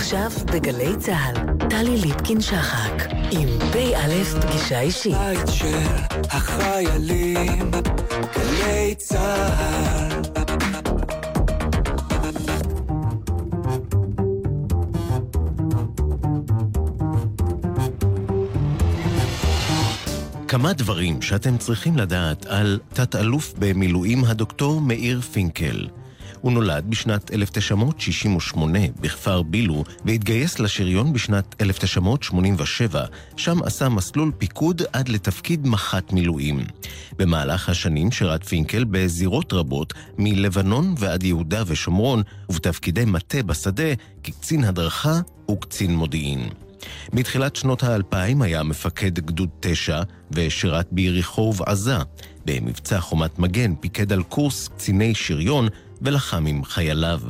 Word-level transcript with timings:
עכשיו 0.00 0.30
בגלי 0.52 0.96
צה"ל, 0.98 1.68
טלי 1.68 1.96
ליפקין-שחק, 1.96 3.02
עם 3.30 3.48
פ"א 3.72 4.40
פגישה 4.40 4.80
אישית. 4.80 5.16
בית 5.16 5.38
של 5.46 5.86
החיילים, 6.30 7.70
גלי 8.34 8.94
צה"ל. 8.94 10.22
כמה 20.48 20.72
דברים 20.72 21.22
שאתם 21.22 21.58
צריכים 21.58 21.96
לדעת 21.96 22.46
על 22.46 22.78
תת-אלוף 22.92 23.54
במילואים 23.58 24.24
הדוקטור 24.24 24.80
מאיר 24.80 25.20
פינקל. 25.20 25.99
הוא 26.40 26.52
נולד 26.52 26.84
בשנת 26.88 27.32
1968 27.32 28.78
בכפר 29.00 29.42
בילו 29.42 29.84
והתגייס 30.04 30.58
לשריון 30.58 31.12
בשנת 31.12 31.62
1987, 31.62 33.04
שם 33.36 33.62
עשה 33.62 33.88
מסלול 33.88 34.32
פיקוד 34.38 34.82
עד 34.92 35.08
לתפקיד 35.08 35.66
מח"ט 35.66 36.12
מילואים. 36.12 36.60
במהלך 37.18 37.68
השנים 37.68 38.12
שירת 38.12 38.44
פינקל 38.44 38.84
בזירות 38.84 39.52
רבות, 39.52 39.94
מלבנון 40.18 40.94
ועד 40.98 41.22
יהודה 41.22 41.62
ושומרון, 41.66 42.22
ובתפקידי 42.48 43.04
מטה 43.04 43.42
בשדה, 43.42 43.94
כקצין 44.22 44.64
הדרכה 44.64 45.20
וקצין 45.50 45.96
מודיעין. 45.96 46.48
מתחילת 47.12 47.56
שנות 47.56 47.82
האלפיים 47.82 48.42
היה 48.42 48.62
מפקד 48.62 49.18
גדוד 49.18 49.48
תשע 49.60 50.02
ושירת 50.30 50.86
ביריחו 50.92 51.42
ובעזה. 51.42 51.96
במבצע 52.44 53.00
חומת 53.00 53.38
מגן 53.38 53.74
פיקד 53.74 54.12
על 54.12 54.22
קורס 54.22 54.68
קציני 54.68 55.14
שריון 55.14 55.68
ולחם 56.02 56.46
עם 56.46 56.64
חייליו. 56.64 57.20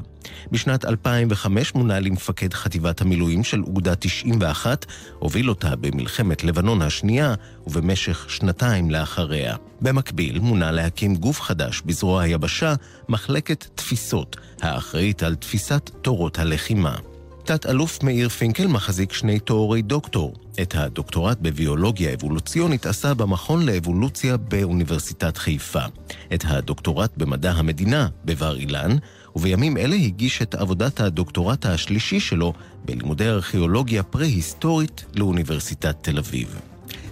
בשנת 0.52 0.84
2005 0.84 1.74
מונה 1.74 2.00
למפקד 2.00 2.54
חטיבת 2.54 3.00
המילואים 3.00 3.44
של 3.44 3.62
אוגדה 3.62 3.94
91, 3.94 4.86
הוביל 5.18 5.48
אותה 5.48 5.76
במלחמת 5.76 6.44
לבנון 6.44 6.82
השנייה 6.82 7.34
ובמשך 7.66 8.26
שנתיים 8.28 8.90
לאחריה. 8.90 9.56
במקביל 9.80 10.38
מונה 10.38 10.70
להקים 10.70 11.16
גוף 11.16 11.40
חדש 11.40 11.82
בזרוע 11.86 12.22
היבשה, 12.22 12.74
מחלקת 13.08 13.66
תפיסות, 13.74 14.36
האחראית 14.62 15.22
על 15.22 15.34
תפיסת 15.34 15.90
תורות 16.02 16.38
הלחימה. 16.38 16.96
תת-אלוף 17.44 18.02
מאיר 18.02 18.28
פינקל 18.28 18.66
מחזיק 18.66 19.12
שני 19.12 19.38
תוארי 19.38 19.82
דוקטור. 19.82 20.34
את 20.62 20.74
הדוקטורט 20.74 21.38
בביולוגיה 21.40 22.14
אבולוציונית 22.14 22.86
עשה 22.86 23.14
במכון 23.14 23.66
לאבולוציה 23.66 24.36
באוניברסיטת 24.36 25.36
חיפה. 25.36 25.84
את 26.34 26.44
הדוקטורט 26.46 27.10
במדע 27.16 27.52
המדינה 27.52 28.08
בבר 28.24 28.56
אילן, 28.56 28.96
ובימים 29.36 29.76
אלה 29.76 29.96
הגיש 29.96 30.42
את 30.42 30.54
עבודת 30.54 31.00
הדוקטורט 31.00 31.66
השלישי 31.66 32.20
שלו 32.20 32.52
בלימודי 32.84 33.28
ארכיאולוגיה 33.28 34.02
פרה-היסטורית 34.02 35.04
לאוניברסיטת 35.14 35.96
תל 36.00 36.18
אביב. 36.18 36.60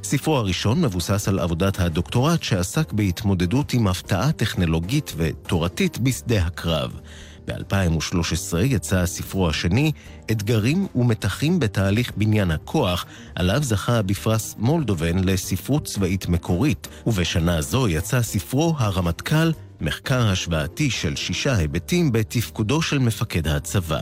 ספרו 0.03 0.37
הראשון 0.37 0.81
מבוסס 0.81 1.29
על 1.29 1.39
עבודת 1.39 1.81
הדוקטורט 1.81 2.43
שעסק 2.43 2.93
בהתמודדות 2.93 3.73
עם 3.73 3.87
הפתעה 3.87 4.33
טכנולוגית 4.33 5.13
ותורתית 5.17 5.99
בשדה 5.99 6.47
הקרב. 6.47 7.01
ב-2013 7.49 8.59
יצא 8.59 9.07
ספרו 9.07 9.49
השני, 9.49 9.93
אתגרים 10.31 10.87
ומתחים 10.95 11.61
בתהליך 11.61 12.13
בניין 12.17 12.51
הכוח, 12.51 13.07
עליו 13.35 13.63
זכה 13.63 14.03
בפרס 14.03 14.55
מולדובן 14.59 15.19
לספרות 15.25 15.85
צבאית 15.85 16.29
מקורית, 16.29 16.89
ובשנה 17.07 17.61
זו 17.61 17.89
יצא 17.89 18.23
ספרו 18.23 18.75
הרמטכ"ל, 18.79 19.53
מחקר 19.81 20.29
השוואתי 20.29 20.91
של 20.91 21.17
שישה 21.17 21.57
היבטים 21.57 22.13
בתפקודו 22.13 22.83
של 22.83 22.99
מפקד 22.99 23.49
הצבא. 23.49 24.01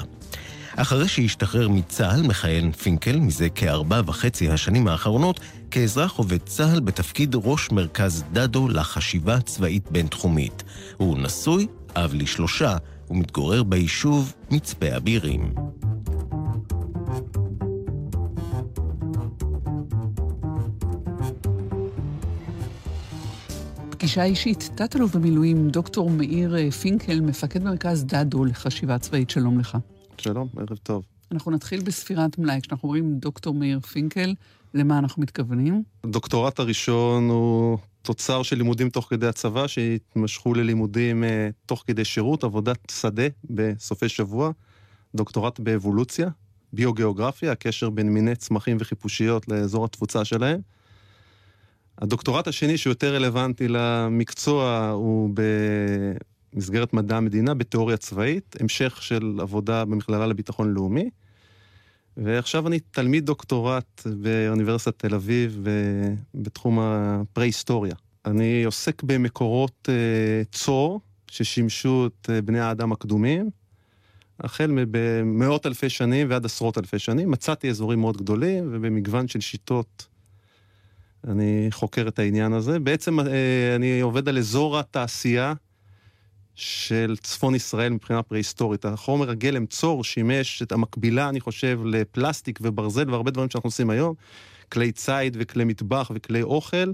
אחרי 0.77 1.09
שהשתחרר 1.09 1.69
מצה"ל, 1.69 2.23
מכהן 2.23 2.73
פינקל 2.73 3.17
מזה 3.17 3.49
כארבע 3.49 4.01
וחצי 4.07 4.51
השנים 4.51 4.89
האחרונות 4.89 5.41
כאזרח 5.71 6.17
עובד 6.17 6.39
צה"ל 6.47 6.81
בתפקיד 6.81 7.35
ראש 7.45 7.71
מרכז 7.71 8.25
דדו 8.33 8.69
לחשיבה 8.69 9.41
צבאית 9.41 9.91
בינתחומית. 9.91 10.63
הוא 10.97 11.19
נשוי, 11.19 11.67
אב 11.97 12.15
לשלושה, 12.15 12.77
ומתגורר 13.11 13.63
ביישוב 13.63 14.33
מצפה 14.51 14.97
אבירים. 14.97 15.55
פגישה 23.91 24.25
אישית, 24.25 24.71
תת-אלוף 24.75 25.17
במילואים, 25.17 25.69
דוקטור 25.71 26.11
מאיר 26.11 26.57
אה, 26.57 26.71
פינקל, 26.71 27.21
מפקד 27.21 27.63
מרכז 27.63 28.05
דדו 28.05 28.45
לחשיבה 28.45 28.99
צבאית, 28.99 29.31
שלום 29.31 29.59
לך. 29.59 29.79
שלום, 30.19 30.49
ערב 30.57 30.79
טוב. 30.83 31.03
אנחנו 31.33 31.51
נתחיל 31.51 31.81
בספירת 31.81 32.39
מלאי. 32.39 32.61
כשאנחנו 32.63 32.89
אומרים 32.89 33.19
דוקטור 33.19 33.55
מאיר 33.55 33.81
פינקל, 33.81 34.35
למה 34.75 34.99
אנחנו 34.99 35.23
מתכוונים? 35.23 35.83
הדוקטורט 36.05 36.59
הראשון 36.59 37.29
הוא 37.29 37.79
תוצר 38.07 38.43
של 38.43 38.57
לימודים 38.57 38.91
תוך 38.91 39.07
כדי 39.11 39.27
הצבא, 39.27 39.67
שהתמשכו 39.67 40.55
ללימודים 40.55 41.25
uh, 41.25 41.27
תוך 41.67 41.85
כדי 41.87 42.05
שירות, 42.05 42.45
עבודת 42.45 42.79
שדה 42.91 43.27
בסופי 43.51 44.09
שבוע, 44.09 44.51
דוקטורט 45.15 45.61
באבולוציה, 45.61 46.29
ביוגיאוגרפיה, 46.73 47.53
הקשר 47.53 47.91
בין 47.91 48.09
מיני 48.09 48.37
צמחים 48.37 48.77
וחיפושיות 48.81 49.49
לאזור 49.49 49.85
התפוצה 49.85 50.25
שלהם. 50.25 50.61
הדוקטורט 51.99 52.49
השני, 52.49 52.79
שהוא 52.79 52.91
יותר 52.91 53.15
רלוונטי 53.15 53.69
למקצוע, 53.69 54.91
הוא 54.95 55.31
במסגרת 56.55 56.93
מדע 56.93 57.17
המדינה, 57.17 57.55
בתיאוריה 57.55 57.97
צבאית, 57.97 58.57
המשך 58.61 58.99
של 59.03 59.39
עבודה 59.41 59.85
במכללה 59.85 60.27
לביטחון 60.27 60.75
לאומי. 60.75 61.11
ועכשיו 62.17 62.67
אני 62.67 62.79
תלמיד 62.81 63.27
דוקטורט 63.27 64.03
באוניברסיטת 64.07 64.99
תל 64.99 65.15
אביב 65.15 65.67
בתחום 66.35 66.79
הפרה-היסטוריה. 66.81 67.95
אני 68.27 68.65
עוסק 68.65 69.03
במקורות 69.03 69.89
uh, 69.89 70.53
צור 70.53 71.01
ששימשו 71.31 72.07
את 72.07 72.31
uh, 72.31 72.43
בני 72.43 72.61
האדם 72.61 72.93
הקדומים, 72.93 73.51
החל 74.41 74.85
במאות 74.91 75.67
אלפי 75.67 75.89
שנים 75.89 76.31
ועד 76.31 76.45
עשרות 76.45 76.79
אלפי 76.79 76.99
שנים. 76.99 77.31
מצאתי 77.31 77.71
אזורים 77.71 78.01
מאוד 78.01 78.17
גדולים 78.17 78.69
ובמגוון 78.73 79.29
של 79.29 79.41
שיטות 79.41 80.07
אני 81.29 81.69
חוקר 81.71 82.09
את 82.09 82.19
העניין 82.19 82.53
הזה. 82.53 82.79
בעצם 82.79 83.21
uh, 83.21 83.23
אני 83.77 84.01
עובד 84.01 84.29
על 84.29 84.39
אזור 84.39 84.79
התעשייה 84.79 85.55
של 86.57 87.17
צפון 87.23 87.55
ישראל 87.55 87.93
מבחינה 87.93 88.23
פרה-היסטורית. 88.23 88.85
החומר 88.85 89.31
הגלם 89.31 89.67
צור 89.67 90.05
שימש 90.05 90.63
את 90.63 90.73
המקבילה, 90.73 91.29
אני 91.29 91.41
חושב, 91.41 91.81
לפלסטיק 91.85 92.59
וברזל 92.63 93.11
והרבה 93.11 93.31
דברים 93.31 93.51
שאנחנו 93.51 93.69
עושים 93.69 93.91
היום, 93.91 94.15
כלי 94.73 94.93
ציד 94.93 95.37
וכלי 95.41 95.65
מטבח 95.65 96.11
וכלי 96.15 96.43
אוכל, 96.43 96.93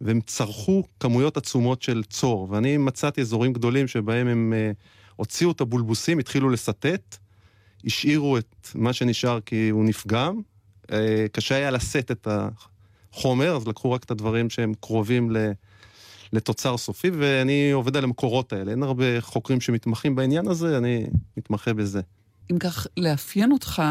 והם 0.00 0.20
צרכו 0.20 0.84
כמויות 1.00 1.36
עצומות 1.36 1.82
של 1.82 2.02
צור. 2.04 2.48
ואני 2.50 2.76
מצאתי 2.76 3.20
אזורים 3.20 3.52
גדולים 3.52 3.88
שבהם 3.88 4.26
הם 4.26 4.52
uh, 4.52 4.76
הוציאו 5.16 5.50
את 5.50 5.60
הבולבוסים, 5.60 6.18
התחילו 6.18 6.50
לסטט, 6.50 7.16
השאירו 7.84 8.38
את 8.38 8.68
מה 8.74 8.92
שנשאר 8.92 9.40
כי 9.40 9.68
הוא 9.68 9.84
נפגם. 9.84 10.40
Uh, 10.86 10.92
קשה 11.32 11.54
היה 11.54 11.70
לשאת 11.70 12.10
את 12.10 12.28
החומר, 13.12 13.56
אז 13.56 13.68
לקחו 13.68 13.92
רק 13.92 14.04
את 14.04 14.10
הדברים 14.10 14.50
שהם 14.50 14.72
קרובים 14.80 15.30
ל... 15.30 15.52
לתוצר 16.32 16.76
סופי, 16.76 17.10
ואני 17.10 17.70
עובד 17.70 17.96
על 17.96 18.04
המקורות 18.04 18.52
האלה. 18.52 18.70
אין 18.70 18.82
הרבה 18.82 19.20
חוקרים 19.20 19.60
שמתמחים 19.60 20.14
בעניין 20.14 20.48
הזה, 20.48 20.78
אני 20.78 21.06
מתמחה 21.36 21.72
בזה. 21.72 22.00
אם 22.52 22.58
כך, 22.58 22.86
לאפיין 22.96 23.52
אותך 23.52 23.82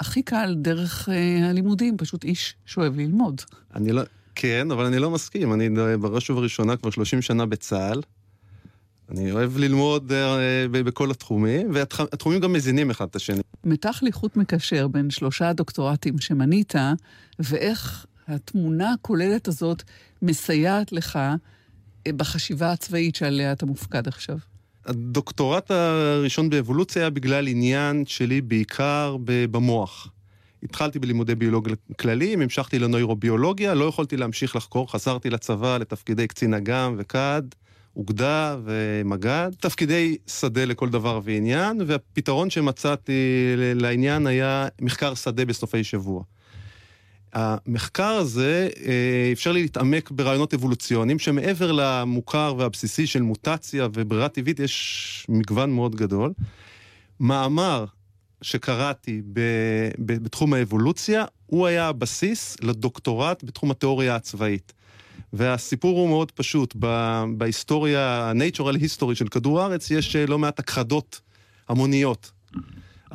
הכי 0.00 0.22
קל 0.22 0.54
דרך 0.58 1.08
אה, 1.08 1.50
הלימודים, 1.50 1.96
פשוט 1.96 2.24
איש 2.24 2.54
שאוהב 2.66 2.96
ללמוד. 2.96 3.40
אני 3.74 3.92
לא... 3.92 4.02
כן, 4.34 4.70
אבל 4.70 4.84
אני 4.84 4.98
לא 4.98 5.10
מסכים. 5.10 5.52
אני 5.52 5.68
בראש 6.00 6.30
ובראשונה 6.30 6.76
כבר 6.76 6.90
30 6.90 7.22
שנה 7.22 7.46
בצה"ל. 7.46 8.00
אני 9.10 9.32
אוהב 9.32 9.56
ללמוד 9.56 10.12
אה, 10.12 10.66
בכל 10.70 11.10
התחומים, 11.10 11.70
והתחומים 11.72 12.40
גם 12.40 12.52
מזינים 12.52 12.90
אחד 12.90 13.06
את 13.10 13.16
השני. 13.16 13.40
מתח 13.64 14.02
לי 14.02 14.12
חוט 14.12 14.36
מקשר 14.36 14.88
בין 14.88 15.10
שלושה 15.10 15.48
הדוקטורטים 15.48 16.18
שמנית, 16.18 16.74
ואיך 17.38 18.06
התמונה 18.28 18.92
הכוללת 18.92 19.48
הזאת 19.48 19.82
מסייעת 20.22 20.92
לך 20.92 21.18
בחשיבה 22.08 22.72
הצבאית 22.72 23.16
שעליה 23.16 23.52
אתה 23.52 23.66
מופקד 23.66 24.08
עכשיו? 24.08 24.36
הדוקטורט 24.86 25.70
הראשון 25.70 26.50
באבולוציה 26.50 27.02
היה 27.02 27.10
בגלל 27.10 27.48
עניין 27.48 28.04
שלי 28.06 28.40
בעיקר 28.40 29.16
במוח. 29.24 30.08
התחלתי 30.62 30.98
בלימודי 30.98 31.34
ביולוגיה 31.34 31.74
כלליים, 32.00 32.40
המשכתי 32.40 32.78
לנוירוביולוגיה, 32.78 33.74
לא 33.74 33.84
יכולתי 33.84 34.16
להמשיך 34.16 34.56
לחקור, 34.56 34.92
חזרתי 34.92 35.30
לצבא 35.30 35.78
לתפקידי 35.78 36.26
קצין 36.26 36.54
אג"ם 36.54 36.94
וקד, 36.98 37.42
אוגדה 37.96 38.56
ומג"ד, 38.64 39.50
תפקידי 39.60 40.16
שדה 40.26 40.64
לכל 40.64 40.88
דבר 40.88 41.20
ועניין, 41.24 41.80
והפתרון 41.86 42.50
שמצאתי 42.50 43.12
לעניין 43.56 44.26
היה 44.26 44.68
מחקר 44.80 45.14
שדה 45.14 45.44
בסופי 45.44 45.84
שבוע. 45.84 46.22
המחקר 47.34 48.04
הזה 48.04 48.68
אה, 48.86 49.30
אפשר 49.32 49.52
לי 49.52 49.62
להתעמק 49.62 50.10
ברעיונות 50.10 50.54
אבולוציוניים 50.54 51.18
שמעבר 51.18 51.72
למוכר 51.72 52.54
והבסיסי 52.58 53.06
של 53.06 53.22
מוטציה 53.22 53.88
וברירה 53.94 54.28
טבעית 54.28 54.60
יש 54.60 55.26
מגוון 55.28 55.72
מאוד 55.72 55.96
גדול. 55.96 56.32
מאמר 57.20 57.84
שקראתי 58.42 59.22
ב, 59.32 59.40
ב, 59.98 60.12
בתחום 60.22 60.54
האבולוציה, 60.54 61.24
הוא 61.46 61.66
היה 61.66 61.88
הבסיס 61.88 62.56
לדוקטורט 62.60 63.44
בתחום 63.44 63.70
התיאוריה 63.70 64.16
הצבאית. 64.16 64.72
והסיפור 65.32 65.98
הוא 65.98 66.08
מאוד 66.08 66.30
פשוט, 66.30 66.74
ב, 66.78 67.22
בהיסטוריה, 67.36 68.00
ה-natural 68.00 68.76
history 68.76 69.14
של 69.14 69.28
כדור 69.28 69.60
הארץ, 69.60 69.90
יש 69.90 70.16
אה, 70.16 70.26
לא 70.26 70.38
מעט 70.38 70.58
הכחדות 70.58 71.20
המוניות. 71.68 72.30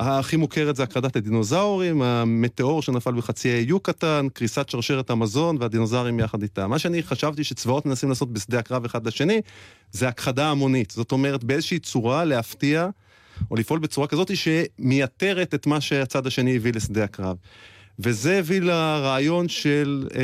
הכי 0.00 0.36
מוכרת 0.36 0.76
זה 0.76 0.82
הכחדת 0.82 1.16
הדינוזאורים, 1.16 2.02
המטאור 2.02 2.82
שנפל 2.82 3.12
בחצי 3.12 3.50
האי 3.50 3.64
יוקטן, 3.68 4.26
קריסת 4.32 4.68
שרשרת 4.68 5.10
המזון 5.10 5.56
והדינוזאורים 5.60 6.20
יחד 6.20 6.42
איתם. 6.42 6.70
מה 6.70 6.78
שאני 6.78 7.02
חשבתי 7.02 7.44
שצבאות 7.44 7.86
מנסים 7.86 8.08
לעשות 8.08 8.32
בשדה 8.32 8.58
הקרב 8.58 8.84
אחד 8.84 9.06
לשני, 9.06 9.40
זה 9.92 10.08
הכחדה 10.08 10.50
המונית. 10.50 10.90
זאת 10.90 11.12
אומרת, 11.12 11.44
באיזושהי 11.44 11.78
צורה 11.78 12.24
להפתיע, 12.24 12.88
או 13.50 13.56
לפעול 13.56 13.78
בצורה 13.78 14.06
כזאת 14.06 14.30
שמייתרת 14.36 15.54
את 15.54 15.66
מה 15.66 15.80
שהצד 15.80 16.26
השני 16.26 16.56
הביא 16.56 16.72
לשדה 16.72 17.04
הקרב. 17.04 17.36
וזה 17.98 18.38
הביא 18.38 18.60
לרעיון 18.60 19.48
של, 19.48 20.08
אה, 20.14 20.20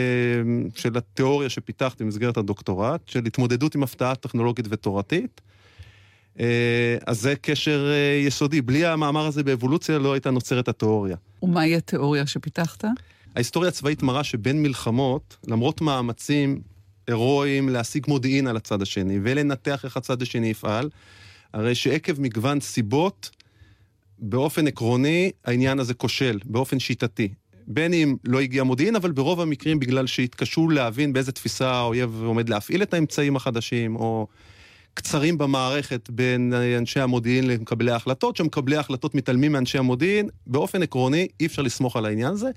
של 0.74 0.96
התיאוריה 0.98 1.48
שפיתחתי 1.48 2.04
במסגרת 2.04 2.36
הדוקטורט, 2.36 3.08
של 3.08 3.24
התמודדות 3.26 3.74
עם 3.74 3.82
הפתעה 3.82 4.14
טכנולוגית 4.14 4.66
ותורתית. 4.70 5.40
אה, 6.40 6.96
אז 7.06 7.20
זה 7.20 7.34
קשר 7.36 7.90
אה, 7.90 8.26
יסודי. 8.26 8.60
בלי 8.60 8.86
המאמר 8.86 9.26
הזה 9.26 9.42
באבולוציה 9.42 9.98
לא 9.98 10.12
הייתה 10.12 10.30
נוצרת 10.30 10.68
התיאוריה. 10.68 11.16
ומהי 11.42 11.76
התיאוריה 11.76 12.26
שפיתחת? 12.26 12.84
ההיסטוריה 13.36 13.68
הצבאית 13.68 14.02
מראה 14.02 14.24
שבין 14.24 14.62
מלחמות, 14.62 15.36
למרות 15.46 15.80
מאמצים 15.80 16.60
הירואיים 17.06 17.68
להשיג 17.68 18.04
מודיעין 18.08 18.46
על 18.46 18.56
הצד 18.56 18.82
השני 18.82 19.18
ולנתח 19.22 19.84
איך 19.84 19.96
הצד 19.96 20.22
השני 20.22 20.46
יפעל, 20.46 20.90
הרי 21.52 21.74
שעקב 21.74 22.20
מגוון 22.20 22.60
סיבות, 22.60 23.30
באופן 24.18 24.66
עקרוני 24.66 25.30
העניין 25.44 25.78
הזה 25.78 25.94
כושל, 25.94 26.38
באופן 26.44 26.78
שיטתי. 26.78 27.28
בין 27.66 27.92
אם 27.92 28.16
לא 28.24 28.40
הגיע 28.40 28.62
מודיעין, 28.64 28.96
אבל 28.96 29.12
ברוב 29.12 29.40
המקרים 29.40 29.78
בגלל 29.78 30.06
שהתקשו 30.06 30.68
להבין 30.68 31.12
באיזה 31.12 31.32
תפיסה 31.32 31.70
האויב 31.72 32.22
עומד 32.24 32.48
להפעיל 32.48 32.82
את 32.82 32.94
האמצעים 32.94 33.36
החדשים, 33.36 33.96
או 33.96 34.26
קצרים 34.96 35.38
במערכת 35.38 36.10
בין 36.10 36.52
אנשי 36.78 37.00
המודיעין 37.00 37.46
למקבלי 37.46 37.90
ההחלטות, 37.90 38.36
שמקבלי 38.36 38.76
ההחלטות 38.76 39.14
מתעלמים 39.14 39.52
מאנשי 39.52 39.78
המודיעין, 39.78 40.28
באופן 40.46 40.82
עקרוני 40.82 41.28
אי 41.40 41.46
אפשר 41.46 41.62
לסמוך 41.62 41.96
על 41.96 42.06
העניין 42.06 42.32
הזה. 42.32 42.50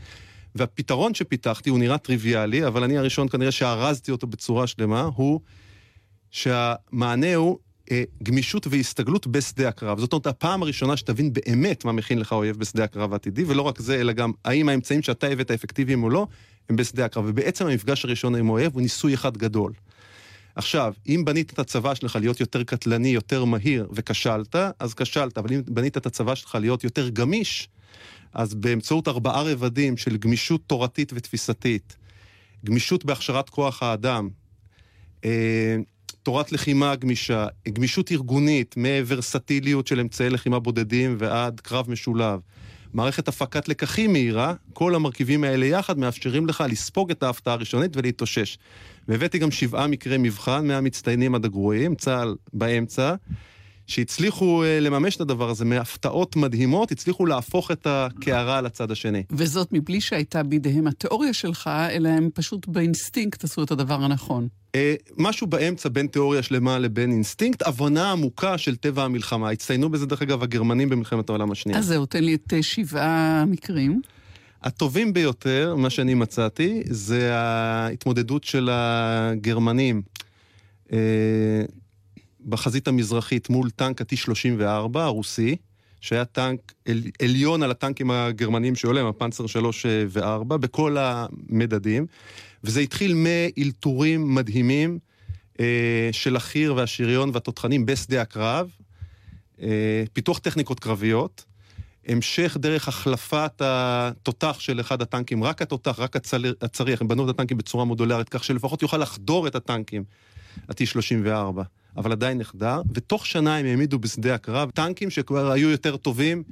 והפתרון 0.56 1.14
שפיתחתי 1.14 1.70
הוא 1.70 1.80
נראה 1.80 1.98
טריוויאלי, 1.98 2.68
אבל 2.68 2.84
אני 2.84 2.98
הראשון 2.98 3.30
כנראה 3.30 3.52
שארזתי 3.52 4.12
אותו 4.12 4.28
בצורה 4.28 4.68
שלמה, 4.68 5.10
הוא 5.16 5.40
שהמענה 6.32 7.36
הוא 7.36 7.58
אה, 7.92 8.04
גמישות 8.24 8.68
והסתגלות 8.68 9.28
בשדה 9.28 9.70
הקרב. 9.70 10.00
זאת 10.00 10.14
אומרת, 10.14 10.28
הפעם 10.28 10.64
הראשונה 10.64 10.98
שתבין 10.98 11.34
באמת 11.34 11.86
מה 11.86 11.92
מכין 11.92 12.20
לך 12.20 12.34
אויב 12.34 12.58
בשדה 12.58 12.84
הקרב 12.84 13.14
העתידי, 13.14 13.44
ולא 13.48 13.62
רק 13.62 13.80
זה, 13.80 14.00
אלא 14.00 14.14
גם 14.14 14.32
האם 14.46 14.70
האמצעים 14.70 15.02
שאתה 15.02 15.28
הבאת 15.28 15.52
אפקטיביים 15.52 16.04
או 16.04 16.10
לא, 16.10 16.28
הם 16.70 16.76
בשדה 16.76 17.06
הקרב. 17.06 17.26
ובעצם 17.28 17.68
המפגש 17.68 18.06
הראשון 18.06 18.36
עם 18.36 18.50
אויב 18.50 18.74
הוא 18.74 18.82
ניסוי 18.82 19.14
אחד 19.14 19.38
גדול. 19.38 19.72
עכשיו, 20.60 20.94
אם 21.08 21.26
בנית 21.26 21.54
את 21.54 21.60
הצבא 21.60 21.96
שלך 21.96 22.16
להיות 22.16 22.40
יותר 22.40 22.64
קטלני, 22.64 23.10
יותר 23.10 23.46
מהיר, 23.46 23.88
וכשלת, 23.92 24.56
אז 24.80 24.94
כשלת, 24.94 25.38
אבל 25.38 25.54
אם 25.54 25.62
בנית 25.68 25.98
את 25.98 26.06
הצבא 26.06 26.36
שלך 26.36 26.56
להיות 26.56 26.84
יותר 26.84 27.10
גמיש, 27.10 27.70
אז 28.34 28.54
באמצעות 28.54 29.08
ארבעה 29.08 29.44
רבדים 29.44 29.98
של 29.98 30.18
גמישות 30.18 30.62
תורתית 30.68 31.12
ותפיסתית, 31.16 31.98
גמישות 32.66 33.06
בהכשרת 33.06 33.50
כוח 33.50 33.84
האדם, 33.84 34.30
אה, 35.26 35.76
תורת 36.24 36.52
לחימה 36.52 36.96
גמישה, 36.96 37.48
גמישות 37.68 38.12
ארגונית, 38.12 38.76
מוורסטיליות 38.78 39.88
של 39.88 40.00
אמצעי 40.00 40.30
לחימה 40.30 40.60
בודדים 40.60 41.16
ועד 41.20 41.60
קרב 41.60 41.92
משולב. 41.92 42.40
מערכת 42.94 43.28
הפקת 43.28 43.68
לקחים 43.68 44.12
מהירה, 44.12 44.54
כל 44.74 44.96
המרכיבים 44.96 45.44
האלה 45.44 45.66
יחד 45.66 46.00
מאפשרים 46.00 46.48
לך 46.48 46.64
לספוג 46.70 47.12
את 47.12 47.24
ההפתעה 47.24 47.54
הראשונית 47.54 47.98
ולהתאושש. 47.98 48.58
והבאתי 49.10 49.38
גם 49.38 49.52
שבעה 49.52 49.88
מקרי 49.88 50.18
מבחן 50.18 50.68
מהמצטיינים 50.68 51.36
עד 51.36 51.46
הגרועים, 51.46 51.96
צה"ל 51.96 52.36
באמצע, 52.54 53.16
שהצליחו 53.88 54.64
uh, 54.64 54.84
לממש 54.84 55.16
את 55.16 55.22
הדבר 55.22 55.50
הזה 55.50 55.66
מהפתעות 55.66 56.36
מדהימות, 56.36 56.92
הצליחו 56.92 57.26
להפוך 57.26 57.72
את 57.72 57.88
הקערה 57.90 58.62
לצד 58.62 58.92
השני. 58.92 59.24
וזאת 59.32 59.68
מבלי 59.72 60.02
שהייתה 60.02 60.44
בידיהם 60.44 60.88
התיאוריה 60.88 61.34
שלך, 61.34 61.70
אלא 61.92 62.10
הם 62.10 62.30
פשוט 62.34 62.68
באינסטינקט 62.68 63.44
עשו 63.44 63.64
את 63.64 63.72
הדבר 63.72 64.04
הנכון. 64.04 64.48
Uh, 64.68 64.80
משהו 65.18 65.48
באמצע 65.48 65.90
בין 65.90 66.08
תיאוריה 66.08 66.44
שלמה 66.44 66.80
לבין 66.80 67.12
אינסטינקט, 67.12 67.68
הבנה 67.68 68.12
עמוקה 68.12 68.58
של 68.58 68.76
טבע 68.76 69.04
המלחמה. 69.04 69.50
הצטיינו 69.50 69.90
בזה, 69.90 70.06
דרך 70.06 70.22
אגב, 70.22 70.44
הגרמנים 70.44 70.90
במלחמת 70.90 71.30
העולם 71.30 71.52
השנייה. 71.52 71.80
אז 71.80 71.86
זהו, 71.86 72.06
תן 72.06 72.24
לי 72.24 72.36
את 72.36 72.54
uh, 72.54 72.56
שבעה 72.62 73.46
מקרים. 73.48 74.02
הטובים 74.64 75.14
ביותר, 75.14 75.76
מה 75.78 75.90
שאני 75.90 76.14
מצאתי, 76.14 76.84
זה 76.86 77.36
ההתמודדות 77.36 78.44
של 78.44 78.70
הגרמנים 78.72 80.02
אה, 80.94 80.98
בחזית 82.46 82.88
המזרחית 82.88 83.50
מול 83.50 83.70
טנק 83.70 84.02
ה-T-34 84.02 85.00
הרוסי, 85.00 85.56
שהיה 86.02 86.26
טנק 86.26 86.74
על, 86.88 87.04
עליון 87.22 87.64
על 87.64 87.72
הטנקים 87.72 88.12
הגרמנים 88.12 88.76
שעולה, 88.76 89.10
הפנצר 89.10 89.48
3 89.48 89.86
ו-4, 90.08 90.58
בכל 90.58 90.98
המדדים, 91.00 92.06
וזה 92.64 92.80
התחיל 92.80 93.14
מאלתורים 93.16 94.36
מדהימים 94.36 95.00
אה, 95.60 96.10
של 96.12 96.36
החי"ר 96.36 96.74
והשריון 96.76 97.30
והתותחנים 97.34 97.86
בשדה 97.86 98.22
הקרב, 98.22 98.70
אה, 99.62 100.04
פיתוח 100.14 100.40
טכניקות 100.40 100.80
קרביות, 100.80 101.46
המשך 102.10 102.58
דרך 102.60 102.88
החלפת 102.88 103.52
התותח 103.60 104.60
של 104.60 104.80
אחד 104.80 105.02
הטנקים, 105.02 105.44
רק 105.44 105.62
התותח, 105.62 106.00
רק 106.00 106.16
הצל... 106.16 106.54
הצריח, 106.62 107.02
הם 107.02 107.08
בנו 107.08 107.26
את 107.26 107.30
הטנקים 107.30 107.58
בצורה 107.58 107.86
מודולרית, 107.86 108.30
כך 108.30 108.44
שלפחות 108.44 108.82
יוכל 108.82 108.98
לחדור 108.98 109.48
את 109.48 109.56
הטנקים, 109.56 110.04
ה-T-34, 110.70 111.62
אבל 111.98 112.12
עדיין 112.12 112.38
נחדר, 112.38 112.82
ותוך 112.94 113.26
שנה 113.26 113.58
הם 113.58 113.66
העמידו 113.66 114.00
בשדה 114.00 114.36
הקרב 114.36 114.72
טנקים 114.72 115.10
שכבר 115.10 115.52
היו 115.52 115.70
יותר 115.70 115.98
טובים 115.98 116.44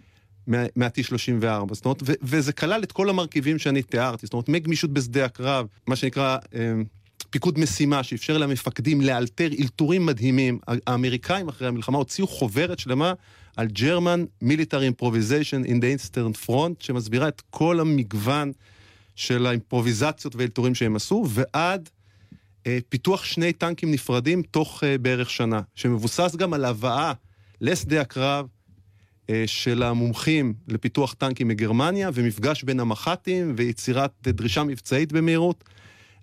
מה-T-34. 0.47 1.73
זאת 1.73 1.85
אומרת, 1.85 2.03
ו- 2.05 2.13
וזה 2.21 2.53
כלל 2.53 2.83
את 2.83 2.91
כל 2.91 3.09
המרכיבים 3.09 3.59
שאני 3.59 3.83
תיארתי, 3.83 4.25
זאת 4.25 4.33
אומרת, 4.33 4.49
מגמישות 4.49 4.93
בשדה 4.93 5.25
הקרב, 5.25 5.67
מה 5.87 5.95
שנקרא... 5.95 6.37
אה, 6.55 6.73
פיקוד 7.29 7.59
משימה 7.59 8.03
שאפשר 8.03 8.37
למפקדים 8.37 9.01
לאלתר 9.01 9.49
אלתורים 9.59 10.05
מדהימים. 10.05 10.59
האמריקאים 10.87 11.49
אחרי 11.49 11.67
המלחמה 11.67 11.97
הוציאו 11.97 12.27
חוברת 12.27 12.79
שלמה 12.79 13.13
על 13.57 13.67
German 13.75 14.43
Military 14.43 15.01
Improvisation 15.01 15.67
in 15.67 15.79
the 15.81 15.97
Eastern 15.97 16.47
Front, 16.47 16.75
שמסבירה 16.79 17.27
את 17.27 17.41
כל 17.49 17.79
המגוון 17.79 18.51
של 19.15 19.45
האימפרוביזציות 19.45 20.35
ואלתורים 20.35 20.75
שהם 20.75 20.95
עשו, 20.95 21.25
ועד 21.29 21.89
אה, 22.67 22.77
פיתוח 22.89 23.23
שני 23.23 23.53
טנקים 23.53 23.91
נפרדים 23.91 24.41
תוך 24.41 24.83
אה, 24.83 24.97
בערך 24.97 25.29
שנה, 25.29 25.61
שמבוסס 25.75 26.35
גם 26.35 26.53
על 26.53 26.65
הבאה 26.65 27.13
לשדה 27.61 28.01
הקרב 28.01 28.47
אה, 29.29 29.43
של 29.47 29.83
המומחים 29.83 30.53
לפיתוח 30.67 31.13
טנקים 31.13 31.47
מגרמניה, 31.47 32.09
ומפגש 32.13 32.63
בין 32.63 32.79
המח"טים 32.79 33.53
ויצירת 33.57 34.11
דרישה 34.23 34.63
מבצעית 34.63 35.11
במהירות. 35.11 35.63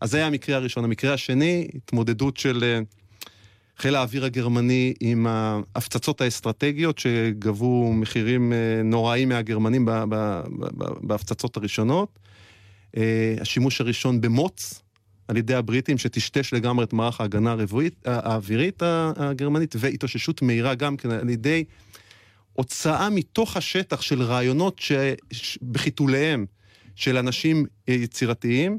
אז 0.00 0.10
זה 0.10 0.16
היה 0.16 0.26
המקרה 0.26 0.56
הראשון. 0.56 0.84
המקרה 0.84 1.14
השני, 1.14 1.68
התמודדות 1.74 2.36
של 2.36 2.64
אה, 2.64 2.80
חיל 3.78 3.96
האוויר 3.96 4.24
הגרמני 4.24 4.94
עם 5.00 5.26
ההפצצות 5.26 6.20
האסטרטגיות 6.20 6.98
שגבו 6.98 7.92
מחירים 7.92 8.52
אה, 8.52 8.82
נוראים 8.84 9.28
מהגרמנים 9.28 9.88
בהפצצות 11.00 11.56
הראשונות. 11.56 12.18
אה, 12.96 13.34
השימוש 13.40 13.80
הראשון 13.80 14.20
במוץ 14.20 14.82
על 15.28 15.36
ידי 15.36 15.54
הבריטים, 15.54 15.98
שטשטש 15.98 16.54
לגמרי 16.54 16.84
את 16.84 16.92
מערך 16.92 17.20
ההגנה 17.20 17.56
האווירית 18.04 18.82
הגרמנית, 19.16 19.74
והתאוששות 19.78 20.42
מהירה 20.42 20.74
גם 20.74 20.96
כן 20.96 21.10
על 21.10 21.30
ידי 21.30 21.64
הוצאה 22.52 23.10
מתוך 23.10 23.56
השטח 23.56 24.00
של 24.00 24.22
רעיונות 24.22 24.80
שבחיתוליהם 25.32 26.46
של 26.94 27.16
אנשים 27.16 27.66
יצירתיים, 27.88 28.78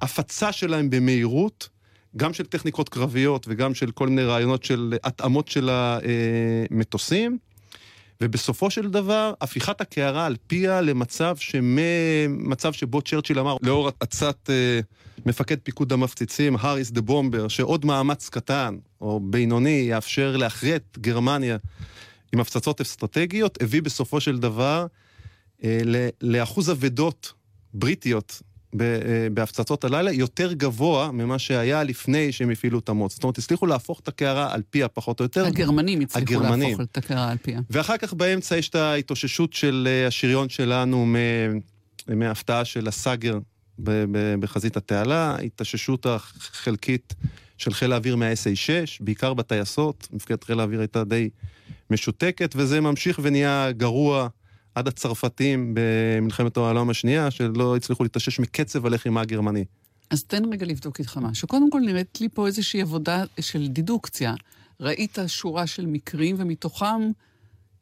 הפצה 0.00 0.52
שלהם 0.52 0.90
במהירות, 0.90 1.68
גם 2.16 2.32
של 2.32 2.46
טכניקות 2.46 2.88
קרביות 2.88 3.46
וגם 3.48 3.74
של 3.74 3.90
כל 3.90 4.08
מיני 4.08 4.24
רעיונות 4.24 4.64
של 4.64 4.94
התאמות 5.04 5.48
של 5.48 5.70
המטוסים, 5.72 7.38
ובסופו 8.20 8.70
של 8.70 8.90
דבר, 8.90 9.32
הפיכת 9.40 9.80
הקערה 9.80 10.26
על 10.26 10.36
פיה 10.46 10.80
למצב 10.80 11.36
שממצב 11.36 12.72
שבו 12.72 13.02
צ'רצ'יל 13.02 13.38
אמר, 13.38 13.56
לאור 13.62 13.90
עצת 14.00 14.50
אה, 14.50 14.80
מפקד 15.26 15.56
פיקוד 15.62 15.92
המפציצים, 15.92 16.56
האריס 16.60 16.90
דה 16.90 17.00
בומבר, 17.00 17.48
שעוד 17.48 17.84
מאמץ 17.84 18.28
קטן 18.28 18.76
או 19.00 19.20
בינוני 19.20 19.86
יאפשר 19.88 20.36
להכריע 20.36 20.76
את 20.76 20.98
גרמניה 21.00 21.56
עם 22.32 22.40
הפצצות 22.40 22.80
אסטרטגיות, 22.80 23.62
הביא 23.62 23.82
בסופו 23.82 24.20
של 24.20 24.38
דבר 24.38 24.86
אה, 25.64 25.78
לאחוז 26.20 26.70
אבדות 26.70 27.32
בריטיות 27.74 28.42
בהפצצות 29.32 29.84
הלילה 29.84 30.12
יותר 30.12 30.52
גבוה 30.52 31.12
ממה 31.12 31.38
שהיה 31.38 31.82
לפני 31.82 32.32
שהם 32.32 32.50
הפעילו 32.50 32.78
את 32.78 32.88
המוץ. 32.88 33.14
זאת 33.14 33.22
אומרת, 33.22 33.38
הצליחו 33.38 33.66
להפוך 33.66 34.00
את 34.00 34.08
הקערה 34.08 34.54
על 34.54 34.62
פיה 34.70 34.88
פחות 34.88 35.20
או 35.20 35.24
יותר. 35.24 35.46
הגרמנים 35.46 36.00
הצליחו 36.00 36.34
הגרמנים. 36.34 36.70
להפוך 36.70 36.86
את 36.92 36.96
הקערה 36.96 37.30
על 37.30 37.36
פיה. 37.42 37.60
ואחר 37.70 37.96
כך 37.96 38.12
באמצע 38.12 38.56
יש 38.56 38.68
את 38.68 38.74
ההתאוששות 38.74 39.52
של 39.52 39.88
אה, 39.90 40.06
השריון 40.06 40.48
שלנו 40.48 41.06
מההפתעה 42.08 42.64
של 42.64 42.88
הסאגר 42.88 43.38
בחזית 44.40 44.76
התעלה, 44.76 45.36
התאוששות 45.44 46.06
החלקית 46.06 47.14
של 47.58 47.72
חיל 47.72 47.92
האוויר 47.92 48.16
מה-SA6, 48.16 48.68
בעיקר 49.00 49.34
בטייסות, 49.34 50.08
מפקדת 50.12 50.44
חיל 50.44 50.60
האוויר 50.60 50.80
הייתה 50.80 51.04
די 51.04 51.28
משותקת, 51.90 52.54
וזה 52.56 52.80
ממשיך 52.80 53.20
ונהיה 53.22 53.72
גרוע. 53.72 54.28
עד 54.76 54.88
הצרפתים 54.88 55.74
במלחמת 55.74 56.56
העולם 56.56 56.90
השנייה, 56.90 57.30
שלא 57.30 57.76
הצליחו 57.76 58.02
להתאושש 58.02 58.40
מקצב 58.40 58.86
הלחימה 58.86 59.20
הגרמני. 59.20 59.64
אז 60.10 60.24
תן 60.24 60.42
רגע 60.52 60.66
לבדוק 60.66 60.98
איתך 60.98 61.16
משהו. 61.16 61.48
קודם 61.48 61.70
כל 61.70 61.80
נראית 61.80 62.20
לי 62.20 62.28
פה 62.28 62.46
איזושהי 62.46 62.82
עבודה 62.82 63.24
של 63.40 63.66
דידוקציה. 63.66 64.34
ראית 64.80 65.18
שורה 65.26 65.66
של 65.66 65.86
מקרים, 65.86 66.36
ומתוכם 66.38 67.10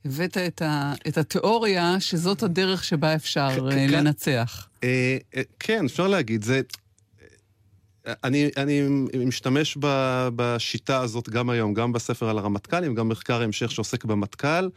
הבאת 0.05 0.37
את, 0.37 0.63
ה, 0.63 0.95
את 1.09 1.19
התיאוריה 1.19 2.01
שזאת 2.01 2.43
הדרך 2.43 2.85
שבה 2.85 3.15
אפשר 3.15 3.69
אה, 3.73 3.87
לנצח. 3.87 4.69
אה, 4.85 5.17
אה, 5.37 5.43
כן, 5.59 5.85
אפשר 5.85 6.09
להגיד. 6.09 6.45
זה... 6.45 6.61
אני, 8.25 8.51
אני 8.57 8.83
משתמש 9.27 9.79
בשיטה 10.37 11.01
הזאת 11.01 11.29
גם 11.29 11.51
היום, 11.51 11.75
גם 11.75 11.93
בספר 11.93 12.29
על 12.29 12.39
הרמטכ"לים, 12.39 12.95
גם 12.95 13.09
מחקר 13.09 13.43
המשך 13.43 13.71
שעוסק 13.71 14.05
במטכ"ל. 14.05 14.69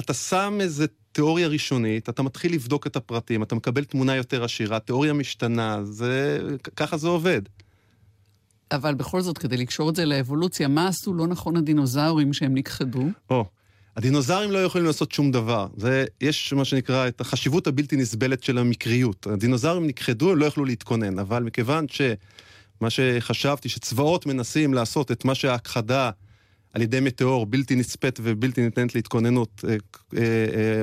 אתה 0.00 0.14
שם 0.14 0.58
איזה 0.60 0.86
תיאוריה 1.12 1.48
ראשונית, 1.48 2.08
אתה 2.08 2.22
מתחיל 2.22 2.54
לבדוק 2.54 2.86
את 2.86 2.96
הפרטים, 2.96 3.42
אתה 3.42 3.54
מקבל 3.54 3.84
תמונה 3.84 4.16
יותר 4.16 4.44
עשירה, 4.44 4.78
תיאוריה 4.78 5.12
משתנה, 5.12 5.84
זה... 5.84 6.40
ככה 6.76 6.96
זה 6.96 7.08
עובד. 7.08 7.42
אבל 8.72 8.94
בכל 8.94 9.20
זאת, 9.20 9.38
כדי 9.38 9.56
לקשור 9.56 9.90
את 9.90 9.96
זה 9.96 10.04
לאבולוציה, 10.04 10.68
מה 10.68 10.88
עשו 10.88 11.14
לא 11.14 11.26
נכון 11.26 11.56
הדינוזאורים 11.56 12.32
שהם 12.32 12.54
נכחדו? 12.54 13.04
או, 13.30 13.44
הדינוזאורים 13.96 14.50
לא 14.50 14.58
יכולים 14.58 14.86
לעשות 14.86 15.12
שום 15.12 15.30
דבר. 15.30 15.66
זה, 15.76 16.04
יש 16.20 16.52
מה 16.52 16.64
שנקרא 16.64 17.08
את 17.08 17.20
החשיבות 17.20 17.66
הבלתי 17.66 17.96
נסבלת 17.96 18.42
של 18.42 18.58
המקריות. 18.58 19.26
הדינוזאורים 19.26 19.86
נכחדו, 19.86 20.32
הם 20.32 20.38
לא 20.38 20.46
יכלו 20.46 20.64
להתכונן, 20.64 21.18
אבל 21.18 21.42
מכיוון 21.42 21.86
שמה 21.88 22.90
שחשבתי, 22.90 23.68
שצבאות 23.68 24.26
מנסים 24.26 24.74
לעשות 24.74 25.12
את 25.12 25.24
מה 25.24 25.34
שההכחדה 25.34 26.10
על 26.72 26.82
ידי 26.82 27.00
מטאור 27.00 27.46
בלתי 27.46 27.76
נצפית 27.76 28.18
ובלתי 28.22 28.62
ניתנת 28.62 28.94
להתכוננות 28.94 29.64
אה, 29.68 29.76
אה, 30.16 30.22
אה, 30.54 30.82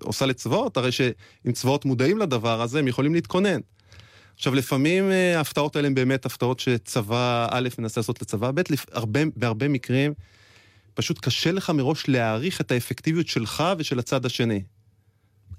עושה 0.00 0.26
לצבאות, 0.26 0.76
הרי 0.76 0.92
שאם 0.92 1.52
צבאות 1.52 1.84
מודעים 1.84 2.18
לדבר 2.18 2.62
הזה, 2.62 2.78
הם 2.78 2.88
יכולים 2.88 3.14
להתכונן. 3.14 3.60
עכשיו, 4.34 4.54
לפעמים 4.54 5.04
ההפתעות 5.36 5.76
האלה 5.76 5.88
הן 5.88 5.94
באמת 5.94 6.26
הפתעות 6.26 6.60
שצבא 6.60 7.48
א' 7.50 7.68
מנסה 7.78 8.00
לעשות 8.00 8.22
לצבא 8.22 8.50
ב', 8.50 8.60
הרבה, 8.92 9.20
בהרבה 9.36 9.68
מקרים 9.68 10.12
פשוט 10.94 11.18
קשה 11.18 11.52
לך 11.52 11.70
מראש 11.70 12.08
להעריך 12.08 12.60
את 12.60 12.72
האפקטיביות 12.72 13.28
שלך 13.28 13.64
ושל 13.78 13.98
הצד 13.98 14.26
השני. 14.26 14.62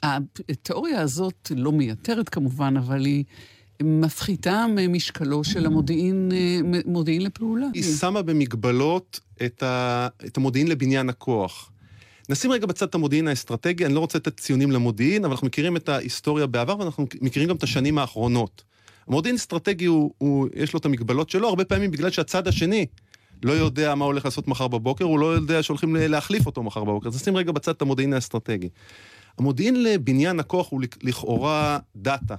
התיאוריה 0.04 1.02
הזאת 1.02 1.52
לא 1.56 1.72
מייתרת 1.72 2.30
כמובן, 2.30 2.78
אבל 2.78 3.06
היא... 3.06 3.24
מפחיתה 3.84 4.66
ממשקלו 4.76 5.44
של 5.44 5.66
המודיעין, 5.66 6.32
מודיעין 6.86 7.22
לפעולה. 7.22 7.68
היא 7.74 7.84
שמה 7.84 8.22
במגבלות 8.22 9.20
את, 9.46 9.64
ה, 9.64 10.08
את 10.26 10.38
המודיעין 10.38 10.68
לבניין 10.68 11.10
הכוח. 11.10 11.72
נשים 12.30 12.52
רגע 12.52 12.68
בצד 12.68 12.88
את 12.88 12.96
המודיעין 12.96 13.28
האסטרטגי, 13.28 13.86
אני 13.86 13.94
לא 13.94 14.00
רוצה 14.00 14.18
לתת 14.18 14.40
ציונים 14.40 14.72
למודיעין, 14.72 15.26
אבל 15.26 15.32
אנחנו 15.32 15.48
מכירים 15.48 15.78
את 15.78 15.90
ההיסטוריה 15.90 16.48
בעבר 16.48 16.80
ואנחנו 16.80 17.08
מכירים 17.22 17.50
גם 17.50 17.56
את 17.56 17.64
השנים 17.64 17.98
האחרונות. 17.98 18.64
המודיעין 19.08 19.36
האסטרטגי, 19.36 19.86
הוא, 19.86 20.12
הוא, 20.18 20.48
יש 20.56 20.74
לו 20.74 20.80
את 20.80 20.86
המגבלות 20.86 21.30
שלו, 21.30 21.48
הרבה 21.48 21.66
פעמים 21.66 21.92
בגלל 21.92 22.10
שהצד 22.10 22.48
השני 22.48 22.86
לא 23.44 23.52
יודע 23.52 23.96
מה 23.96 24.06
הולך 24.06 24.26
לעשות 24.26 24.48
מחר 24.48 24.68
בבוקר, 24.68 25.06
הוא 25.06 25.20
לא 25.20 25.26
יודע 25.26 25.64
שהולכים 25.64 25.96
להחליף 25.96 26.46
אותו 26.46 26.64
מחר 26.64 26.84
בבוקר. 26.84 27.08
אז 27.08 27.16
נשים 27.16 27.38
רגע 27.38 27.52
בצד 27.52 27.72
את 27.72 27.82
המודיעין 27.82 28.14
האסטרטגי. 28.14 28.70
המודיעין 29.38 29.84
לבניין 29.84 30.40
הכוח 30.40 30.70
הוא 30.70 30.82
לכאורה 31.04 31.80
דאטה, 31.96 32.36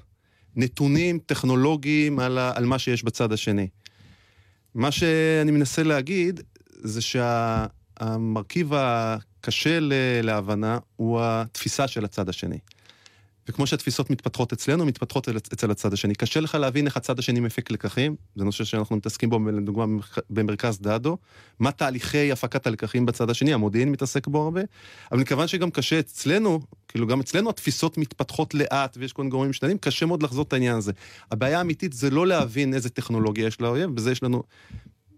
נתונים 0.56 1.18
טכנולוגיים 1.26 2.18
על, 2.18 2.38
ה, 2.38 2.52
על 2.54 2.64
מה 2.64 2.78
שיש 2.78 3.04
בצד 3.04 3.32
השני. 3.32 3.68
מה 4.74 4.90
שאני 4.90 5.50
מנסה 5.50 5.82
להגיד 5.82 6.40
זה 6.68 7.00
שהמרכיב 7.00 8.72
הקשה 8.74 9.78
להבנה 10.22 10.78
הוא 10.96 11.20
התפיסה 11.22 11.88
של 11.88 12.04
הצד 12.04 12.28
השני. 12.28 12.58
וכמו 13.50 13.66
שהתפיסות 13.66 14.10
מתפתחות 14.10 14.52
אצלנו, 14.52 14.86
מתפתחות 14.86 15.28
אצל 15.28 15.70
הצד 15.70 15.92
השני. 15.92 16.14
קשה 16.14 16.40
לך 16.40 16.54
להבין 16.54 16.86
איך 16.86 16.96
הצד 16.96 17.18
השני 17.18 17.40
מפיק 17.40 17.70
לקחים, 17.70 18.16
זה 18.36 18.44
נושא 18.44 18.64
שאנחנו 18.64 18.96
מתעסקים 18.96 19.30
בו, 19.30 19.38
לדוגמה, 19.52 19.84
במרכז 20.30 20.80
דאדו, 20.80 21.18
מה 21.58 21.72
תהליכי 21.72 22.32
הפקת 22.32 22.66
הלקחים 22.66 23.06
בצד 23.06 23.30
השני, 23.30 23.52
המודיעין 23.52 23.92
מתעסק 23.92 24.26
בו 24.26 24.42
הרבה, 24.42 24.60
אבל 25.12 25.20
מכיוון 25.20 25.48
שגם 25.48 25.70
קשה 25.70 25.98
אצלנו, 25.98 26.60
כאילו 26.88 27.06
גם 27.06 27.20
אצלנו 27.20 27.50
התפיסות 27.50 27.98
מתפתחות 27.98 28.54
לאט 28.54 28.96
ויש 29.00 29.12
כל 29.12 29.22
מיני 29.22 29.30
גורמים 29.30 29.50
משתנים, 29.50 29.78
קשה 29.78 30.06
מאוד 30.06 30.22
לחזות 30.22 30.48
את 30.48 30.52
העניין 30.52 30.76
הזה. 30.76 30.92
הבעיה 31.30 31.58
האמיתית 31.58 31.92
זה 31.92 32.10
לא 32.10 32.26
להבין 32.26 32.74
איזה 32.74 32.90
טכנולוגיה 32.90 33.46
יש 33.46 33.60
לאויב, 33.60 33.90
בזה 33.90 34.12
יש 34.12 34.22
לנו 34.22 34.42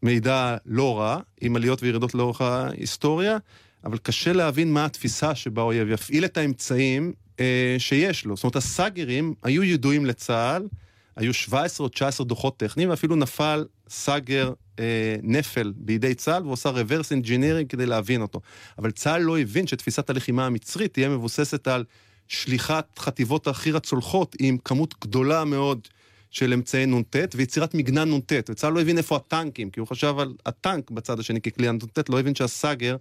מידע 0.03 0.57
לא 0.67 0.99
רע, 0.99 1.19
עם 1.41 1.57
עליות 1.57 1.83
וירידות 1.83 2.15
לאורך 2.15 2.41
ההיסטוריה, 2.41 3.39
אבל 3.85 3.99
קשה 3.99 4.33
להבין 4.33 4.73
מה 4.73 4.85
התפיסה 4.85 5.35
שבה 5.35 5.63
האויב 5.63 5.89
יפעיל 5.89 6.25
את 6.25 6.37
האמצעים 6.37 7.13
אה, 7.41 7.77
שיש 7.79 8.25
לו. 8.25 8.37
זאת 8.37 8.45
אומרת, 8.45 8.57
הסאגרים 8.57 9.35
היו 9.43 9.65
ידועים 9.65 10.07
לצה"ל, 10.07 10.69
היו 11.17 11.35
17 11.35 11.85
או 11.85 11.89
19 11.89 12.27
דוחות 12.27 12.57
טכניים, 12.57 12.91
ואפילו 12.91 13.17
נפל 13.17 13.65
סאגר 13.89 14.53
אה, 14.79 15.17
נפל 15.23 15.73
בידי 15.77 16.15
צה"ל, 16.15 16.43
והוא 16.43 16.53
עושה 16.53 16.71
reverse 16.71 17.25
engineering 17.25 17.67
כדי 17.69 17.87
להבין 17.87 18.23
אותו. 18.23 18.41
אבל 18.79 18.91
צה"ל 18.91 19.23
לא 19.23 19.39
הבין 19.39 19.67
שתפיסת 19.67 20.11
הלחימה 20.11 20.47
המצרית 20.47 20.93
תהיה 20.93 21.09
מבוססת 21.09 21.69
על 21.69 21.85
שליחת 22.29 22.99
חטיבות 22.99 23.47
החי"ר 23.47 23.77
הצולחות 23.77 24.37
עם 24.39 24.59
כמות 24.65 24.95
גדולה 25.01 25.45
מאוד 25.45 25.89
של 26.31 26.53
אמצעי 26.53 26.87
נ"ט 26.87 27.17
ויצירת 27.35 27.75
מגנן 27.75 28.15
נ"ט. 28.15 28.33
וצה"ל 28.49 28.73
לא 28.73 28.81
הבין 28.81 28.99
איפה 28.99 29.17
הטנקים, 29.17 29.71
כי 29.71 29.81
הוא 29.81 29.89
חשב 29.89 30.15
על 30.19 30.35
הטנק 30.47 30.91
בצד 30.91 31.21
השני 31.21 31.41
ככלי 31.41 31.69
הנ"ט, 31.69 32.09
לא 32.09 32.21
הבין 32.21 32.35
שהסאגר 32.35 32.97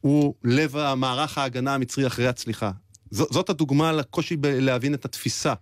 הוא 0.00 0.34
לב 0.44 0.76
המערך 0.76 1.38
ההגנה 1.38 1.74
המצרי 1.74 2.06
אחרי 2.06 2.26
הצליחה. 2.26 2.70
ז, 3.10 3.22
זאת 3.30 3.50
הדוגמה 3.50 3.92
לקושי 3.92 4.36
להבין 4.42 4.94
את 4.94 5.04
התפיסה. 5.04 5.54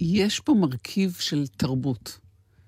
יש 0.00 0.40
פה 0.40 0.54
מרכיב 0.54 1.16
של 1.20 1.46
תרבות, 1.46 2.18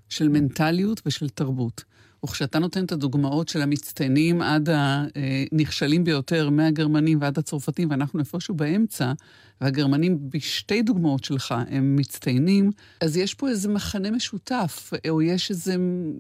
של 0.09 0.29
מנטליות 0.29 1.03
ושל 1.07 1.29
תרבות. 1.29 1.85
וכשאתה 2.25 2.59
נותן 2.59 2.85
את 2.85 2.93
הדוגמאות 2.93 3.49
של 3.49 3.63
המצטיינים 3.63 4.43
עד 4.43 4.69
הנכשלים 4.73 6.05
ביותר, 6.05 6.51
מהגרמנים 6.51 7.19
ועד 7.21 7.39
הצרפתים, 7.39 7.91
ואנחנו 7.91 8.21
איפשהו 8.21 8.55
באמצע, 8.55 9.13
והגרמנים 9.61 10.31
בשתי 10.31 10.83
דוגמאות 10.83 11.25
שלך 11.25 11.55
הם 11.69 11.97
מצטיינים, 11.97 12.71
אז 13.01 13.17
יש 13.17 13.35
פה 13.35 13.49
איזה 13.49 13.69
מחנה 13.69 14.11
משותף, 14.11 14.91
או 15.09 15.23
יש 15.23 15.51
איזה, 15.51 15.77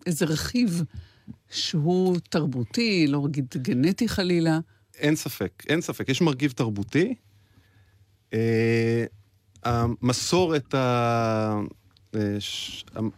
איזה 0.06 0.24
רכיב 0.24 0.82
שהוא 1.50 2.16
תרבותי, 2.28 3.06
לא 3.06 3.26
אגיד 3.26 3.46
גנטי 3.56 4.08
חלילה. 4.08 4.58
אין 4.94 5.16
ספק, 5.16 5.62
אין 5.68 5.80
ספק. 5.80 6.08
יש 6.08 6.20
מרכיב 6.20 6.52
תרבותי. 6.52 7.14
אה, 8.34 9.04
המסורת, 9.64 10.74
ה... 10.74 11.60
אה, 12.14 12.20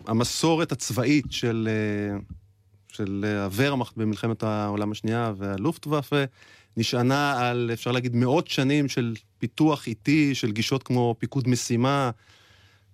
המסורת 0.07 0.73
הצבאית 0.73 1.25
של, 1.31 1.69
אה, 1.71 2.19
של 2.89 3.25
הוורמאכט 3.45 3.97
במלחמת 3.97 4.43
העולם 4.43 4.93
השנייה 4.93 5.33
והלופטוואפה 5.37 6.25
נשענה 6.77 7.49
על, 7.49 7.71
אפשר 7.73 7.93
להגיד, 7.93 8.17
מאות 8.17 8.49
שנים 8.49 8.89
של 8.89 9.15
פיתוח 9.39 9.87
איטי, 9.87 10.35
של 10.35 10.53
גישות 10.53 10.83
כמו 10.83 11.15
פיקוד 11.19 11.49
משימה 11.49 12.11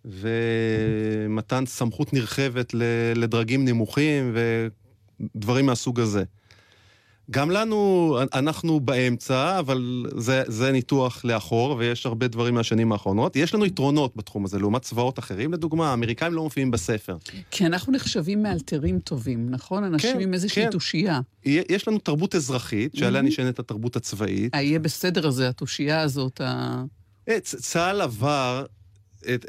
ומתן 0.04 1.66
סמכות 1.66 2.12
נרחבת 2.12 2.74
לדרגים 3.14 3.64
נמוכים 3.64 4.34
ודברים 4.34 5.66
מהסוג 5.66 6.00
הזה. 6.00 6.24
גם 7.30 7.50
לנו, 7.50 8.18
אנחנו 8.34 8.80
באמצע, 8.80 9.58
אבל 9.58 10.06
זה, 10.16 10.42
זה 10.46 10.72
ניתוח 10.72 11.24
לאחור, 11.24 11.76
ויש 11.78 12.06
הרבה 12.06 12.28
דברים 12.28 12.54
מהשנים 12.54 12.92
האחרונות. 12.92 13.36
יש 13.36 13.54
לנו 13.54 13.66
יתרונות 13.66 14.16
בתחום 14.16 14.44
הזה, 14.44 14.58
לעומת 14.58 14.82
צבאות 14.82 15.18
אחרים, 15.18 15.52
לדוגמה, 15.52 15.90
האמריקאים 15.90 16.32
לא 16.32 16.42
מופיעים 16.42 16.70
בספר. 16.70 17.16
כי 17.50 17.66
אנחנו 17.66 17.92
נחשבים 17.92 18.42
מאלתרים 18.42 18.98
טובים, 18.98 19.50
נכון? 19.50 19.84
אנשים 19.84 20.12
כן, 20.12 20.20
עם 20.20 20.34
איזושהי 20.34 20.64
כן. 20.64 20.70
תושייה. 20.70 21.20
יש 21.44 21.88
לנו 21.88 21.98
תרבות 21.98 22.34
אזרחית, 22.34 22.94
שעליה 22.94 23.20
mm-hmm. 23.20 23.24
נשענת 23.24 23.58
התרבות 23.58 23.96
הצבאית. 23.96 24.54
היהיה 24.54 24.78
בסדר 24.78 25.26
הזה, 25.26 25.48
התושייה 25.48 26.00
הזאת, 26.00 26.40
ה... 26.40 26.84
אה, 27.28 27.40
צה"ל 27.40 28.00
עבר, 28.00 28.64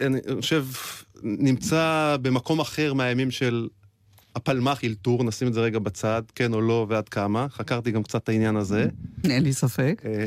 אני 0.01 0.19
חושב, 0.41 0.65
נמצא 1.23 2.17
במקום 2.21 2.59
אחר 2.59 2.93
מהימים 2.93 3.31
של 3.31 3.67
הפלמ"ח 4.35 4.83
אילתור, 4.83 5.23
נשים 5.23 5.47
את 5.47 5.53
זה 5.53 5.61
רגע 5.61 5.79
בצד, 5.79 6.21
כן 6.35 6.53
או 6.53 6.61
לא 6.61 6.85
ועד 6.89 7.09
כמה. 7.09 7.47
חקרתי 7.49 7.91
גם 7.91 8.03
קצת 8.03 8.23
את 8.23 8.29
העניין 8.29 8.55
הזה. 8.55 8.87
אין 9.25 9.43
לי 9.43 9.53
ספק. 9.53 10.01
אה, 10.05 10.25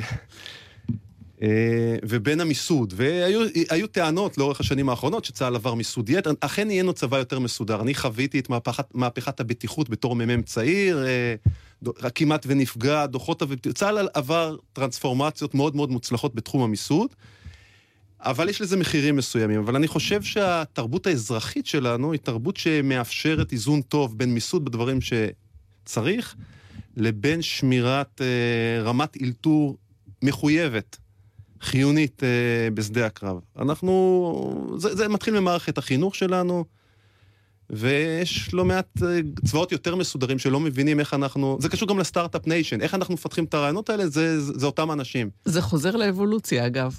אה, 1.43 1.97
ובין 2.03 2.41
המיסוד, 2.41 2.95
והיו 2.97 3.87
טענות 3.87 4.39
לאורך 4.39 4.61
השנים 4.61 4.89
האחרונות 4.89 5.25
שצה"ל 5.25 5.55
עבר 5.55 5.75
מיסוד 5.75 6.11
יתר, 6.11 6.31
אכן 6.41 6.67
נהיינו 6.67 6.93
צבא 6.93 7.19
יותר 7.19 7.39
מסודר. 7.39 7.81
אני 7.81 7.95
חוויתי 7.95 8.39
את 8.39 8.51
מהפכת, 8.51 8.85
מהפכת 8.95 9.41
הבטיחות 9.41 9.91
בתור 9.91 10.17
מ"מ 10.17 10.43
צעיר, 10.43 11.07
אה, 11.07 11.35
כמעט 12.15 12.45
ונפגע, 12.49 13.07
דוחות 13.07 13.43
הבטיחות, 13.43 13.77
צה"ל 13.77 14.09
עבר 14.15 14.57
טרנספורמציות 14.73 15.55
מאוד 15.55 15.77
מאוד 15.77 15.91
מוצלחות 15.91 16.35
בתחום 16.35 16.63
המיסוד, 16.63 17.15
אבל 18.23 18.49
יש 18.49 18.61
לזה 18.61 18.77
מחירים 18.77 19.17
מסוימים. 19.17 19.61
אבל 19.61 19.77
אני 19.77 19.89
חושב 19.89 20.23
שהתרבות 20.23 21.07
האזרחית 21.07 21.67
שלנו 21.67 22.13
היא 22.13 22.21
תרבות 22.21 22.57
שמאפשרת 22.57 23.53
איזון 23.53 23.83
טוב 23.83 24.19
בין 24.19 24.35
מיסוד 24.35 24.65
בדברים 24.65 24.99
שצריך, 25.01 26.35
לבין 26.97 27.43
שמירת 27.43 28.21
אה, 28.21 28.83
רמת 28.83 29.17
אילתור 29.17 29.77
מחויבת. 30.23 30.97
חיונית 31.63 32.23
אה, 32.23 32.71
בשדה 32.75 33.07
הקרב. 33.07 33.37
אנחנו, 33.59 34.75
זה, 34.79 34.95
זה 34.97 35.09
מתחיל 35.09 35.41
ממערכת 35.41 35.79
החינוך 35.79 36.15
שלנו, 36.15 36.65
ויש 37.71 38.55
לא 38.55 38.65
מעט 38.65 39.03
אה, 39.03 39.21
צבאות 39.45 39.73
יותר 39.73 39.97
מסודרים 39.97 40.39
שלא 40.39 40.61
מבינים 40.61 41.01
איך 41.01 41.15
אנחנו, 41.15 41.59
זה 41.61 41.69
קשור 41.69 41.89
גם 41.89 41.99
לסטארט-אפ 41.99 42.47
ניישן, 42.47 42.81
איך 42.81 42.95
אנחנו 42.95 43.15
מפתחים 43.15 43.45
את 43.45 43.55
הרעיונות 43.55 43.91
האלה, 43.91 44.09
זה, 44.09 44.41
זה, 44.41 44.59
זה 44.59 44.67
אותם 44.67 44.93
אנשים. 44.93 45.31
זה 45.45 45.63
חוזר 45.63 45.97
לאבולוציה 45.97 46.67
אגב. 46.67 46.99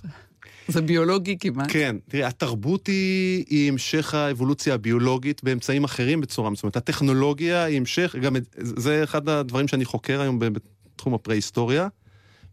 זה 0.67 0.81
ביולוגי 0.81 1.37
כמעט. 1.39 1.67
כן, 1.71 1.95
תראה, 2.07 2.27
התרבות 2.27 2.87
היא, 2.87 3.45
היא 3.49 3.71
המשך 3.71 4.13
האבולוציה 4.13 4.73
הביולוגית 4.73 5.43
באמצעים 5.43 5.83
אחרים 5.83 6.21
בצורה 6.21 6.49
מסוימת. 6.49 6.75
הטכנולוגיה 6.75 7.63
היא 7.63 7.77
המשך, 7.77 8.15
גם 8.21 8.35
זה 8.57 9.03
אחד 9.03 9.29
הדברים 9.29 9.67
שאני 9.67 9.85
חוקר 9.85 10.21
היום 10.21 10.39
בתחום 10.39 11.13
הפרה-היסטוריה. 11.13 11.87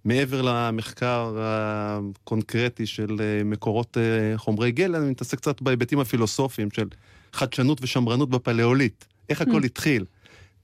מעבר 0.05 0.43
למחקר 0.43 1.37
הקונקרטי 1.41 2.87
של 2.87 3.17
אה, 3.21 3.45
מקורות 3.45 3.97
אה, 3.97 4.39
חומרי 4.39 4.73
גלם, 4.73 5.03
אני 5.03 5.11
מתעסק 5.11 5.39
קצת 5.39 5.63
בהיבטים 5.63 6.01
הפילוסופיים 6.01 6.71
של 6.71 6.89
חדשנות 7.33 7.79
ושמרנות 7.83 8.31
בפלאוליט. 8.31 9.05
איך 9.29 9.41
הכל 9.41 9.63
mm. 9.63 9.67
התחיל. 9.67 10.05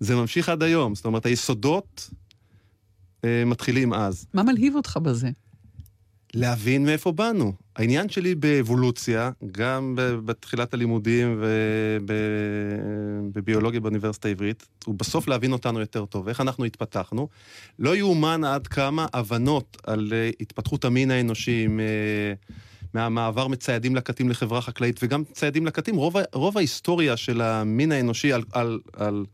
זה 0.00 0.16
ממשיך 0.16 0.48
עד 0.48 0.62
היום, 0.62 0.94
זאת 0.94 1.04
אומרת, 1.04 1.26
היסודות 1.26 2.10
אה, 3.24 3.42
מתחילים 3.46 3.92
אז. 3.92 4.26
מה 4.34 4.42
מלהיב 4.42 4.74
אותך 4.74 4.98
בזה? 5.02 5.30
להבין 6.36 6.84
מאיפה 6.84 7.12
באנו. 7.12 7.52
העניין 7.76 8.08
שלי 8.08 8.34
באבולוציה, 8.34 9.30
גם 9.52 9.94
בתחילת 9.96 10.74
הלימודים 10.74 11.42
ובביולוגיה 13.32 13.80
באוניברסיטה 13.80 14.28
העברית, 14.28 14.66
הוא 14.84 14.94
בסוף 14.98 15.28
להבין 15.28 15.52
אותנו 15.52 15.80
יותר 15.80 16.04
טוב, 16.04 16.28
איך 16.28 16.40
אנחנו 16.40 16.64
התפתחנו. 16.64 17.28
לא 17.78 17.96
יאומן 17.96 18.44
עד 18.44 18.66
כמה 18.66 19.06
הבנות 19.12 19.76
על 19.86 20.12
אה, 20.12 20.30
התפתחות 20.40 20.84
המין 20.84 21.10
האנושי, 21.10 21.66
מהמעבר 22.94 23.48
מציידים 23.48 23.96
לקטים 23.96 24.28
לחברה 24.28 24.60
חקלאית, 24.60 25.00
וגם 25.02 25.24
ציידים 25.32 25.66
לקטים, 25.66 25.96
רוב, 25.96 26.16
רוב 26.32 26.56
ההיסטוריה 26.56 27.16
של 27.16 27.40
המין 27.40 27.92
האנושי 27.92 28.32
על, 28.32 28.42
על, 28.52 28.80
על, 28.92 29.24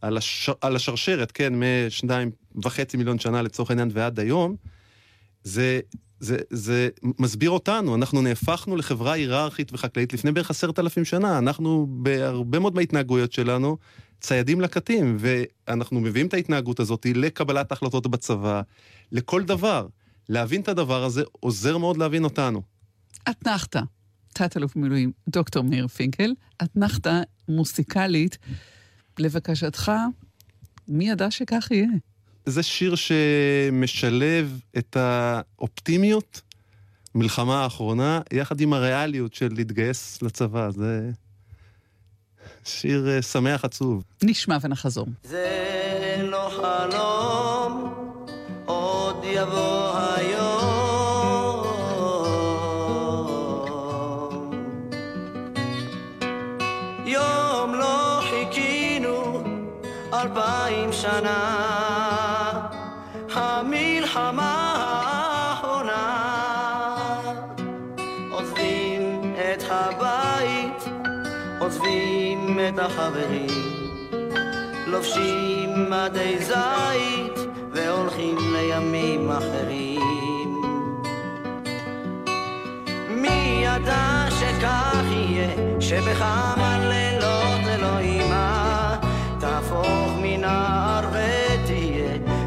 על, 0.00 0.16
הש, 0.16 0.50
על 0.60 0.76
השרשרת, 0.76 1.32
כן, 1.32 1.52
משניים 1.56 2.30
וחצי 2.64 2.96
מיליון 2.96 3.18
שנה 3.18 3.42
לצורך 3.42 3.70
העניין 3.70 3.90
ועד 3.92 4.20
היום, 4.20 4.56
זה 5.46 5.80
זה, 6.20 6.36
זה 6.50 6.88
מסביר 7.02 7.50
אותנו, 7.50 7.94
אנחנו 7.94 8.22
נהפכנו 8.22 8.76
לחברה 8.76 9.12
היררכית 9.12 9.72
וחקלאית 9.72 10.12
לפני 10.12 10.32
בערך 10.32 10.50
עשרת 10.50 10.78
אלפים 10.78 11.04
שנה. 11.04 11.38
אנחנו, 11.38 11.86
בהרבה 11.90 12.58
מאוד 12.58 12.74
מההתנהגויות 12.74 13.32
שלנו, 13.32 13.76
ציידים 14.20 14.60
לקטים, 14.60 15.16
ואנחנו 15.20 16.00
מביאים 16.00 16.26
את 16.26 16.34
ההתנהגות 16.34 16.80
הזאת 16.80 17.06
לקבלת 17.14 17.72
החלטות 17.72 18.06
בצבא, 18.06 18.62
לכל 19.12 19.42
דבר. 19.42 19.86
להבין 20.28 20.60
את 20.60 20.68
הדבר 20.68 21.04
הזה 21.04 21.22
עוזר 21.40 21.78
מאוד 21.78 21.96
להבין 21.96 22.24
אותנו. 22.24 22.62
אתנחתא, 23.30 23.80
תת-אלוף 24.32 24.76
במילואים, 24.76 25.12
דוקטור 25.28 25.64
מאיר 25.64 25.86
פינקל, 25.86 26.34
אתנחתא 26.62 27.20
מוסיקלית, 27.48 28.38
לבקשתך, 29.18 29.92
מי 30.88 31.10
ידע 31.10 31.30
שכך 31.30 31.68
יהיה? 31.70 31.86
זה 32.46 32.62
שיר 32.62 32.94
שמשלב 32.94 34.60
את 34.78 34.96
האופטימיות, 34.96 36.40
מלחמה 37.14 37.62
האחרונה, 37.62 38.20
יחד 38.32 38.60
עם 38.60 38.72
הריאליות 38.72 39.34
של 39.34 39.48
להתגייס 39.56 40.22
לצבא. 40.22 40.70
זה 40.70 41.10
שיר 42.64 43.08
אה, 43.08 43.22
שמח 43.22 43.64
עצוב. 43.64 44.02
נשמע 44.22 44.58
ונחזור. 44.60 45.06
זה 45.24 46.16
לא 46.22 46.50
חלום, 46.56 47.94
עוד 48.64 49.24
יבוא 49.24 49.98
היום. 49.98 50.66
יום 57.06 57.74
לא 57.74 57.96
אלפיים 60.12 60.92
שנה 60.92 61.95
החברים. 72.86 73.46
לובשים 74.86 75.90
מדי 75.90 76.38
זית 76.38 77.38
והולכים 77.72 78.36
לימים 78.52 79.30
אחרים. 79.30 80.60
מי 83.08 83.64
ידע 83.64 84.26
שכך 84.30 85.04
יהיה, 85.10 85.80
שבכמה 85.80 86.78
לילות 86.88 87.66
אלוהימה 87.68 88.96
תהפוך 89.40 90.12
מנער 90.22 91.06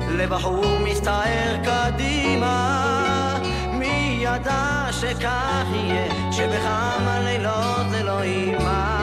לבחור 0.10 0.80
מסתער 0.84 1.56
קדימה. 1.64 3.40
מי 3.74 4.20
ידע 4.22 4.88
שכך 4.92 5.66
יהיה 5.74 6.32
שבכמה 6.32 7.20
לילות 7.24 7.94
אלוהימה 7.94 8.99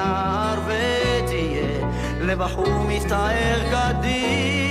מנער 0.00 0.58
ותהיה 0.66 1.86
לבחור 2.20 2.84
מסתער 2.88 3.60
קדימה 3.70 4.69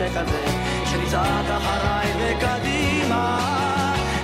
שכזה, 0.00 0.44
שנצעק 0.86 1.50
אחריי 1.50 2.12
וקדימה. 2.18 3.38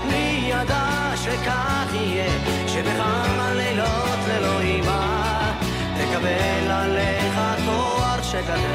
מי 0.06 0.50
ידע 0.50 1.12
שכך 1.16 1.94
יהיה, 1.94 2.30
שבכמה 2.66 3.52
לילות 3.54 4.18
ללא 4.28 4.61
אימה, 4.61 5.52
תקבל 5.94 6.70
עליך 6.70 7.40
תואר 7.64 8.22
שכזה, 8.22 8.74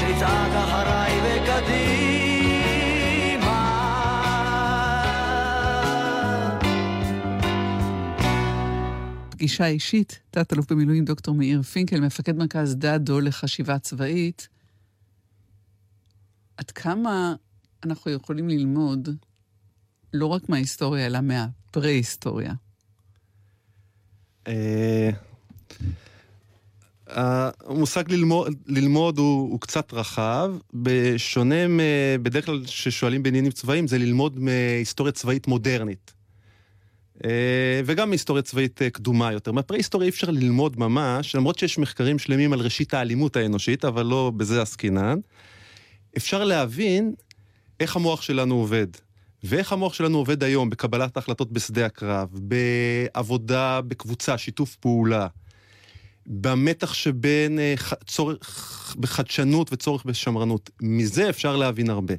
שנצעק 0.00 0.52
אחריי 0.54 1.20
וקדימה. 1.24 2.31
פגישה 9.42 9.66
אישית, 9.66 10.20
תת-אלוף 10.30 10.72
במילואים 10.72 11.04
דוקטור 11.04 11.34
מאיר 11.34 11.62
פינקל, 11.62 12.00
מפקד 12.00 12.36
מרכז 12.36 12.76
דדו 12.76 13.20
לחשיבה 13.20 13.78
צבאית. 13.78 14.48
עד 16.56 16.70
כמה 16.70 17.34
אנחנו 17.84 18.10
יכולים 18.10 18.48
ללמוד 18.48 19.08
לא 20.14 20.26
רק 20.26 20.48
מההיסטוריה, 20.48 21.06
אלא 21.06 21.18
מהפרה-היסטוריה? 21.20 22.52
אה, 24.46 25.10
המושג 27.06 28.12
ללמוד, 28.12 28.54
ללמוד 28.66 29.18
הוא, 29.18 29.50
הוא 29.50 29.60
קצת 29.60 29.92
רחב, 29.92 30.54
בשונה 30.74 31.56
בדרך 32.22 32.46
כלל 32.46 32.66
ששואלים 32.66 33.22
בעניינים 33.22 33.52
צבאיים, 33.52 33.86
זה 33.86 33.98
ללמוד 33.98 34.38
מהיסטוריה 34.38 35.12
צבאית 35.12 35.46
מודרנית. 35.46 36.21
אה, 37.24 37.80
וגם 37.84 38.08
מהיסטוריה 38.08 38.42
צבאית 38.42 38.82
אה, 38.82 38.90
קדומה 38.90 39.32
יותר. 39.32 39.52
מהפרה-היסטוריה 39.52 40.06
אי 40.06 40.10
אפשר 40.10 40.30
ללמוד 40.30 40.78
ממש, 40.80 41.34
למרות 41.34 41.58
שיש 41.58 41.78
מחקרים 41.78 42.18
שלמים 42.18 42.52
על 42.52 42.60
ראשית 42.60 42.94
האלימות 42.94 43.36
האנושית, 43.36 43.84
אבל 43.84 44.06
לא 44.06 44.32
בזה 44.36 44.62
עסקינן. 44.62 45.18
אפשר 46.16 46.44
להבין 46.44 47.14
איך 47.80 47.96
המוח 47.96 48.22
שלנו 48.22 48.54
עובד. 48.54 48.86
ואיך 49.44 49.72
המוח 49.72 49.94
שלנו 49.94 50.18
עובד 50.18 50.44
היום 50.44 50.70
בקבלת 50.70 51.16
החלטות 51.16 51.52
בשדה 51.52 51.86
הקרב, 51.86 52.28
בעבודה 52.32 53.80
בקבוצה, 53.80 54.38
שיתוף 54.38 54.76
פעולה, 54.76 55.26
במתח 56.26 56.94
שבין 56.94 57.58
אה, 57.58 57.74
צורך 58.06 58.96
בחדשנות 59.00 59.72
וצורך 59.72 60.04
בשמרנות. 60.04 60.70
מזה 60.82 61.28
אפשר 61.28 61.56
להבין 61.56 61.90
הרבה. 61.90 62.14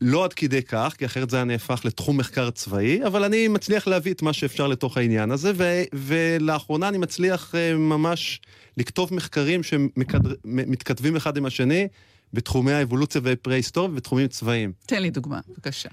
לא 0.00 0.24
עד 0.24 0.32
כדי 0.32 0.62
כך, 0.62 0.94
כי 0.98 1.06
אחרת 1.06 1.30
זה 1.30 1.36
היה 1.36 1.44
נהפך 1.44 1.80
לתחום 1.84 2.16
מחקר 2.16 2.50
צבאי, 2.50 3.06
אבל 3.06 3.24
אני 3.24 3.48
מצליח 3.48 3.86
להביא 3.86 4.12
את 4.12 4.22
מה 4.22 4.32
שאפשר 4.32 4.66
לתוך 4.66 4.96
העניין 4.96 5.30
הזה, 5.30 5.52
ו- 5.54 5.82
ולאחרונה 5.94 6.88
אני 6.88 6.98
מצליח 6.98 7.54
uh, 7.54 7.76
ממש 7.76 8.40
לכתוב 8.76 9.14
מחקרים 9.14 9.62
שמתכתבים 9.62 11.16
אחד 11.16 11.36
עם 11.36 11.46
השני 11.46 11.88
בתחומי 12.32 12.72
האבולוציה 12.72 13.20
והפרה-היסטוריה 13.24 13.90
ובתחומים 13.90 14.28
צבאיים. 14.28 14.72
תן 14.86 15.02
לי 15.02 15.10
דוגמה, 15.10 15.40
בבקשה. 15.48 15.88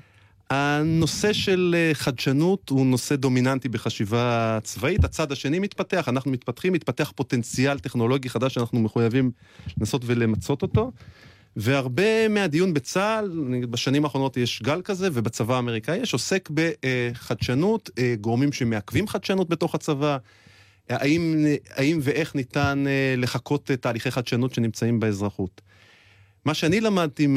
הנושא 0.50 1.34
של 1.34 1.76
אה, 1.78 1.94
חדשנות 1.94 2.70
הוא 2.70 2.86
נושא 2.86 3.16
דומיננטי 3.16 3.70
בחשיבה 3.70 4.60
צבאית, 4.64 5.04
הצד 5.04 5.32
השני 5.32 5.60
מתפתח, 5.60 6.10
אנחנו 6.10 6.32
מתפתחים, 6.32 6.74
מתפתח 6.74 7.12
פוטנציאל 7.16 7.80
טכנולוגי 7.80 8.30
חדש 8.30 8.54
שאנחנו 8.54 8.80
מחויבים 8.80 9.32
לנסות 9.78 10.02
ולמצות 10.06 10.62
אותו. 10.62 10.92
והרבה 11.56 12.28
מהדיון 12.28 12.74
בצה"ל, 12.74 13.66
בשנים 13.70 14.04
האחרונות 14.04 14.38
יש 14.38 14.62
גל 14.64 14.82
כזה, 14.82 15.10
ובצבא 15.14 15.56
האמריקאי 15.56 15.98
יש, 15.98 16.14
עוסק 16.14 16.50
בחדשנות, 16.54 17.90
אה, 17.98 18.16
גורמים 18.22 18.52
שמעכבים 18.52 19.08
חדשנות 19.08 19.50
בתוך 19.50 19.76
הצבא, 19.76 20.18
האם, 20.90 21.46
האם 21.76 22.00
ואיך 22.02 22.36
ניתן 22.36 22.84
אה, 22.88 23.16
לחקות 23.18 23.72
תהליכי 23.72 24.12
חדשנות 24.12 24.54
שנמצאים 24.54 25.00
באזרחות. 25.00 25.62
מה 26.46 26.54
שאני 26.54 26.82
למדתי 26.82 27.28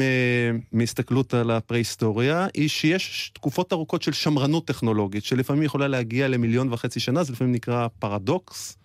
מהסתכלות 0.71 1.33
על 1.33 1.51
הפרה-היסטוריה, 1.51 2.47
היא 2.53 2.69
שיש 2.69 3.31
תקופות 3.33 3.73
ארוכות 3.73 4.01
של 4.01 4.13
שמרנות 4.13 4.67
טכנולוגית, 4.67 5.23
שלפעמים 5.23 5.63
יכולה 5.63 5.87
להגיע 5.87 6.27
למיליון 6.27 6.73
וחצי 6.73 6.99
שנה, 6.99 7.23
זה 7.23 7.33
לפעמים 7.33 7.53
נקרא 7.53 7.87
פרדוקס, 7.99 8.77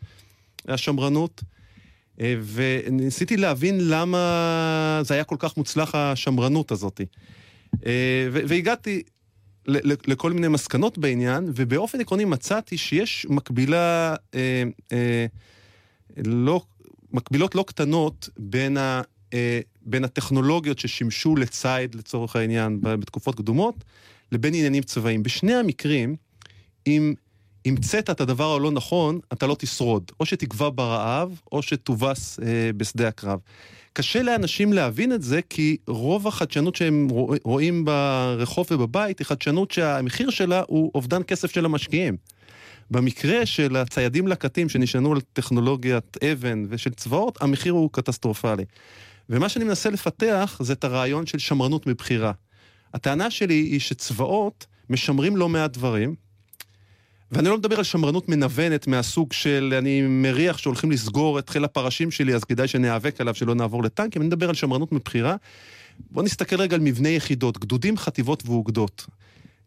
השמרנות. 0.68 1.42
אה, 2.20 2.34
וניסיתי 2.44 3.36
להבין 3.36 3.88
למה 3.88 5.00
זה 5.04 5.14
היה 5.14 5.24
כל 5.24 5.36
כך 5.38 5.56
מוצלח 5.56 5.94
השמרנות 5.94 6.72
הזאת. 6.72 7.00
אה, 7.86 8.28
והגעתי 8.30 9.02
לכל 10.06 10.32
מיני 10.32 10.48
מסקנות 10.48 10.98
בעניין, 10.98 11.52
ובאופן 11.54 12.00
עקרוני 12.00 12.24
מצאתי 12.24 12.78
שיש 12.78 13.26
מקבילה, 13.30 14.14
אה, 14.34 15.26
לא, 16.16 16.62
מקבילות 17.12 17.54
לא 17.54 17.64
קטנות 17.68 18.28
בין, 18.38 18.76
ה, 18.76 19.02
בין 19.82 20.04
הטכנולוגיות 20.04 20.78
ששימשו 20.78 21.36
לציד, 21.36 21.94
לצורך 21.94 22.36
העניין, 22.36 22.78
בתקופות 22.80 23.34
קדומות, 23.34 23.84
לבין 24.32 24.54
עניינים 24.54 24.82
צבאיים. 24.82 25.22
בשני 25.22 25.54
המקרים, 25.54 26.16
אם 26.86 27.14
המצאת 27.64 28.10
את 28.10 28.20
הדבר 28.20 28.54
הלא 28.54 28.70
נכון, 28.70 29.20
אתה 29.32 29.46
לא 29.46 29.56
תשרוד. 29.58 30.12
או 30.20 30.26
שתגווע 30.26 30.70
ברעב, 30.74 31.40
או 31.52 31.62
שתובס 31.62 32.40
אה, 32.40 32.70
בשדה 32.76 33.08
הקרב. 33.08 33.38
קשה 33.92 34.22
לאנשים 34.22 34.72
להבין 34.72 35.12
את 35.12 35.22
זה, 35.22 35.40
כי 35.50 35.76
רוב 35.86 36.26
החדשנות 36.26 36.76
שהם 36.76 37.08
רואים 37.44 37.84
ברחוב 37.84 38.66
ובבית 38.70 39.18
היא 39.18 39.26
חדשנות 39.26 39.70
שהמחיר 39.70 40.30
שלה 40.30 40.62
הוא 40.66 40.90
אובדן 40.94 41.22
כסף 41.22 41.50
של 41.50 41.64
המשקיעים. 41.64 42.16
במקרה 42.90 43.46
של 43.46 43.76
הציידים 43.76 44.28
לקטים 44.28 44.68
שנשענו 44.68 45.12
על 45.12 45.20
טכנולוגיית 45.32 46.16
אבן 46.24 46.66
ושל 46.68 46.90
צבאות, 46.90 47.42
המחיר 47.42 47.72
הוא 47.72 47.90
קטסטרופלי. 47.92 48.64
ומה 49.30 49.48
שאני 49.48 49.64
מנסה 49.64 49.90
לפתח 49.90 50.58
זה 50.62 50.72
את 50.72 50.84
הרעיון 50.84 51.26
של 51.26 51.38
שמרנות 51.38 51.86
מבחירה. 51.86 52.32
הטענה 52.94 53.30
שלי 53.30 53.54
היא 53.54 53.80
שצבאות 53.80 54.66
משמרים 54.90 55.36
לא 55.36 55.48
מעט 55.48 55.72
דברים, 55.72 56.14
ואני 57.32 57.48
לא 57.48 57.58
מדבר 57.58 57.76
על 57.76 57.84
שמרנות 57.84 58.28
מנוונת 58.28 58.86
מהסוג 58.86 59.32
של 59.32 59.74
אני 59.78 60.02
מריח 60.02 60.58
שהולכים 60.58 60.90
לסגור 60.90 61.38
את 61.38 61.48
חיל 61.48 61.64
הפרשים 61.64 62.10
שלי, 62.10 62.34
אז 62.34 62.44
כדאי 62.44 62.68
שניאבק 62.68 63.20
עליו, 63.20 63.34
שלא 63.34 63.54
נעבור 63.54 63.82
לטנקים, 63.82 64.22
אני 64.22 64.26
מדבר 64.26 64.48
על 64.48 64.54
שמרנות 64.54 64.92
מבחירה. 64.92 65.36
בואו 66.10 66.24
נסתכל 66.24 66.60
רגע 66.60 66.74
על 66.76 66.80
מבנה 66.80 67.08
יחידות, 67.08 67.58
גדודים, 67.58 67.96
חטיבות 67.96 68.42
ואוגדות. 68.46 69.06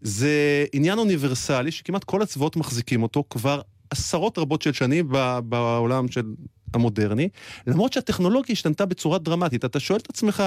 זה 0.01 0.65
עניין 0.73 0.99
אוניברסלי 0.99 1.71
שכמעט 1.71 2.03
כל 2.03 2.21
הצבאות 2.21 2.55
מחזיקים 2.55 3.03
אותו 3.03 3.23
כבר 3.29 3.61
עשרות 3.89 4.37
רבות 4.37 4.61
של 4.61 4.73
שנים 4.73 5.09
בעולם 5.43 6.07
של 6.07 6.23
המודרני, 6.73 7.29
למרות 7.67 7.93
שהטכנולוגיה 7.93 8.53
השתנתה 8.53 8.85
בצורה 8.85 9.17
דרמטית. 9.17 9.65
אתה 9.65 9.79
שואל 9.79 9.99
את 9.99 10.09
עצמך, 10.09 10.43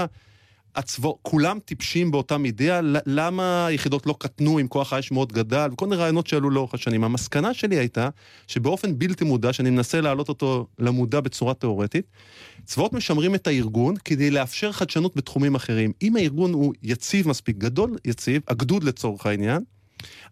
הצבא, 0.76 1.08
כולם 1.22 1.58
טיפשים 1.64 2.10
באותה 2.10 2.38
מידה, 2.38 2.80
למה 3.06 3.66
היחידות 3.66 4.06
לא 4.06 4.14
קטנו 4.18 4.60
אם 4.60 4.68
כוח 4.68 4.92
האש 4.92 5.10
מאוד 5.10 5.32
גדל, 5.32 5.68
וכל 5.72 5.86
מיני 5.86 6.02
רעיונות 6.02 6.26
שעלו 6.26 6.50
לאורך 6.50 6.74
השנים. 6.74 7.04
המסקנה 7.04 7.54
שלי 7.54 7.76
הייתה 7.78 8.08
שבאופן 8.46 8.98
בלתי 8.98 9.24
מודע, 9.24 9.52
שאני 9.52 9.70
מנסה 9.70 10.00
להעלות 10.00 10.28
אותו 10.28 10.66
למודע 10.78 11.20
בצורה 11.20 11.54
תיאורטית, 11.54 12.06
צבאות 12.64 12.92
משמרים 12.92 13.34
את 13.34 13.46
הארגון 13.46 13.94
כדי 14.04 14.30
לאפשר 14.30 14.72
חדשנות 14.72 15.16
בתחומים 15.16 15.54
אחרים. 15.54 15.92
אם 16.02 16.16
הארגון 16.16 16.52
הוא 16.52 16.74
יציב 16.82 17.28
מספיק 17.28 17.56
גדול, 17.56 17.96
יציב, 18.04 18.42
הגדוד 18.48 18.84
לצורך 18.84 19.26
העניין, 19.26 19.62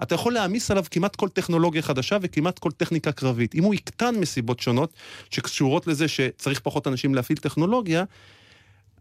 אתה 0.02 0.14
יכול 0.14 0.32
להעמיס 0.32 0.70
עליו 0.70 0.84
כמעט 0.90 1.16
כל 1.16 1.28
טכנולוגיה 1.28 1.82
חדשה 1.82 2.18
וכמעט 2.22 2.58
כל 2.58 2.70
טכניקה 2.70 3.12
קרבית. 3.12 3.54
אם 3.54 3.64
הוא 3.64 3.74
יקטן 3.74 4.14
מסיבות 4.14 4.60
שונות, 4.60 4.92
שקשורות 5.30 5.86
לזה 5.86 6.08
שצריך 6.08 6.60
פחות 6.60 6.86
אנשים 6.86 7.14
להפעיל 7.14 7.38
טכנולוגיה, 7.38 8.04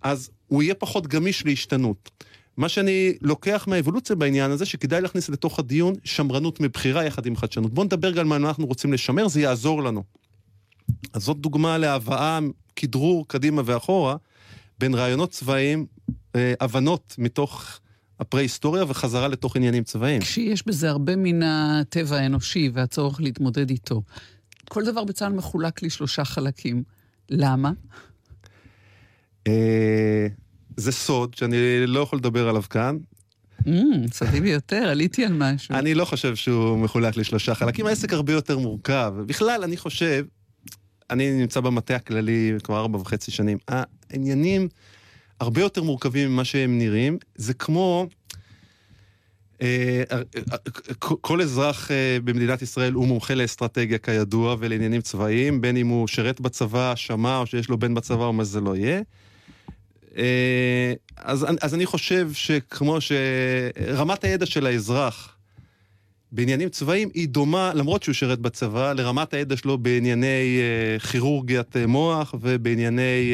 אז 0.01 0.29
הוא 0.47 0.63
יהיה 0.63 0.75
פחות 0.75 1.07
גמיש 1.07 1.45
להשתנות. 1.45 2.10
מה 2.57 2.69
שאני 2.69 3.13
לוקח 3.21 3.65
מהאבולוציה 3.67 4.15
בעניין 4.15 4.51
הזה, 4.51 4.65
שכדאי 4.65 5.01
להכניס 5.01 5.29
לתוך 5.29 5.60
הדיון 5.60 5.93
שמרנות 6.03 6.60
מבחירה 6.60 7.05
יחד 7.05 7.25
עם 7.25 7.36
חדשנות. 7.36 7.73
בואו 7.73 7.86
נדבר 7.86 8.12
גם 8.12 8.31
על 8.31 8.39
מה 8.39 8.47
אנחנו 8.47 8.65
רוצים 8.65 8.93
לשמר, 8.93 9.27
זה 9.27 9.41
יעזור 9.41 9.83
לנו. 9.83 10.03
אז 11.13 11.23
זאת 11.23 11.38
דוגמה 11.38 11.77
להבאה, 11.77 12.39
כדרור 12.75 13.27
קדימה 13.27 13.62
ואחורה, 13.65 14.15
בין 14.79 14.93
רעיונות 14.93 15.31
צבאיים, 15.31 15.86
אה, 16.36 16.53
הבנות 16.60 17.15
מתוך 17.17 17.79
הפרה-היסטוריה 18.19 18.83
וחזרה 18.88 19.27
לתוך 19.27 19.55
עניינים 19.55 19.83
צבאיים. 19.83 20.21
כשיש 20.21 20.67
בזה 20.67 20.89
הרבה 20.89 21.15
מן 21.15 21.43
הטבע 21.43 22.17
האנושי 22.17 22.69
והצורך 22.73 23.21
להתמודד 23.21 23.69
איתו. 23.69 24.01
כל 24.69 24.86
דבר 24.86 25.03
בצה"ל 25.03 25.33
מחולק 25.33 25.83
לשלושה 25.83 26.25
חלקים. 26.25 26.83
למה? 27.29 27.71
אה, 29.47 30.27
זה 30.77 30.91
סוד 30.91 31.33
שאני 31.33 31.57
לא 31.88 31.99
יכול 31.99 32.19
לדבר 32.19 32.49
עליו 32.49 32.63
כאן. 32.69 32.97
Mm, 33.60 33.69
סודי 34.12 34.41
ביותר, 34.41 34.83
עליתי 34.89 35.25
על 35.25 35.33
משהו. 35.33 35.75
אני 35.75 35.93
לא 35.93 36.05
חושב 36.05 36.36
שהוא 36.36 36.77
מחולק 36.77 37.17
לשלושה 37.17 37.55
חלקים, 37.55 37.86
העסק 37.86 38.13
הרבה 38.13 38.33
יותר 38.33 38.57
מורכב. 38.57 39.13
בכלל, 39.25 39.63
אני 39.63 39.77
חושב, 39.77 40.25
אני 41.10 41.31
נמצא 41.31 41.60
במטה 41.60 41.95
הכללי 41.95 42.53
כבר 42.63 42.79
ארבע 42.79 42.97
וחצי 42.97 43.31
שנים, 43.31 43.57
העניינים 43.67 44.67
הרבה 45.39 45.62
יותר 45.62 45.83
מורכבים 45.83 46.31
ממה 46.31 46.45
שהם 46.45 46.77
נראים. 46.77 47.17
זה 47.36 47.53
כמו... 47.53 48.07
אה, 49.62 50.03
אה, 50.12 50.21
כל 50.99 51.41
אזרח 51.41 51.91
במדינת 52.23 52.62
ישראל 52.62 52.93
הוא 52.93 53.07
מומחה 53.07 53.36
לאסטרטגיה 53.36 53.97
כידוע 53.97 54.55
ולעניינים 54.60 55.01
צבאיים, 55.01 55.62
בין 55.62 55.77
אם 55.77 55.88
הוא 55.88 56.07
שירת 56.07 56.41
בצבא, 56.41 56.95
שמע 56.95 57.38
או 57.38 57.45
שיש 57.45 57.69
לו 57.69 57.77
בן 57.77 57.93
בצבא 57.93 58.23
או 58.23 58.33
מה 58.33 58.43
זה 58.43 58.62
לא 58.62 58.75
יהיה. 58.75 59.01
אה, 60.17 60.93
אז, 61.17 61.45
אז 61.62 61.73
אני 61.73 61.86
חושב 61.86 62.30
שכמו 62.34 62.97
שרמת 63.01 64.23
הידע 64.23 64.45
של 64.45 64.65
האזרח 64.65 65.38
בעניינים 66.32 66.69
צבאיים 66.69 67.10
היא 67.13 67.27
דומה, 67.30 67.71
למרות 67.75 68.03
שהוא 68.03 68.13
שירת 68.13 68.39
בצבא, 68.39 68.93
לרמת 68.93 69.34
הידע 69.34 69.58
שלו 69.58 69.77
בענייני 69.77 70.60
uh, 70.99 71.08
כירורגיית 71.08 71.75
uh, 71.75 71.88
מוח 71.88 72.36
ובענייני 72.41 73.34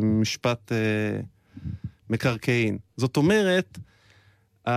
uh, 0.00 0.04
משפט 0.04 0.72
uh, 0.72 1.24
מקרקעין. 2.10 2.78
זאת 2.96 3.16
אומרת, 3.16 3.78
uh, 4.68 4.70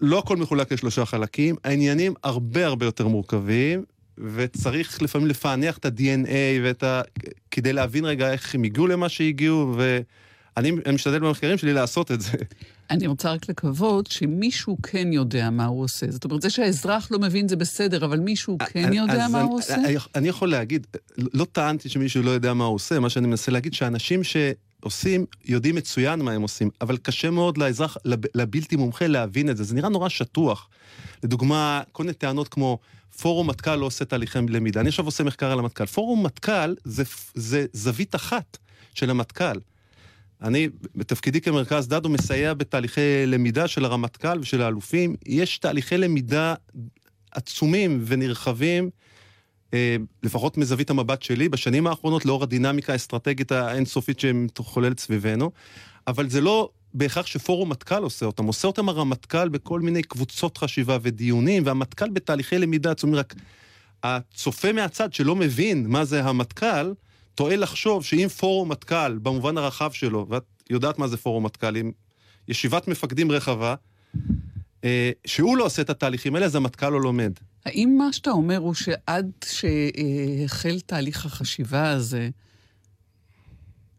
לא 0.00 0.18
הכל 0.18 0.36
מחולק 0.36 0.72
לשלושה 0.72 1.04
חלקים, 1.04 1.56
העניינים 1.64 2.14
הרבה 2.22 2.66
הרבה 2.66 2.86
יותר 2.86 3.08
מורכבים, 3.08 3.84
וצריך 4.18 5.02
לפעמים 5.02 5.26
לפענח 5.26 5.78
את 5.78 5.84
ה-DNA 5.84 6.62
ואת 6.64 6.82
ה... 6.82 7.02
כדי 7.50 7.72
להבין 7.72 8.04
רגע 8.04 8.32
איך 8.32 8.54
הם 8.54 8.62
הגיעו 8.62 8.86
למה 8.86 9.08
שהגיעו, 9.08 9.76
אני, 10.56 10.70
אני 10.86 10.94
משתדל 10.94 11.18
במחקרים 11.18 11.58
שלי 11.58 11.72
לעשות 11.72 12.12
את 12.12 12.20
זה. 12.20 12.32
אני 12.90 13.06
רוצה 13.06 13.32
רק 13.32 13.48
לקוות 13.48 14.06
שמישהו 14.06 14.78
כן 14.82 15.12
יודע 15.12 15.50
מה 15.50 15.66
הוא 15.66 15.84
עושה. 15.84 16.10
זאת 16.10 16.24
אומרת, 16.24 16.42
זה 16.42 16.50
שהאזרח 16.50 17.08
לא 17.10 17.18
מבין 17.18 17.48
זה 17.48 17.56
בסדר, 17.56 18.04
אבל 18.04 18.18
מישהו 18.18 18.58
כן 18.58 18.92
יודע 18.92 19.28
מה 19.28 19.40
אני, 19.40 19.48
הוא 19.48 19.58
עושה? 19.58 19.74
אני, 19.74 19.96
אני 20.14 20.28
יכול 20.28 20.50
להגיד, 20.50 20.86
לא 21.18 21.46
טענתי 21.52 21.88
שמישהו 21.88 22.22
לא 22.22 22.30
יודע 22.30 22.54
מה 22.54 22.64
הוא 22.64 22.74
עושה, 22.74 23.00
מה 23.00 23.10
שאני 23.10 23.26
מנסה 23.26 23.52
להגיד, 23.52 23.74
שאנשים 23.74 24.20
שעושים, 24.24 25.26
יודעים 25.44 25.74
מצוין 25.74 26.20
מה 26.20 26.32
הם 26.32 26.42
עושים, 26.42 26.70
אבל 26.80 26.96
קשה 26.96 27.30
מאוד 27.30 27.58
לאזרח, 27.58 27.96
לבלתי 28.34 28.76
מומחה 28.76 29.06
להבין 29.06 29.50
את 29.50 29.56
זה. 29.56 29.64
זה 29.64 29.74
נראה 29.74 29.88
נורא 29.88 30.08
שטוח. 30.08 30.68
לדוגמה, 31.22 31.82
כל 31.92 32.02
מיני 32.02 32.14
טענות 32.14 32.48
כמו, 32.48 32.78
פורום 33.20 33.50
מטכ"ל 33.50 33.76
לא 33.76 33.86
עושה 33.86 34.04
תהליכי 34.04 34.38
למידה. 34.48 34.80
אני 34.80 34.88
עכשיו 34.88 35.04
עושה 35.04 35.24
מחקר 35.24 35.52
על 35.52 35.58
המטכ"ל. 35.58 35.86
פורום 35.86 36.26
מטכ"ל 36.26 36.74
זה, 36.84 37.02
זה 37.34 37.66
זווית 37.72 38.14
אחת 38.14 38.58
של 38.94 39.10
המטכ"ל. 39.10 39.58
אני, 40.42 40.68
בתפקידי 40.94 41.40
כמרכז 41.40 41.88
דדו, 41.88 42.08
מסייע 42.08 42.54
בתהליכי 42.54 43.26
למידה 43.26 43.68
של 43.68 43.84
הרמטכ"ל 43.84 44.40
ושל 44.40 44.62
האלופים. 44.62 45.16
יש 45.26 45.58
תהליכי 45.58 45.98
למידה 45.98 46.54
עצומים 47.30 48.02
ונרחבים, 48.06 48.90
אה, 49.74 49.96
לפחות 50.22 50.56
מזווית 50.56 50.90
המבט 50.90 51.22
שלי, 51.22 51.48
בשנים 51.48 51.86
האחרונות, 51.86 52.24
לאור 52.24 52.42
הדינמיקה 52.42 52.92
האסטרטגית 52.92 53.52
האינסופית 53.52 54.20
שמתחוללת 54.20 55.00
סביבנו, 55.00 55.50
אבל 56.06 56.28
זה 56.28 56.40
לא 56.40 56.70
בהכרח 56.96 57.26
שפורום 57.26 57.70
מטכ"ל 57.70 58.02
עושה 58.02 58.26
אותם, 58.26 58.44
עושה 58.44 58.68
אותם 58.68 58.88
הרמטכ"ל 58.88 59.48
בכל 59.48 59.80
מיני 59.80 60.02
קבוצות 60.02 60.58
חשיבה 60.58 60.98
ודיונים, 61.02 61.62
והמטכ"ל 61.66 62.10
בתהליכי 62.10 62.58
למידה 62.58 62.90
עצומים, 62.90 63.14
רק 63.16 63.34
הצופה 64.02 64.72
מהצד 64.72 65.12
שלא 65.12 65.36
מבין 65.36 65.86
מה 65.86 66.04
זה 66.04 66.24
המטכ"ל, 66.24 66.92
טועה 67.34 67.56
לחשוב 67.56 68.04
שאם 68.04 68.28
פורום 68.28 68.68
מטכ"ל, 68.72 69.18
במובן 69.18 69.58
הרחב 69.58 69.92
שלו, 69.92 70.26
ואת 70.30 70.42
יודעת 70.70 70.98
מה 70.98 71.08
זה 71.08 71.16
פורום 71.16 71.46
מטכ"ל, 71.46 71.76
עם 71.76 71.92
ישיבת 72.48 72.88
מפקדים 72.88 73.32
רחבה, 73.32 73.74
אה, 74.84 75.10
שהוא 75.26 75.56
לא 75.56 75.64
עושה 75.64 75.82
את 75.82 75.90
התהליכים 75.90 76.34
האלה, 76.34 76.46
אז 76.46 76.54
המטכ"ל 76.54 76.88
לא 76.88 77.00
לומד. 77.00 77.32
האם 77.66 77.94
מה 77.98 78.12
שאתה 78.12 78.30
אומר 78.30 78.56
הוא 78.56 78.74
שעד 78.74 79.30
שהחל 79.44 80.80
תהליך 80.80 81.26
החשיבה 81.26 81.90
הזה, 81.90 82.28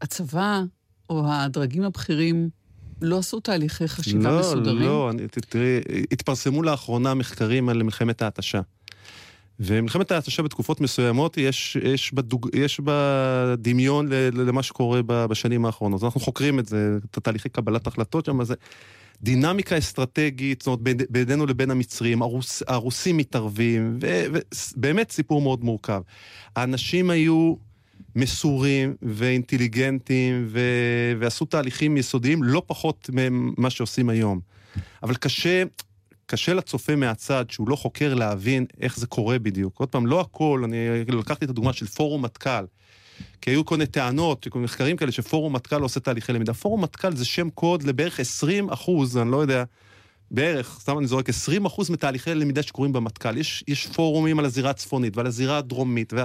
הצבא 0.02 0.62
או 1.10 1.24
הדרגים 1.34 1.84
הבכירים 1.84 2.50
לא 3.02 3.18
עשו 3.18 3.40
תהליכי 3.40 3.88
חשיבה 3.88 4.32
לא, 4.32 4.40
מסודרים? 4.40 4.82
לא, 4.82 5.12
לא, 5.14 5.28
תראי, 5.50 5.80
התפרסמו 6.12 6.64
לאחרונה 6.64 7.14
מחקרים 7.14 7.70
על 7.70 7.84
מלחמת 7.84 8.22
ההתשה. 8.22 8.62
ומלחמת 9.60 10.12
ההתשה 10.12 10.44
בתקופות 10.44 10.82
מסוימות 10.82 11.38
יש, 11.38 11.78
יש, 11.84 12.14
בדוג, 12.14 12.50
יש 12.54 12.82
בדמיון 12.84 14.08
למה 14.34 14.64
שקורה 14.64 15.02
בשנים 15.06 15.66
האחרונות. 15.66 16.04
אנחנו 16.04 16.22
חוקרים 16.22 16.60
את 16.60 16.68
זה, 16.68 16.98
את 17.12 17.18
התהליכי 17.18 17.50
קבלת 17.50 17.88
החלטות 17.88 18.26
שם, 18.26 18.44
זה 18.44 18.56
דינמיקה 19.22 19.78
אסטרטגית, 19.78 20.62
זאת 20.62 20.68
אומרת, 20.68 21.12
בינינו 21.12 21.46
לבין 21.46 21.72
המצרים, 21.72 22.22
הרוס, 22.22 22.64
הרוסים 22.68 23.18
מתערבים, 23.18 24.00
ובאמת 24.00 25.12
סיפור 25.12 25.42
מאוד 25.42 25.64
מורכב. 25.64 26.02
האנשים 26.56 27.10
היו 27.10 27.56
מסורים 28.18 28.96
ואינטליגנטים 29.02 30.46
ו... 30.48 30.60
ועשו 31.20 31.46
תהליכים 31.46 31.98
יסודיים 31.98 32.44
לא 32.44 32.62
פחות 32.66 33.10
ממה 33.14 33.70
שעושים 33.70 34.10
היום. 34.10 34.40
אבל 35.04 35.16
קשה, 35.16 35.64
קשה 36.26 36.54
לצופה 36.54 36.96
מהצד, 36.96 37.46
שהוא 37.50 37.70
לא 37.70 37.76
חוקר, 37.76 38.14
להבין 38.14 38.66
איך 38.82 38.98
זה 38.98 39.08
קורה 39.08 39.40
בדיוק. 39.40 39.80
עוד 39.80 39.90
פעם, 39.90 40.08
לא 40.08 40.22
הכל, 40.22 40.62
אני 40.64 40.78
לקחתי 41.08 41.46
את 41.46 41.50
הדוגמה 41.50 41.74
של 41.74 41.88
פורום 41.88 42.26
מטכ"ל, 42.26 42.66
כי 43.42 43.50
היו 43.52 43.66
כל 43.66 43.76
מיני 43.76 43.88
טענות, 43.88 44.48
כל 44.50 44.60
מיני 44.60 44.66
מחקרים 44.66 44.98
כאלה, 44.98 45.12
שפורום 45.12 45.56
מטכ"ל 45.56 45.82
עושה 45.82 46.00
תהליכי 46.00 46.34
למידה. 46.34 46.54
פורום 46.54 46.84
מטכ"ל 46.84 47.16
זה 47.16 47.26
שם 47.26 47.50
קוד 47.50 47.84
לבערך 47.84 48.20
20 48.20 48.70
אחוז, 48.70 49.18
אני 49.18 49.32
לא 49.32 49.38
יודע, 49.38 49.64
בערך, 50.32 50.78
סתם 50.82 51.00
אני 51.00 51.08
זורק, 51.08 51.30
20 51.30 51.66
אחוז 51.66 51.90
מתהליכי 51.90 52.36
למידה 52.36 52.64
שקורים 52.64 52.94
במטכ"ל. 52.94 53.38
יש, 53.38 53.64
יש 53.68 53.88
פורומים 53.88 54.40
על 54.40 54.46
הזירה 54.46 54.70
הצפונית 54.70 55.18
ועל 55.18 55.28
הזירה 55.28 55.58
הדרומית, 55.58 56.14
ו, 56.14 56.18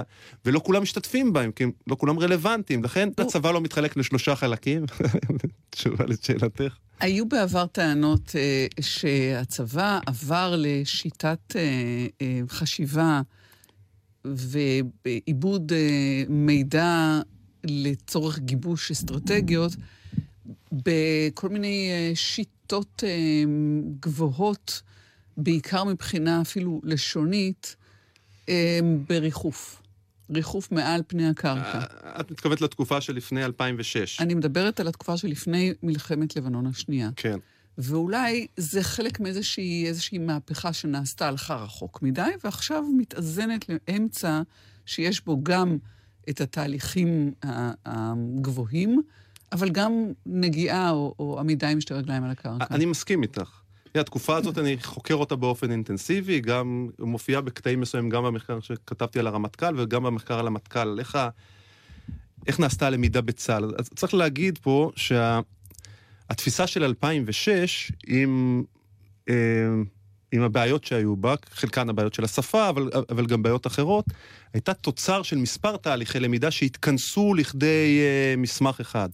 ולא 0.45 0.61
כולם 0.63 0.81
משתתפים 0.81 1.33
בהם, 1.33 1.51
כי 1.51 1.63
לא 1.87 1.95
כולם 1.95 2.19
רלוונטיים. 2.19 2.83
לכן 2.83 3.09
הצבא 3.17 3.51
לא 3.51 3.61
מתחלק 3.61 3.97
לשלושה 3.97 4.35
חלקים. 4.35 4.85
תשובה 5.69 6.05
לשאלתך. 6.05 6.77
היו 6.99 7.25
בעבר 7.25 7.65
טענות 7.65 8.35
אה, 8.35 8.67
שהצבא 8.81 9.99
עבר 10.05 10.55
לשיטת 10.57 11.55
אה, 11.55 11.61
אה, 12.21 12.41
חשיבה 12.47 13.21
ועיבוד 14.25 15.71
אה, 15.75 16.23
מידע 16.29 17.19
לצורך 17.63 18.39
גיבוש 18.39 18.91
אסטרטגיות 18.91 19.71
בכל 20.73 21.49
מיני 21.49 21.89
אה, 21.91 22.11
שיטות 22.15 23.03
אה, 23.03 23.43
גבוהות, 23.99 24.81
בעיקר 25.37 25.83
מבחינה 25.83 26.41
אפילו 26.41 26.81
לשונית, 26.83 27.75
אה, 28.49 28.79
בריחוף. 29.07 29.79
ריחוף 30.29 30.71
מעל 30.71 31.01
פני 31.07 31.27
הקרקע. 31.29 31.79
את 32.19 32.31
מתכוונת 32.31 32.61
לתקופה 32.61 33.01
שלפני 33.01 33.45
2006. 33.45 34.21
אני 34.21 34.33
מדברת 34.33 34.79
על 34.79 34.87
התקופה 34.87 35.17
שלפני 35.17 35.73
מלחמת 35.83 36.35
לבנון 36.35 36.67
השנייה. 36.67 37.09
כן. 37.15 37.39
ואולי 37.77 38.47
זה 38.57 38.83
חלק 38.83 39.19
מאיזושהי 39.19 40.17
מהפכה 40.19 40.73
שנעשתה, 40.73 41.27
הלכה 41.27 41.55
רחוק 41.55 42.01
מדי, 42.01 42.31
ועכשיו 42.43 42.83
מתאזנת 42.97 43.65
לאמצע 43.69 44.41
שיש 44.85 45.25
בו 45.25 45.43
גם 45.43 45.77
את 46.29 46.41
התהליכים 46.41 47.33
הגבוהים, 47.85 49.01
אבל 49.53 49.69
גם 49.69 50.11
נגיעה 50.25 50.89
או, 50.89 51.15
או 51.19 51.39
עמידה 51.39 51.69
עם 51.69 51.81
שתי 51.81 51.93
רגליים 51.93 52.23
על 52.23 52.31
הקרקע. 52.31 52.65
אני 52.75 52.85
מסכים 52.85 53.21
איתך. 53.21 53.63
התקופה 53.95 54.37
הזאת, 54.37 54.57
אני 54.57 54.77
חוקר 54.81 55.15
אותה 55.15 55.35
באופן 55.35 55.71
אינטנסיבי, 55.71 56.39
גם 56.39 56.89
מופיעה 56.99 57.41
בקטעים 57.41 57.81
מסוימים, 57.81 58.09
גם 58.09 58.23
במחקר 58.23 58.59
שכתבתי 58.59 59.19
על 59.19 59.27
הרמטכ"ל 59.27 59.79
וגם 59.79 60.03
במחקר 60.03 60.39
על 60.39 60.47
המטכ"ל, 60.47 60.99
איך, 60.99 61.15
ה... 61.15 61.29
איך 62.47 62.59
נעשתה 62.59 62.87
הלמידה 62.87 63.21
בצה"ל. 63.21 63.71
אז 63.79 63.89
צריך 63.95 64.13
להגיד 64.13 64.59
פה 64.61 64.91
שהתפיסה 64.95 66.67
שה... 66.67 66.73
של 66.73 66.83
2006, 66.83 67.91
עם, 68.07 68.63
אה, 69.29 69.35
עם 70.33 70.41
הבעיות 70.41 70.83
שהיו 70.83 71.15
בה, 71.15 71.35
חלקן 71.51 71.89
הבעיות 71.89 72.13
של 72.13 72.23
השפה, 72.23 72.69
אבל, 72.69 72.89
אבל 73.09 73.25
גם 73.25 73.43
בעיות 73.43 73.67
אחרות, 73.67 74.05
הייתה 74.53 74.73
תוצר 74.73 75.23
של 75.23 75.37
מספר 75.37 75.77
תהליכי 75.77 76.19
למידה 76.19 76.51
שהתכנסו 76.51 77.33
לכדי 77.33 77.99
אה, 78.01 78.35
מסמך 78.37 78.79
אחד. 78.79 79.09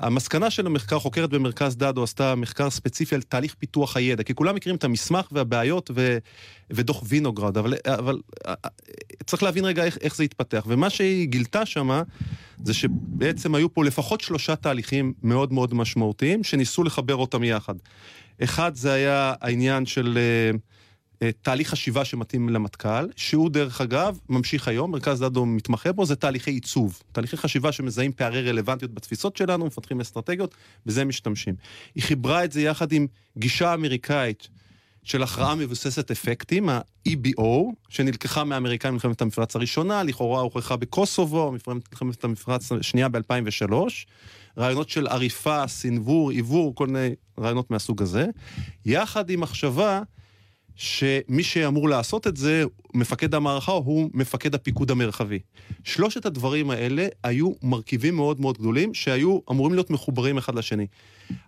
המסקנה 0.00 0.50
של 0.50 0.66
המחקר, 0.66 0.98
חוקרת 0.98 1.30
במרכז 1.30 1.76
דדו 1.76 2.02
עשתה 2.02 2.34
מחקר 2.34 2.70
ספציפי 2.70 3.14
על 3.14 3.22
תהליך 3.22 3.54
פיתוח 3.54 3.96
הידע, 3.96 4.22
כי 4.22 4.34
כולם 4.34 4.54
מכירים 4.54 4.76
את 4.76 4.84
המסמך 4.84 5.26
והבעיות 5.32 5.90
ו, 5.94 6.18
ודוח 6.70 7.02
וינוגרד, 7.06 7.58
אבל, 7.58 7.74
אבל 7.86 8.20
צריך 9.26 9.42
להבין 9.42 9.64
רגע 9.64 9.84
איך, 9.84 9.98
איך 10.00 10.16
זה 10.16 10.24
התפתח. 10.24 10.64
ומה 10.68 10.90
שהיא 10.90 11.28
גילתה 11.28 11.66
שמה, 11.66 12.02
זה 12.64 12.74
שבעצם 12.74 13.54
היו 13.54 13.74
פה 13.74 13.84
לפחות 13.84 14.20
שלושה 14.20 14.56
תהליכים 14.56 15.12
מאוד 15.22 15.52
מאוד 15.52 15.74
משמעותיים, 15.74 16.44
שניסו 16.44 16.84
לחבר 16.84 17.16
אותם 17.16 17.44
יחד. 17.44 17.74
אחד 18.44 18.74
זה 18.74 18.92
היה 18.92 19.34
העניין 19.40 19.86
של... 19.86 20.18
Uh, 20.54 20.58
אה, 21.22 21.30
תהליך 21.42 21.70
חשיבה 21.70 22.04
שמתאים 22.04 22.48
למטכ"ל, 22.48 23.06
שהוא 23.16 23.50
דרך 23.50 23.80
אגב 23.80 24.18
ממשיך 24.28 24.68
היום, 24.68 24.90
מרכז 24.90 25.20
דדו 25.20 25.46
מתמחה 25.46 25.92
בו, 25.92 26.06
זה 26.06 26.16
תהליכי 26.16 26.50
עיצוב. 26.50 27.02
תהליכי 27.12 27.36
חשיבה 27.36 27.72
שמזהים 27.72 28.12
פערי 28.12 28.48
רלוונטיות 28.48 28.94
בתפיסות 28.94 29.36
שלנו, 29.36 29.66
מפתחים 29.66 30.00
אסטרטגיות, 30.00 30.54
בזה 30.86 31.04
משתמשים. 31.04 31.54
היא 31.94 32.02
חיברה 32.02 32.44
את 32.44 32.52
זה 32.52 32.62
יחד 32.62 32.92
עם 32.92 33.06
גישה 33.38 33.74
אמריקאית 33.74 34.48
של 35.02 35.22
הכרעה 35.22 35.54
מבוססת 35.54 36.10
אפקטים, 36.10 36.68
ה-EBO, 36.68 37.72
שנלקחה 37.88 38.44
מהאמריקאים 38.44 38.92
במלחמת 38.92 39.22
המפרץ 39.22 39.56
הראשונה, 39.56 40.02
לכאורה 40.02 40.40
הוכחה 40.40 40.76
בקוסובו, 40.76 41.52
מלחמת 41.52 42.24
המפרץ 42.24 42.72
השנייה 42.72 43.08
ב-2003. 43.08 43.72
רעיונות 44.58 44.88
של 44.88 45.06
עריפה, 45.06 45.66
סנוור, 45.66 46.30
עיוור, 46.30 46.74
כל 46.74 46.86
מיני 46.86 47.14
רעיונות 47.38 47.70
מהסוג 47.70 48.02
הזה. 48.02 48.26
יחד 48.84 49.30
עם 49.30 49.40
מחשבה 49.40 50.02
שמי 50.80 51.42
שאמור 51.42 51.88
לעשות 51.88 52.26
את 52.26 52.36
זה, 52.36 52.64
מפקד 52.94 53.34
המערכה, 53.34 53.72
הוא 53.72 54.10
מפקד 54.14 54.54
הפיקוד 54.54 54.90
המרחבי. 54.90 55.38
שלושת 55.84 56.26
הדברים 56.26 56.70
האלה 56.70 57.06
היו 57.24 57.52
מרכיבים 57.62 58.16
מאוד 58.16 58.40
מאוד 58.40 58.58
גדולים, 58.58 58.94
שהיו 58.94 59.38
אמורים 59.50 59.74
להיות 59.74 59.90
מחוברים 59.90 60.38
אחד 60.38 60.54
לשני. 60.54 60.86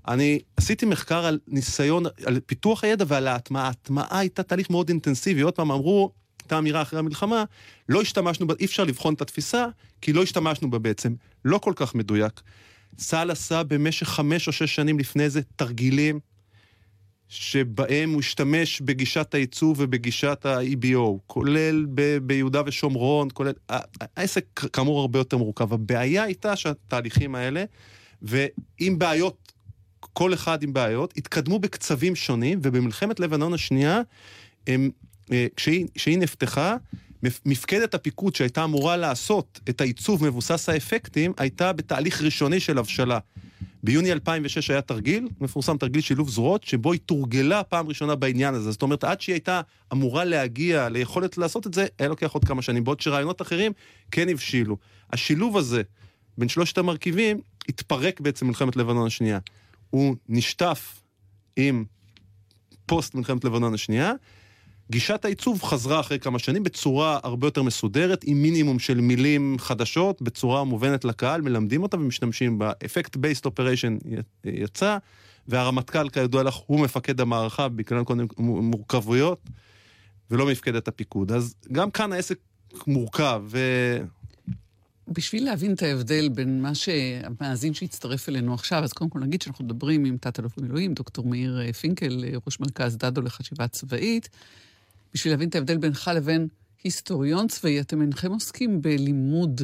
אני 0.09 0.39
עשיתי 0.57 0.87
מחקר 0.87 1.25
על 1.25 1.39
ניסיון, 1.49 2.05
על 2.27 2.41
פיתוח 2.47 2.85
הידע 2.85 3.05
ועל 3.09 3.29
ההטמעה. 3.29 3.67
ההטמעה 3.67 4.19
הייתה 4.19 4.43
תהליך 4.43 4.71
מאוד 4.71 4.89
אינטנסיבי. 4.89 5.41
עוד 5.41 5.55
פעם 5.55 5.71
אמרו, 5.71 6.13
הייתה 6.43 6.59
אמירה 6.59 6.83
אחרי 6.83 6.99
המלחמה, 6.99 7.45
לא 7.89 8.03
השתמשנו 8.03 8.47
אי 8.61 8.65
אפשר 8.65 8.85
לבחון 8.85 9.15
את 9.15 9.21
התפיסה, 9.21 9.67
כי 10.01 10.13
לא 10.13 10.23
השתמשנו 10.23 10.71
בה 10.71 10.79
בעצם. 10.79 11.15
לא 11.45 11.59
כל 11.59 11.73
כך 11.77 11.95
מדויק. 11.95 12.41
צה"ל 12.97 13.31
עשה 13.31 13.63
במשך 13.63 14.09
חמש 14.09 14.47
או 14.47 14.53
שש 14.53 14.75
שנים 14.75 14.99
לפני 14.99 15.31
זה 15.31 15.41
תרגילים 15.57 16.21
שבהם 17.29 18.11
הוא 18.11 18.21
השתמש 18.21 18.81
בגישת 18.81 19.35
הייצוא 19.35 19.75
ובגישת 19.79 20.47
ה-EBO, 20.47 21.19
כולל 21.27 21.87
ב- 21.95 22.19
ביהודה 22.19 22.63
ושומרון, 22.67 23.29
כולל... 23.33 23.53
העסק 24.17 24.45
כאמור 24.73 25.01
הרבה 25.01 25.19
יותר 25.19 25.37
מורכב. 25.37 25.73
הבעיה 25.73 26.23
הייתה 26.23 26.57
שהתהליכים 26.57 27.35
האלה 27.35 27.65
ועם 28.23 28.99
בעיות, 28.99 29.53
כל 30.01 30.35
אחד 30.35 30.63
עם 30.63 30.73
בעיות, 30.73 31.15
התקדמו 31.17 31.59
בקצבים 31.59 32.17
שונים, 32.17 32.59
ובמלחמת 32.63 33.21
לבנון 33.21 33.55
השנייה, 33.55 34.01
הם, 34.67 34.91
אה, 35.33 35.47
כשהיא, 35.57 35.87
כשהיא 35.95 36.19
נפתחה, 36.19 36.77
מפקדת 37.23 37.95
הפיקוד 37.95 38.35
שהייתה 38.35 38.65
אמורה 38.65 38.97
לעשות 38.97 39.61
את 39.69 39.81
העיצוב 39.81 40.25
מבוסס 40.27 40.69
האפקטים, 40.69 41.33
הייתה 41.37 41.73
בתהליך 41.73 42.23
ראשוני 42.23 42.61
של 42.61 42.79
הבשלה. 42.79 43.19
ביוני 43.85 44.13
2006 44.13 44.71
היה 44.71 44.83
תרגיל, 44.83 45.29
מפורסם 45.41 45.77
תרגיל 45.77 46.01
שילוב 46.01 46.29
זרועות, 46.29 46.65
שבו 46.65 46.93
היא 46.93 47.01
תורגלה 47.07 47.63
פעם 47.63 47.89
ראשונה 47.89 48.15
בעניין 48.15 48.55
הזה. 48.55 48.71
זאת 48.71 48.83
אומרת, 48.83 49.05
עד 49.05 49.21
שהיא 49.21 49.33
הייתה 49.33 49.61
אמורה 49.93 50.25
להגיע 50.25 50.89
ליכולת 50.89 51.39
לעשות 51.39 51.67
את 51.67 51.75
זה, 51.75 51.87
היה 51.99 52.09
לוקח 52.09 52.33
עוד 52.33 52.45
כמה 52.45 52.63
שנים, 52.63 52.85
בעוד 52.85 53.01
שרעיונות 53.01 53.43
אחרים 53.43 53.73
כן 54.11 54.29
הבשילו. 54.29 54.77
השילוב 55.13 55.57
הזה 55.57 55.83
בין 56.39 56.49
שלושת 56.49 56.79
המרכיבים 56.79 57.41
התפרק 57.69 58.21
בעצם 58.21 58.47
במלחמת 58.47 58.77
לבנון 58.77 59.07
השנייה. 59.07 59.39
הוא 59.91 60.17
נשטף 60.29 61.03
עם 61.57 61.85
פוסט 62.87 63.15
מלחמת 63.15 63.45
לבנון 63.45 63.75
השנייה, 63.75 64.13
גישת 64.93 65.25
העיצוב 65.25 65.63
חזרה 65.63 66.01
אחרי 66.01 66.19
כמה 66.19 66.39
שנים 66.39 66.63
בצורה 66.63 67.19
הרבה 67.23 67.47
יותר 67.47 67.63
מסודרת, 67.63 68.25
עם 68.25 68.43
מינימום 68.43 68.79
של 68.79 69.01
מילים 69.01 69.57
חדשות, 69.59 70.23
בצורה 70.23 70.65
מובנת 70.65 71.05
לקהל, 71.05 71.41
מלמדים 71.41 71.83
אותה 71.83 71.97
ומשתמשים 71.97 72.59
בה. 72.59 72.73
effect 72.85 73.17
based 73.17 73.47
operation 73.47 73.97
יצא, 74.45 74.99
והרמטכ"ל, 75.49 76.09
כידוע 76.09 76.43
לך, 76.43 76.55
הוא 76.55 76.81
מפקד 76.81 77.21
המערכה 77.21 77.69
בגלל 77.69 78.05
כל 78.05 78.15
מיני 78.15 78.29
מורכבויות, 78.39 79.41
ולא 80.31 80.47
מפקדת 80.47 80.89
הפיקוד. 80.89 81.33
אז 81.33 81.55
גם 81.73 81.91
כאן 81.91 82.13
העסק 82.13 82.39
מורכב, 82.87 83.43
ו... 83.47 83.59
בשביל 85.09 85.45
להבין 85.45 85.75
את 85.75 85.83
ההבדל 85.83 86.29
בין 86.29 86.63
מה 86.63 86.75
שהמאזין 86.75 87.75
שהצטרף 87.75 88.29
אלינו 88.29 88.55
עכשיו, 88.55 88.85
אז 88.85 88.93
קודם 88.93 89.11
כל 89.11 89.19
נגיד 89.19 89.43
שאנחנו 89.43 89.65
מדברים 89.65 90.05
עם 90.05 90.17
תת-אלוף 90.17 90.59
במילואים, 90.59 90.95
דוקטור 90.95 91.27
מאיר 91.27 91.61
אה, 91.61 91.73
פינקל, 91.73 92.25
אה, 92.25 92.39
ראש 92.47 92.61
מרכז 92.61 92.97
דדו 92.97 93.23
לחשיבה 93.23 93.69
צבאית, 93.69 94.29
בשביל 95.15 95.33
להבין 95.33 95.49
את 95.49 95.55
ההבדל 95.55 95.77
בינך 95.77 96.11
לבין 96.15 96.49
היסטוריון 96.85 97.49
צבאי, 97.49 97.81
אתם 97.81 98.03
אינכם 98.03 98.33
עוסקים 98.33 98.83
בלימוד 98.83 99.61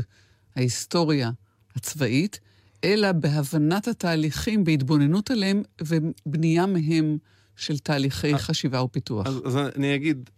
ההיסטוריה 0.57 1.31
הצבאית, 1.77 2.41
אלא 2.85 3.13
בהבנת 3.13 3.89
התהליכים, 3.89 4.65
בהתבוננות 4.65 5.31
עליהם 5.31 5.63
ובנייה 5.83 6.67
מהם 6.67 7.19
של 7.57 7.79
תהליכי 7.79 8.33
אה, 8.33 8.39
חשיבה 8.39 8.83
ופיתוח. 8.83 9.27
אז, 9.27 9.41
אז 9.45 9.57
אני 9.77 9.95
אגיד, 9.95 10.31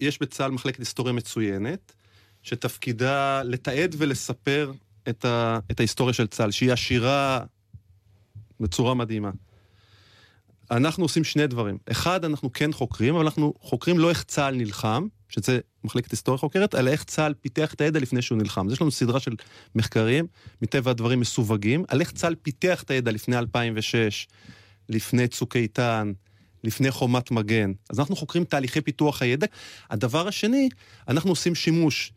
יש 0.00 0.18
בצה"ל 0.20 0.50
מחלקת 0.50 0.78
היסטוריה 0.78 1.12
מצוינת, 1.12 1.92
שתפקידה 2.42 3.42
לתעד 3.42 3.94
ולספר 3.98 4.72
את, 5.08 5.24
ה, 5.24 5.58
את 5.70 5.80
ההיסטוריה 5.80 6.14
של 6.14 6.26
צה"ל, 6.26 6.50
שהיא 6.50 6.72
עשירה 6.72 7.44
בצורה 8.60 8.94
מדהימה. 8.94 9.30
אנחנו 10.70 11.04
עושים 11.04 11.24
שני 11.24 11.46
דברים. 11.46 11.78
אחד, 11.90 12.24
אנחנו 12.24 12.52
כן 12.52 12.72
חוקרים, 12.72 13.14
אבל 13.14 13.24
אנחנו 13.24 13.54
חוקרים 13.60 13.98
לא 13.98 14.10
איך 14.10 14.22
צה"ל 14.22 14.54
נלחם, 14.54 15.06
שזה 15.28 15.60
מחלקת 15.84 16.10
היסטוריה 16.10 16.38
חוקרת, 16.38 16.74
אלא 16.74 16.90
איך 16.90 17.04
צה"ל 17.04 17.34
פיתח 17.34 17.74
את 17.74 17.80
הידע 17.80 18.00
לפני 18.00 18.22
שהוא 18.22 18.38
נלחם. 18.38 18.66
אז 18.66 18.72
יש 18.72 18.80
לנו 18.80 18.90
סדרה 18.90 19.20
של 19.20 19.32
מחקרים, 19.74 20.26
מטבע 20.62 20.90
הדברים 20.90 21.20
מסווגים, 21.20 21.84
על 21.88 22.00
איך 22.00 22.12
צה"ל 22.12 22.34
פיתח 22.34 22.82
את 22.82 22.90
הידע 22.90 23.12
לפני 23.12 23.38
2006, 23.38 24.26
לפני 24.88 25.28
צוק 25.28 25.56
איתן, 25.56 26.12
לפני 26.64 26.90
חומת 26.90 27.30
מגן. 27.30 27.72
אז 27.90 27.98
אנחנו 27.98 28.16
חוקרים 28.16 28.44
תהליכי 28.44 28.80
פיתוח 28.80 29.22
הידע. 29.22 29.46
הדבר 29.90 30.28
השני, 30.28 30.68
אנחנו 31.08 31.30
עושים 31.30 31.54
שימוש 31.54 32.12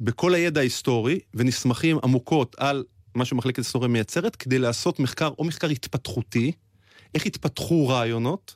בכל 0.00 0.34
הידע 0.34 0.60
ההיסטורי, 0.60 1.20
ונסמכים 1.34 1.98
עמוקות 2.02 2.56
על 2.58 2.84
מה 3.14 3.24
שמחלקת 3.24 3.58
היסטוריה 3.58 3.88
מייצרת, 3.88 4.36
כדי 4.36 4.58
לעשות 4.58 5.00
מחקר 5.00 5.30
או 5.38 5.44
מחקר 5.44 5.68
התפתחותי, 5.68 6.52
איך 7.14 7.26
התפתחו 7.26 7.88
רעיונות, 7.88 8.54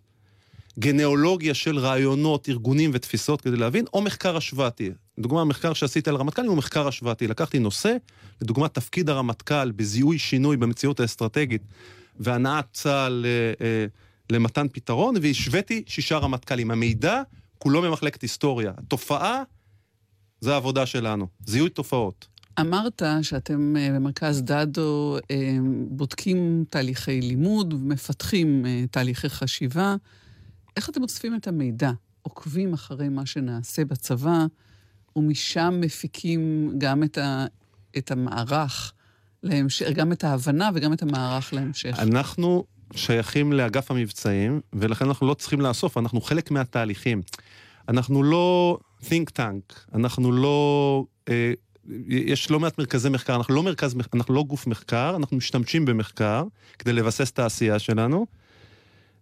גנאולוגיה 0.78 1.54
של 1.54 1.78
רעיונות, 1.78 2.48
ארגונים 2.48 2.90
ותפיסות 2.94 3.40
כדי 3.40 3.56
להבין, 3.56 3.84
או 3.92 4.02
מחקר 4.02 4.36
השוואתי. 4.36 4.90
לדוגמה, 5.18 5.40
המחקר 5.40 5.72
שעשיתי 5.72 6.10
על 6.10 6.16
הרמטכ"ל 6.16 6.46
הוא 6.46 6.56
מחקר 6.56 6.88
השוואתי. 6.88 7.26
לקחתי 7.26 7.58
נושא, 7.58 7.96
לדוגמה, 8.42 8.68
תפקיד 8.68 9.10
הרמטכ"ל 9.10 9.70
בזיהוי 9.70 10.18
שינוי 10.18 10.56
במציאות 10.56 11.00
האסטרטגית 11.00 11.62
והנעת 12.20 12.66
צה"ל 12.72 13.26
אה, 13.26 13.66
אה, 13.66 13.86
למתן 14.30 14.66
פתרון, 14.72 15.14
והשוויתי 15.22 15.82
שישה 15.86 16.18
רמטכ"לים. 16.18 16.70
המידע 16.70 17.22
כולו 17.58 17.82
ממחלקת 17.82 18.22
היסטוריה. 18.22 18.72
התופעה, 18.78 19.42
זה 20.40 20.52
העבודה 20.52 20.86
שלנו. 20.86 21.26
זיהוי 21.46 21.70
תופעות. 21.70 22.26
אמרת 22.60 23.02
שאתם 23.22 23.76
אה, 23.76 23.88
במרכז 23.94 24.42
דדו 24.42 25.18
אה, 25.30 25.56
בודקים 25.88 26.64
תהליכי 26.70 27.20
לימוד, 27.20 27.74
מפתחים 27.74 28.66
אה, 28.66 28.84
תהליכי 28.90 29.28
חשיבה. 29.28 29.96
איך 30.76 30.90
אתם 30.90 31.02
אוספים 31.02 31.36
את 31.36 31.48
המידע? 31.48 31.90
עוקבים 32.22 32.72
אחרי 32.72 33.08
מה 33.08 33.26
שנעשה 33.26 33.84
בצבא, 33.84 34.46
ומשם 35.16 35.78
מפיקים 35.80 36.72
גם 36.78 37.02
את, 37.02 37.18
ה, 37.18 37.46
את 37.98 38.10
המערך 38.10 38.92
להמשך, 39.42 39.86
גם 39.94 40.12
את 40.12 40.24
ההבנה 40.24 40.70
וגם 40.74 40.92
את 40.92 41.02
המערך 41.02 41.52
להמשך. 41.52 41.98
אנחנו 41.98 42.64
שייכים 42.94 43.52
לאגף 43.52 43.90
המבצעים, 43.90 44.60
ולכן 44.72 45.04
אנחנו 45.04 45.26
לא 45.26 45.34
צריכים 45.34 45.60
לאסוף, 45.60 45.98
אנחנו 45.98 46.20
חלק 46.20 46.50
מהתהליכים. 46.50 47.22
אנחנו 47.88 48.22
לא 48.22 48.78
think 49.02 49.32
tank, 49.36 49.94
אנחנו 49.94 50.32
לא... 50.32 51.04
אה, 51.28 51.52
יש 52.08 52.50
לא 52.50 52.60
מעט 52.60 52.78
מרכזי 52.78 53.08
מחקר, 53.08 53.36
אנחנו 53.36 53.54
לא 53.54 53.62
מרכז, 53.62 53.96
אנחנו 54.14 54.34
לא 54.34 54.42
גוף 54.42 54.66
מחקר, 54.66 55.16
אנחנו 55.16 55.36
משתמשים 55.36 55.84
במחקר 55.84 56.44
כדי 56.78 56.92
לבסס 56.92 57.30
את 57.30 57.38
העשייה 57.38 57.78
שלנו. 57.78 58.26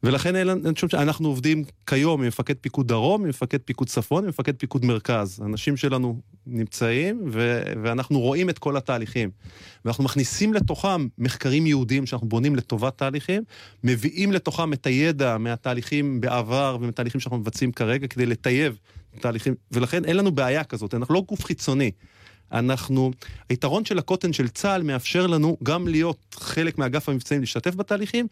ולכן 0.03 0.37
אין 0.37 0.77
שום 0.77 0.89
שאלה, 0.89 1.03
אנחנו 1.03 1.29
עובדים 1.29 1.65
כיום 1.87 2.21
עם 2.21 2.29
מפקד 2.29 2.55
פיקוד 2.61 2.89
דרום, 2.89 3.23
עם 3.23 3.29
מפקד 3.29 3.59
פיקוד 3.65 3.89
צפון, 3.89 4.25
עם 4.25 4.29
מפקד 4.29 4.57
פיקוד 4.57 4.85
מרכז. 4.85 5.41
אנשים 5.45 5.77
שלנו 5.77 6.21
נמצאים, 6.47 7.29
ו- 7.33 7.63
ואנחנו 7.83 8.21
רואים 8.21 8.51
את 8.51 8.59
כל 8.59 8.77
התהליכים. 8.77 9.31
ואנחנו 9.85 10.05
מכניסים 10.05 10.55
לתוכם 10.55 11.07
מחקרים 11.19 11.67
יהודיים 11.67 12.07
שאנחנו 12.07 12.29
בונים 12.29 12.57
לטובת 12.57 12.99
תהליכים, 12.99 13.43
מביאים 13.85 14.33
לתוכם 14.33 14.73
את 14.73 14.87
הידע 14.87 15.39
מהתהליכים 15.39 16.21
בעבר 16.21 16.79
ומתהליכים 16.81 17.21
שאנחנו 17.21 17.39
מבצעים 17.39 17.73
כרגע 17.73 18.07
כדי 18.07 18.27
לטייב 18.27 18.79
תהליכים, 19.21 19.55
ולכן 19.73 20.05
אין 20.05 20.17
לנו 20.17 20.33
בעיה 20.33 20.65
כזאת, 20.65 20.95
אנחנו 20.95 21.15
לא 21.15 21.21
גוף 21.29 21.45
חיצוני. 21.45 21.91
אנחנו, 22.53 23.11
היתרון 23.49 23.85
של 23.85 23.99
הקוטן 23.99 24.33
של 24.33 24.49
צה"ל 24.49 24.83
מאפשר 24.83 25.27
לנו 25.27 25.57
גם 25.63 25.89
להיות 25.89 26.19
חלק 26.35 26.79
מאגף 26.79 27.09
המבצעים, 27.09 27.41
להשתתף 27.41 27.75
בתהליכים, 27.75 28.27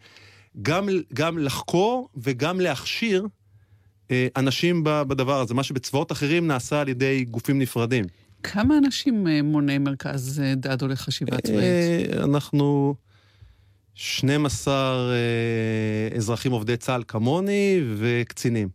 גם, 0.61 0.89
גם 1.13 1.37
לחקור 1.37 2.09
וגם 2.17 2.59
להכשיר 2.59 3.27
אה, 4.11 4.27
אנשים 4.35 4.81
בדבר 4.83 5.41
הזה, 5.41 5.53
מה 5.53 5.63
שבצבאות 5.63 6.11
אחרים 6.11 6.47
נעשה 6.47 6.81
על 6.81 6.89
ידי 6.89 7.25
גופים 7.25 7.59
נפרדים. 7.59 8.05
כמה 8.43 8.77
אנשים 8.77 9.27
אה, 9.27 9.41
מונה 9.41 9.79
מרכז 9.79 10.39
אה, 10.43 10.55
דדו 10.55 10.87
לחשיבה 10.87 11.37
צבאית? 11.37 11.63
אה, 11.63 12.23
אנחנו 12.23 12.95
12 13.95 14.73
אה, 15.11 16.17
אזרחים 16.17 16.51
עובדי 16.51 16.77
צה"ל 16.77 17.03
כמוני 17.07 17.81
וקצינים. 17.97 18.69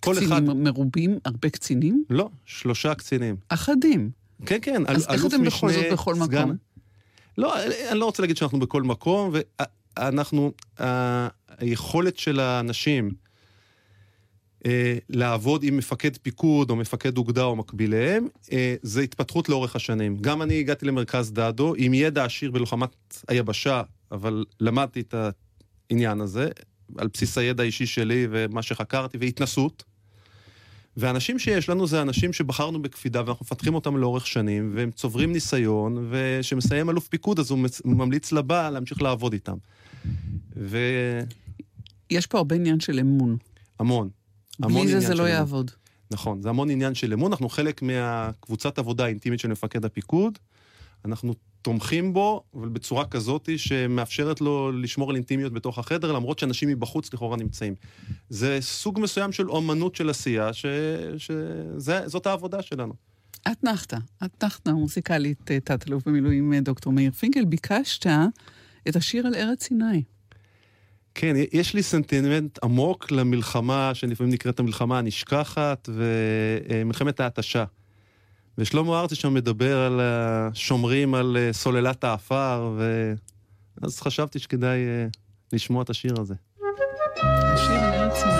קצינים 0.00 0.32
אחד... 0.32 0.42
מרובים? 0.42 1.18
הרבה 1.24 1.50
קצינים? 1.50 2.04
לא, 2.10 2.28
שלושה 2.44 2.94
קצינים. 2.94 3.36
אחדים. 3.48 4.10
כן, 4.46 4.58
כן, 4.62 4.82
אז 4.86 5.06
איך 5.10 5.26
אתם 5.26 5.44
בכל 5.44 5.72
זאת 5.72 5.84
בכל 5.92 6.14
סגן... 6.14 6.42
מקום? 6.42 6.56
לא, 7.38 7.64
אני 7.90 7.98
לא 7.98 8.04
רוצה 8.04 8.22
להגיד 8.22 8.36
שאנחנו 8.36 8.60
בכל 8.60 8.82
מקום, 8.82 9.32
ואנחנו, 9.96 10.52
היכולת 11.58 12.16
של 12.16 12.40
האנשים 12.40 13.10
אה, 14.66 14.98
לעבוד 15.08 15.62
עם 15.62 15.76
מפקד 15.76 16.16
פיקוד 16.16 16.70
או 16.70 16.76
מפקד 16.76 17.18
אוגדה 17.18 17.44
או 17.44 17.56
מקביליהם, 17.56 18.28
אה, 18.52 18.74
זה 18.82 19.00
התפתחות 19.00 19.48
לאורך 19.48 19.76
השנים. 19.76 20.16
גם 20.20 20.42
אני 20.42 20.58
הגעתי 20.58 20.86
למרכז 20.86 21.32
דדו 21.32 21.74
עם 21.76 21.94
ידע 21.94 22.24
עשיר 22.24 22.50
בלוחמת 22.50 23.22
היבשה, 23.28 23.82
אבל 24.12 24.44
למדתי 24.60 25.00
את 25.00 25.14
העניין 25.90 26.20
הזה, 26.20 26.48
על 26.98 27.08
בסיס 27.12 27.38
הידע 27.38 27.62
האישי 27.62 27.86
שלי 27.86 28.26
ומה 28.30 28.62
שחקרתי, 28.62 29.18
והתנסות. 29.18 29.89
ואנשים 30.96 31.38
שיש 31.38 31.68
לנו 31.68 31.86
זה 31.86 32.02
אנשים 32.02 32.32
שבחרנו 32.32 32.82
בקפידה 32.82 33.22
ואנחנו 33.26 33.44
מפתחים 33.44 33.74
אותם 33.74 33.96
לאורך 33.96 34.26
שנים, 34.26 34.72
והם 34.74 34.90
צוברים 34.90 35.32
ניסיון, 35.32 36.08
וכשמסיים 36.10 36.90
אלוף 36.90 37.08
פיקוד 37.08 37.38
אז 37.38 37.50
הוא 37.50 37.58
ממליץ 37.84 38.32
לבא 38.32 38.70
להמשיך 38.70 39.02
לעבוד 39.02 39.32
איתם. 39.32 39.56
ו... 40.56 40.78
יש 42.10 42.26
פה 42.26 42.38
הרבה 42.38 42.56
עניין 42.56 42.80
של 42.80 42.98
אמון. 42.98 43.36
המון. 43.78 44.08
המון 44.62 44.86
בלי 44.86 44.92
זה 44.92 45.00
זה 45.00 45.14
לא 45.14 45.22
אמון. 45.22 45.32
יעבוד. 45.32 45.70
נכון, 46.10 46.42
זה 46.42 46.48
המון 46.48 46.70
עניין 46.70 46.94
של 46.94 47.12
אמון. 47.12 47.32
אנחנו 47.32 47.48
חלק 47.48 47.82
מהקבוצת 47.82 48.78
עבודה 48.78 49.04
האינטימית 49.04 49.40
של 49.40 49.48
מפקד 49.48 49.84
הפיקוד. 49.84 50.38
אנחנו 51.04 51.34
תומכים 51.62 52.12
בו, 52.12 52.44
אבל 52.54 52.68
בצורה 52.68 53.04
כזאת 53.04 53.48
שמאפשרת 53.56 54.40
לו 54.40 54.72
לשמור 54.72 55.10
על 55.10 55.16
אינטימיות 55.16 55.52
בתוך 55.52 55.78
החדר, 55.78 56.12
למרות 56.12 56.38
שאנשים 56.38 56.68
מבחוץ 56.68 57.14
לכאורה 57.14 57.36
נמצאים. 57.36 57.74
זה 58.28 58.58
סוג 58.60 59.00
מסוים 59.00 59.32
של 59.32 59.50
אומנות 59.50 59.94
של 59.94 60.10
עשייה, 60.10 60.50
שזאת 61.18 62.26
העבודה 62.26 62.62
שלנו. 62.62 62.94
את 63.52 63.64
נחתה, 63.64 63.96
את 64.24 64.44
נחתה 64.44 64.72
מוזיקלית, 64.72 65.50
תת-אלוף 65.64 66.06
במילואים 66.06 66.54
דוקטור 66.54 66.92
מאיר 66.92 67.10
פינקל, 67.12 67.44
ביקשת 67.44 68.06
את 68.88 68.96
השיר 68.96 69.26
על 69.26 69.34
ארץ 69.34 69.62
סיני. 69.62 70.02
כן, 71.14 71.36
יש 71.52 71.74
לי 71.74 71.82
סנטימנט 71.82 72.58
עמוק 72.62 73.10
למלחמה, 73.10 73.94
שלפעמים 73.94 74.32
נקראת 74.32 74.60
המלחמה 74.60 74.98
הנשכחת, 74.98 75.88
ומלחמת 75.94 77.20
ההתשה. 77.20 77.64
ושלמה 78.58 79.00
ארצי 79.00 79.14
שם 79.14 79.34
מדבר 79.34 79.78
על 79.78 80.00
השומרים 80.02 81.14
על 81.14 81.36
אה, 81.40 81.52
סוללת 81.52 82.04
האפר, 82.04 82.72
ואז 83.80 84.00
חשבתי 84.00 84.38
שכדאי 84.38 84.78
אה, 84.78 85.06
לשמוע 85.52 85.82
את 85.82 85.90
השיר 85.90 86.14
הזה. 86.20 86.34
השיר 87.22 87.74
על 87.74 87.92
ארץ 87.92 88.39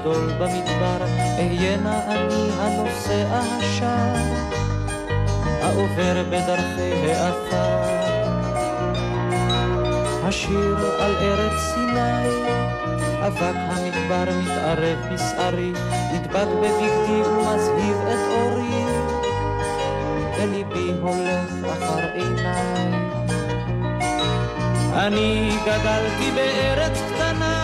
הגדול 0.00 0.32
במדבר, 0.38 1.06
אהיינה 1.38 2.00
אני 2.06 2.50
הנוסע 2.58 3.26
השם, 3.30 4.34
העובר 5.62 6.24
בדרכי 6.28 7.12
העפר. 7.12 7.82
השיר 10.24 10.76
על 10.98 11.14
ארץ 11.16 11.52
סיני, 11.74 12.28
אבק 13.26 13.56
המדבר 13.56 14.32
מתערב 14.42 14.98
בשערי, 15.12 15.72
נדבק 16.12 16.48
בבגדי 16.48 17.22
ומזהיב 17.28 17.96
את 18.08 18.18
אורי, 18.30 18.84
וליבי 20.38 20.92
הולך 21.00 21.72
אחר 21.72 22.12
עיניי. 22.14 23.10
אני 24.94 25.50
גדלתי 25.64 26.30
בארץ 26.34 26.98
קטנה 27.14 27.59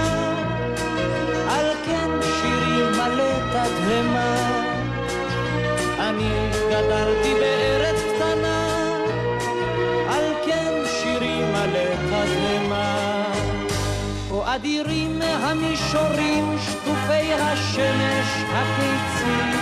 אדירים 14.57 15.23
המישורים, 15.23 16.57
שטופי 16.59 17.33
השמש 17.33 18.29
הקיצית, 18.53 19.61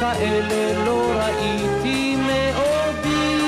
כאלה 0.00 0.84
לא 0.84 1.12
ראיתי 1.16 2.16
מעודי. 2.16 3.40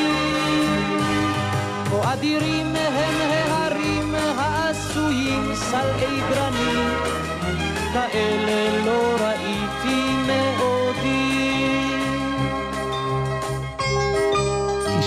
כה 1.90 2.12
אדירים 2.12 2.76
הם 2.76 3.20
ההרים 3.20 4.14
העשויים 4.14 5.54
סלעי 5.54 6.20
גרנית, 6.30 7.02
כאלה 7.92 8.84
לא 8.84 9.16
ראיתי 9.20 9.61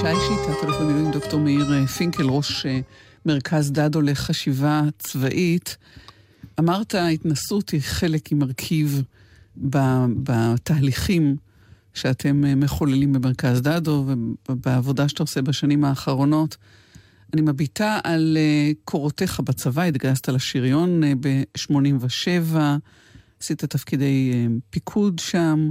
פגישה 0.06 0.22
אישית, 0.22 0.40
תת-אלוף 0.40 0.76
במילואים 0.82 1.12
דוקטור 1.12 1.40
מאיר 1.40 1.74
אה, 1.74 1.88
פינקל, 1.88 2.24
ראש 2.24 2.66
אה, 2.66 2.80
מרכז 3.26 3.72
דדו 3.72 4.02
לחשיבה 4.02 4.82
צבאית. 5.00 5.78
אמרת, 6.60 6.96
ההתנסות 6.96 7.70
היא 7.70 7.82
חלק, 7.82 8.28
היא 8.28 8.38
מרכיב 8.38 9.02
בתהליכים 10.24 11.36
שאתם 11.94 12.46
אה, 12.46 12.56
מחוללים 12.56 13.14
במרכז 13.14 13.62
דדו 13.62 14.06
ובעבודה 14.50 15.10
שאתה 15.10 15.24
עושה 15.24 15.42
בשנים 15.42 15.86
האחרונות. 15.86 16.58
אני 17.34 17.42
מביטה 17.42 18.00
על 18.04 18.38
קורותיך 18.84 19.40
בצבא, 19.40 19.84
התגייסת 19.84 20.30
לשריון 20.30 21.04
uh, 21.04 21.08
ב-87, 21.20 22.56
עשית 23.40 23.66
תפקידי 23.66 24.48
פיקוד 24.70 25.20
שם, 25.20 25.70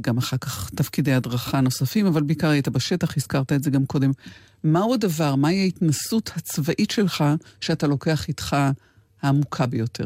גם 0.00 0.18
אחר 0.18 0.36
כך 0.36 0.70
תפקידי 0.74 1.12
הדרכה 1.12 1.60
נוספים, 1.60 2.06
אבל 2.06 2.22
בעיקר 2.22 2.48
היית 2.48 2.68
בשטח, 2.68 3.16
הזכרת 3.16 3.52
את 3.52 3.62
זה 3.62 3.70
גם 3.70 3.86
קודם. 3.86 4.10
מהו 4.64 4.94
הדבר, 4.94 5.34
מהי 5.34 5.60
ההתנסות 5.60 6.30
הצבאית 6.36 6.90
שלך 6.90 7.24
שאתה 7.60 7.86
לוקח 7.86 8.28
איתך 8.28 8.56
העמוקה 9.22 9.66
ביותר? 9.66 10.04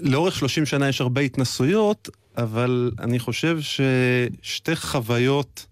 לאורך 0.00 0.36
30 0.36 0.66
שנה 0.66 0.88
יש 0.88 1.00
הרבה 1.00 1.20
התנסויות, 1.20 2.08
אבל 2.36 2.90
אני 2.98 3.18
חושב 3.18 3.58
ששתי 3.60 4.76
חוויות 4.76 5.66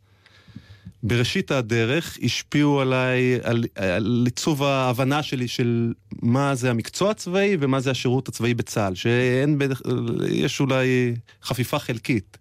בראשית 1.06 1.50
הדרך 1.50 2.18
השפיעו 2.22 2.80
עליי, 2.80 3.38
על, 3.42 3.64
על 3.74 4.22
עיצוב 4.24 4.62
ההבנה 4.62 5.22
שלי 5.22 5.48
של 5.48 5.92
מה 6.22 6.54
זה 6.54 6.70
המקצוע 6.70 7.10
הצבאי 7.10 7.56
ומה 7.60 7.80
זה 7.80 7.90
השירות 7.90 8.28
הצבאי 8.28 8.54
בצה"ל, 8.54 8.94
שאין, 8.94 9.58
יש 10.30 10.60
אולי 10.60 11.14
חפיפה 11.42 11.78
חלקית. 11.78 12.38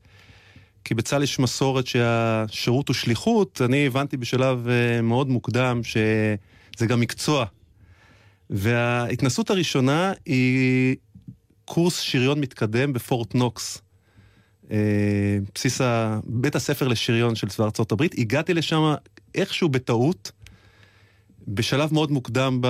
כי 0.84 0.94
בצה"ל 0.94 1.24
יש 1.24 1.40
מסורת 1.40 1.88
שהשירות 1.88 2.88
הוא 2.88 2.94
שליחות, 2.94 3.62
אני 3.66 3.88
הבנתי 3.88 4.18
בשלב 4.18 4.68
אה, 4.68 5.02
מאוד 5.02 5.30
מוקדם 5.30 5.82
שזה 5.84 6.86
גם 6.88 7.00
מקצוע. 7.00 7.46
וההתנסות 8.50 9.50
הראשונה 9.50 10.14
היא 10.26 10.96
קורס 11.66 12.00
שריון 12.00 12.40
מתקדם 12.40 12.94
בפורט 12.94 13.36
נוקס. 13.36 13.82
אה, 14.72 15.38
בסיס 15.56 15.82
ה... 15.82 16.20
בית 16.24 16.56
הספר 16.56 16.88
לשריון 16.88 17.36
של 17.36 17.48
צבא 17.48 17.66
ארצות 17.66 17.92
הברית. 17.92 18.16
הגעתי 18.18 18.54
לשם 18.54 18.94
איכשהו 19.36 19.70
בטעות, 19.70 20.32
בשלב 21.48 21.94
מאוד 21.94 22.12
מוקדם 22.12 22.58
ב... 22.62 22.68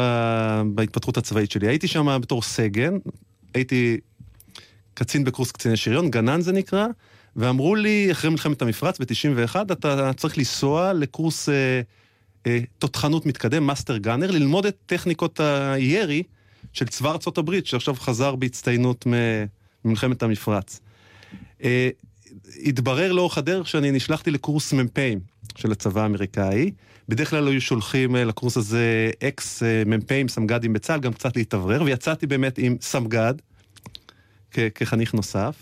בהתפתחות 0.76 1.18
הצבאית 1.18 1.52
שלי. 1.52 1.68
הייתי 1.68 1.88
שם 1.88 2.18
בתור 2.22 2.42
סגן, 2.42 2.98
הייתי 3.54 3.98
קצין 4.94 5.24
בקורס 5.24 5.52
קציני 5.52 5.78
שריון, 5.78 6.12
גנן 6.12 6.42
זה 6.42 6.52
נקרא, 6.52 6.88
ואמרו 7.36 7.76
לי, 7.76 8.12
אחרי 8.12 8.30
מלחמת 8.30 8.62
המפרץ 8.62 9.00
ב-91, 9.00 9.56
אתה 9.72 10.14
צריך 10.14 10.38
לנסוע 10.38 10.94
לקורס 10.94 11.50
אה, 11.50 11.82
אה, 12.48 12.60
תותחנות 12.80 13.26
מתקדם, 13.26 13.64
master 13.64 13.98
gunner, 13.98 14.32
ללמוד 14.32 14.66
את 14.66 14.76
טכניקות 14.86 15.40
הירי 15.40 16.24
של 16.74 16.88
צבא 16.88 17.12
ארצות 17.12 17.38
הברית, 17.38 17.66
שעכשיו 17.66 17.96
חזר 17.96 18.36
בהצטיינות 18.36 19.08
ממלחמת 19.86 20.24
המפרץ. 20.24 20.80
אה, 21.64 21.90
התברר 22.66 23.12
לאורך 23.12 23.38
הדרך 23.38 23.68
שאני 23.68 23.92
נשלחתי 23.92 24.32
לקורס 24.32 24.74
מ"פים 24.74 25.20
של 25.56 25.72
הצבא 25.72 26.02
האמריקאי. 26.02 26.72
בדרך 27.10 27.30
כלל 27.30 27.48
היו 27.48 27.62
שולחים 27.62 28.16
אה, 28.16 28.24
לקורס 28.24 28.58
הזה 28.58 29.12
אקס 29.24 29.64
אה, 29.64 29.84
מ"פים, 29.86 30.28
סמג"דים 30.28 30.74
בצה"ל, 30.74 31.00
גם 31.00 31.14
קצת 31.14 31.36
להתאוורר, 31.36 31.84
ויצאתי 31.84 32.28
באמת 32.28 32.58
עם 32.58 32.78
סמג"ד 32.82 33.34
כחניך 34.76 35.14
נוסף. 35.14 35.56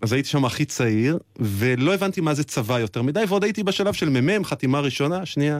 אז 0.00 0.12
הייתי 0.12 0.28
שם 0.28 0.44
הכי 0.44 0.64
צעיר, 0.64 1.18
ולא 1.36 1.94
הבנתי 1.94 2.20
מה 2.20 2.34
זה 2.34 2.44
צבא 2.44 2.78
יותר 2.78 3.02
מדי, 3.02 3.24
ועוד 3.28 3.44
הייתי 3.44 3.62
בשלב 3.62 3.94
של 3.94 4.08
מ"מ, 4.20 4.44
חתימה 4.44 4.80
ראשונה, 4.80 5.26
שנייה. 5.26 5.58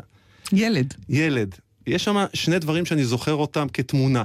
ילד. 0.53 0.95
ילד. 1.09 1.55
יש 1.87 2.05
שם 2.05 2.25
שני 2.33 2.59
דברים 2.59 2.87
שאני 2.87 3.05
זוכר 3.05 3.35
אותם 3.35 3.67
כתמונה. 3.73 4.23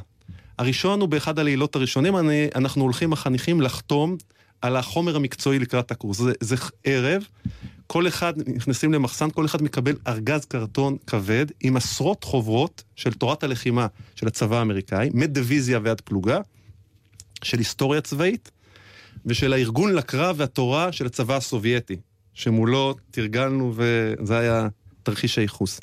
הראשון 0.59 1.01
הוא 1.01 1.09
באחד 1.09 1.39
הלילות 1.39 1.75
הראשונים, 1.75 2.17
אני, 2.17 2.47
אנחנו 2.55 2.83
הולכים 2.83 3.13
החניכים 3.13 3.61
לחתום 3.61 4.17
על 4.61 4.75
החומר 4.75 5.15
המקצועי 5.15 5.59
לקראת 5.59 5.91
הקורס. 5.91 6.17
זה, 6.17 6.33
זה 6.39 6.55
ערב, 6.83 7.23
כל 7.87 8.07
אחד, 8.07 8.33
נכנסים 8.47 8.93
למחסן, 8.93 9.29
כל 9.29 9.45
אחד 9.45 9.61
מקבל 9.61 9.95
ארגז 10.07 10.45
קרטון 10.45 10.97
כבד 11.07 11.45
עם 11.61 11.77
עשרות 11.77 12.23
חוברות 12.23 12.83
של 12.95 13.13
תורת 13.13 13.43
הלחימה 13.43 13.87
של 14.15 14.27
הצבא 14.27 14.57
האמריקאי, 14.57 15.09
מדיוויזיה 15.13 15.79
ועד 15.83 16.01
פלוגה, 16.01 16.39
של 17.43 17.57
היסטוריה 17.57 18.01
צבאית, 18.01 18.51
ושל 19.25 19.53
הארגון 19.53 19.93
לקרב 19.93 20.35
והתורה 20.39 20.91
של 20.91 21.05
הצבא 21.05 21.35
הסובייטי, 21.35 21.95
שמולו 22.33 22.95
תרגלנו 23.11 23.73
וזה 23.75 24.37
היה 24.39 24.67
תרחיש 25.03 25.37
הייחוס. 25.37 25.79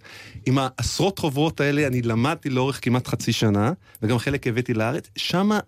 עם 0.47 0.59
העשרות 0.59 1.19
חוברות 1.19 1.61
האלה 1.61 1.87
אני 1.87 2.03
למדתי 2.03 2.51
לאורך 2.51 2.79
כמעט 2.83 3.07
חצי 3.09 3.33
שנה, 3.33 3.73
וגם 4.03 4.19
חלק 4.19 4.47
הבאתי 4.47 4.75
לארץ, 4.75 5.09
שמה 5.17 5.61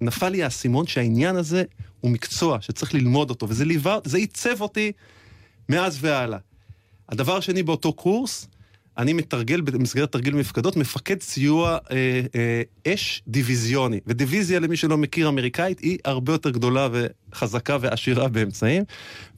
נפל 0.00 0.28
לי 0.28 0.42
האסימון 0.42 0.86
שהעניין 0.86 1.36
הזה 1.36 1.64
הוא 2.00 2.10
מקצוע 2.10 2.58
שצריך 2.60 2.94
ללמוד 2.94 3.30
אותו, 3.30 3.48
וזה 3.48 3.64
ליווה, 3.64 3.98
זה 4.04 4.18
עיצב 4.18 4.60
אותי 4.60 4.92
מאז 5.68 5.98
והלאה. 6.00 6.38
הדבר 7.08 7.36
השני 7.36 7.62
באותו 7.62 7.92
קורס, 7.92 8.48
אני 8.98 9.12
מתרגל 9.12 9.60
במסגרת 9.60 10.12
תרגיל 10.12 10.34
מפקדות, 10.34 10.76
מפקד 10.76 11.22
סיוע 11.22 11.78
אה, 11.90 12.20
אה, 12.34 12.94
אש 12.94 13.22
דיוויזיוני. 13.28 14.00
ודיוויזיה, 14.06 14.60
למי 14.60 14.76
שלא 14.76 14.98
מכיר 14.98 15.28
אמריקאית, 15.28 15.78
היא 15.78 15.98
הרבה 16.04 16.32
יותר 16.32 16.50
גדולה 16.50 16.88
וחזקה 16.92 17.76
ועשירה 17.80 18.28
באמצעים. 18.28 18.84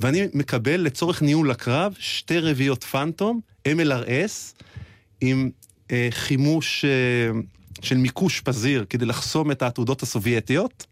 ואני 0.01 0.27
מקבל 0.35 0.81
לצורך 0.81 1.23
ניהול 1.23 1.51
הקרב 1.51 1.95
שתי 1.99 2.39
רביעיות 2.39 2.85
פאנטום, 2.85 3.41
MLRS, 3.69 4.63
עם 5.21 5.51
אה, 5.91 6.09
חימוש 6.11 6.85
אה, 6.85 6.91
של 7.83 7.97
מיקוש 7.97 8.41
פזיר 8.41 8.85
כדי 8.91 9.07
לחסום 9.07 9.51
את 9.51 9.63
העתודות 9.63 10.03
הסובייטיות, 10.03 10.87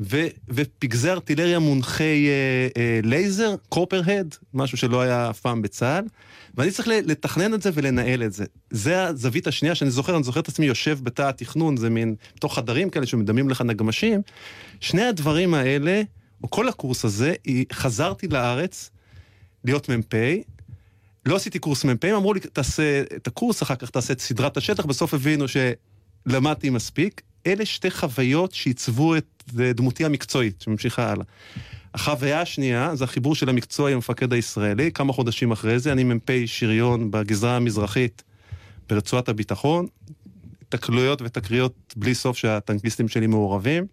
ו, 0.00 0.26
ופגזי 0.48 1.10
ארטילריה 1.10 1.58
מונחי 1.58 2.28
אה, 2.28 2.68
אה, 2.76 3.00
לייזר, 3.02 3.54
קופר-הד, 3.68 4.34
משהו 4.54 4.78
שלא 4.78 5.00
היה 5.00 5.30
אף 5.30 5.40
פעם 5.40 5.62
בצה"ל, 5.62 6.04
ואני 6.54 6.70
צריך 6.70 6.88
לתכנן 6.88 7.54
את 7.54 7.62
זה 7.62 7.70
ולנהל 7.74 8.22
את 8.22 8.32
זה. 8.32 8.44
זה 8.70 9.04
הזווית 9.04 9.46
השנייה 9.46 9.74
שאני 9.74 9.90
זוכר, 9.90 10.16
אני 10.16 10.22
זוכר 10.22 10.40
את 10.40 10.48
עצמי 10.48 10.66
יושב 10.66 10.98
בתא 11.02 11.22
התכנון, 11.22 11.76
זה 11.76 11.90
מין, 11.90 12.14
בתוך 12.36 12.54
חדרים 12.54 12.90
כאלה 12.90 13.06
שמדמים 13.06 13.48
לך 13.48 13.60
נגמשים. 13.60 14.22
שני 14.80 15.02
הדברים 15.02 15.54
האלה, 15.54 16.02
או 16.42 16.50
כל 16.50 16.68
הקורס 16.68 17.04
הזה, 17.04 17.34
חזרתי 17.72 18.28
לארץ 18.28 18.90
להיות 19.64 19.88
מ"פ, 19.88 20.14
לא 21.26 21.36
עשיתי 21.36 21.58
קורס 21.58 21.84
מ"פ, 21.84 22.04
אמרו 22.04 22.34
לי, 22.34 22.40
תעשה 22.40 23.02
את 23.16 23.26
הקורס, 23.26 23.62
אחר 23.62 23.74
כך 23.76 23.90
תעשה 23.90 24.12
את 24.12 24.20
סדרת 24.20 24.56
השטח, 24.56 24.84
בסוף 24.84 25.14
הבינו 25.14 25.44
שלמדתי 25.48 26.70
מספיק. 26.70 27.22
אלה 27.46 27.66
שתי 27.66 27.90
חוויות 27.90 28.52
שעיצבו 28.52 29.16
את 29.16 29.39
דמותי 29.54 30.04
המקצועית, 30.04 30.60
שממשיכה 30.60 31.10
הלאה. 31.10 31.24
החוויה 31.94 32.40
השנייה 32.40 32.94
זה 32.94 33.04
החיבור 33.04 33.34
של 33.34 33.48
המקצוע 33.48 33.90
עם 33.90 33.94
המפקד 33.94 34.32
הישראלי, 34.32 34.92
כמה 34.92 35.12
חודשים 35.12 35.52
אחרי 35.52 35.78
זה, 35.78 35.92
אני 35.92 36.04
מ"פ 36.04 36.30
שריון 36.46 37.10
בגזרה 37.10 37.56
המזרחית 37.56 38.22
ברצועת 38.88 39.28
הביטחון, 39.28 39.86
תקלויות 40.68 41.22
ותקריות 41.22 41.94
בלי 41.96 42.14
סוף 42.14 42.36
שהטנקיסטים 42.36 43.08
שלי 43.08 43.26
מעורבים. 43.26 43.86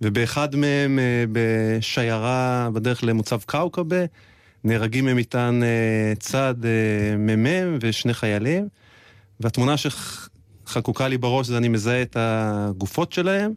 ובאחד 0.00 0.56
מהם 0.56 0.98
אה, 0.98 1.24
בשיירה 1.32 2.68
בדרך 2.72 3.04
למוצב 3.04 3.40
קאוקבה, 3.46 4.04
נהרגים 4.64 5.04
ממטען 5.04 5.62
אה, 5.62 6.12
צד 6.18 6.54
אה, 6.64 7.16
מ"מ 7.16 7.78
ושני 7.80 8.14
חיילים, 8.14 8.68
והתמונה 9.40 9.74
שחקוקה 9.76 11.08
לי 11.08 11.18
בראש 11.18 11.46
זה 11.46 11.58
אני 11.58 11.68
מזהה 11.68 12.02
את 12.02 12.16
הגופות 12.20 13.12
שלהם, 13.12 13.52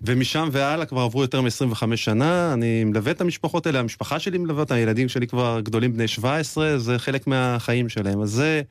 ומשם 0.00 0.48
והלאה 0.52 0.86
כבר 0.86 1.00
עברו 1.00 1.22
יותר 1.22 1.40
מ-25 1.40 1.96
שנה, 1.96 2.52
אני 2.52 2.84
מלווה 2.84 3.12
את 3.12 3.20
המשפחות 3.20 3.66
האלה, 3.66 3.80
המשפחה 3.80 4.18
שלי 4.18 4.38
מלווה 4.38 4.60
אותה, 4.62 4.74
הילדים 4.74 5.08
שלי 5.08 5.26
כבר 5.26 5.60
גדולים 5.60 5.92
בני 5.92 6.08
17, 6.08 6.78
זה 6.78 6.98
חלק 6.98 7.26
מהחיים 7.26 7.88
שלהם. 7.88 8.20
אז 8.22 8.30
זה, 8.30 8.62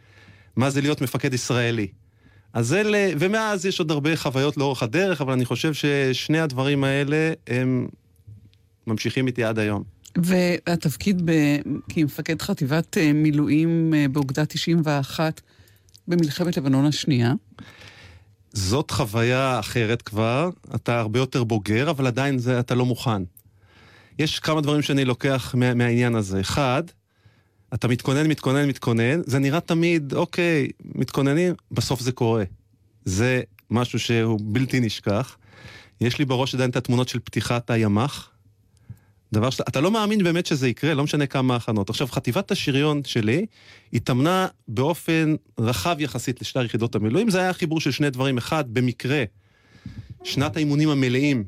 מה 0.55 0.69
זה 0.69 0.81
להיות 0.81 1.01
מפקד 1.01 1.33
ישראלי. 1.33 1.87
אז 2.53 2.73
אלה, 2.73 3.09
ומאז 3.19 3.65
יש 3.65 3.79
עוד 3.79 3.91
הרבה 3.91 4.15
חוויות 4.15 4.57
לאורך 4.57 4.83
הדרך, 4.83 5.21
אבל 5.21 5.33
אני 5.33 5.45
חושב 5.45 5.73
ששני 5.73 6.39
הדברים 6.39 6.83
האלה 6.83 7.33
הם 7.47 7.87
ממשיכים 8.87 9.27
איתי 9.27 9.43
עד 9.43 9.59
היום. 9.59 9.83
והתפקיד 10.17 11.21
ב... 11.25 11.31
כמפקד 11.89 12.41
חטיבת 12.41 12.97
אה, 12.97 13.13
מילואים 13.13 13.93
אה, 13.93 14.05
באוגדה 14.11 14.45
91 14.45 15.41
במלחמת 16.07 16.57
לבנון 16.57 16.85
השנייה? 16.85 17.33
זאת 18.55 18.91
חוויה 18.91 19.59
אחרת 19.59 20.01
כבר, 20.01 20.49
אתה 20.75 20.99
הרבה 20.99 21.19
יותר 21.19 21.43
בוגר, 21.43 21.89
אבל 21.89 22.07
עדיין 22.07 22.37
זה, 22.37 22.59
אתה 22.59 22.75
לא 22.75 22.85
מוכן. 22.85 23.21
יש 24.19 24.39
כמה 24.39 24.61
דברים 24.61 24.81
שאני 24.81 25.05
לוקח 25.05 25.55
מה, 25.57 25.73
מהעניין 25.73 26.15
הזה. 26.15 26.41
אחד, 26.41 26.83
אתה 27.73 27.87
מתכונן, 27.87 28.27
מתכונן, 28.27 28.67
מתכונן, 28.67 29.21
זה 29.25 29.39
נראה 29.39 29.59
תמיד, 29.59 30.13
אוקיי, 30.13 30.67
מתכוננים, 30.85 31.53
בסוף 31.71 32.01
זה 32.01 32.11
קורה. 32.11 32.43
זה 33.05 33.41
משהו 33.71 33.99
שהוא 33.99 34.39
בלתי 34.43 34.79
נשכח. 34.79 35.37
יש 36.01 36.19
לי 36.19 36.25
בראש 36.25 36.55
עדיין 36.55 36.69
את 36.69 36.75
התמונות 36.75 37.09
של 37.09 37.19
פתיחת 37.19 37.69
הימ"ח. 37.69 38.29
דבר 39.35 39.49
שאתה 39.49 39.81
לא 39.81 39.91
מאמין 39.91 40.23
באמת 40.23 40.45
שזה 40.45 40.67
יקרה, 40.67 40.93
לא 40.93 41.03
משנה 41.03 41.25
כמה 41.25 41.55
הכנות. 41.55 41.89
עכשיו, 41.89 42.07
חטיבת 42.07 42.51
השריון 42.51 43.01
שלי 43.03 43.45
התאמנה 43.93 44.47
באופן 44.67 45.35
רחב 45.59 45.95
יחסית 45.99 46.41
לשתי 46.41 46.63
יחידות 46.63 46.95
המילואים. 46.95 47.29
זה 47.29 47.39
היה 47.39 47.53
חיבור 47.53 47.79
של 47.79 47.91
שני 47.91 48.09
דברים. 48.09 48.37
אחד, 48.37 48.73
במקרה, 48.73 49.23
שנת 50.23 50.55
האימונים 50.55 50.89
המלאים 50.89 51.43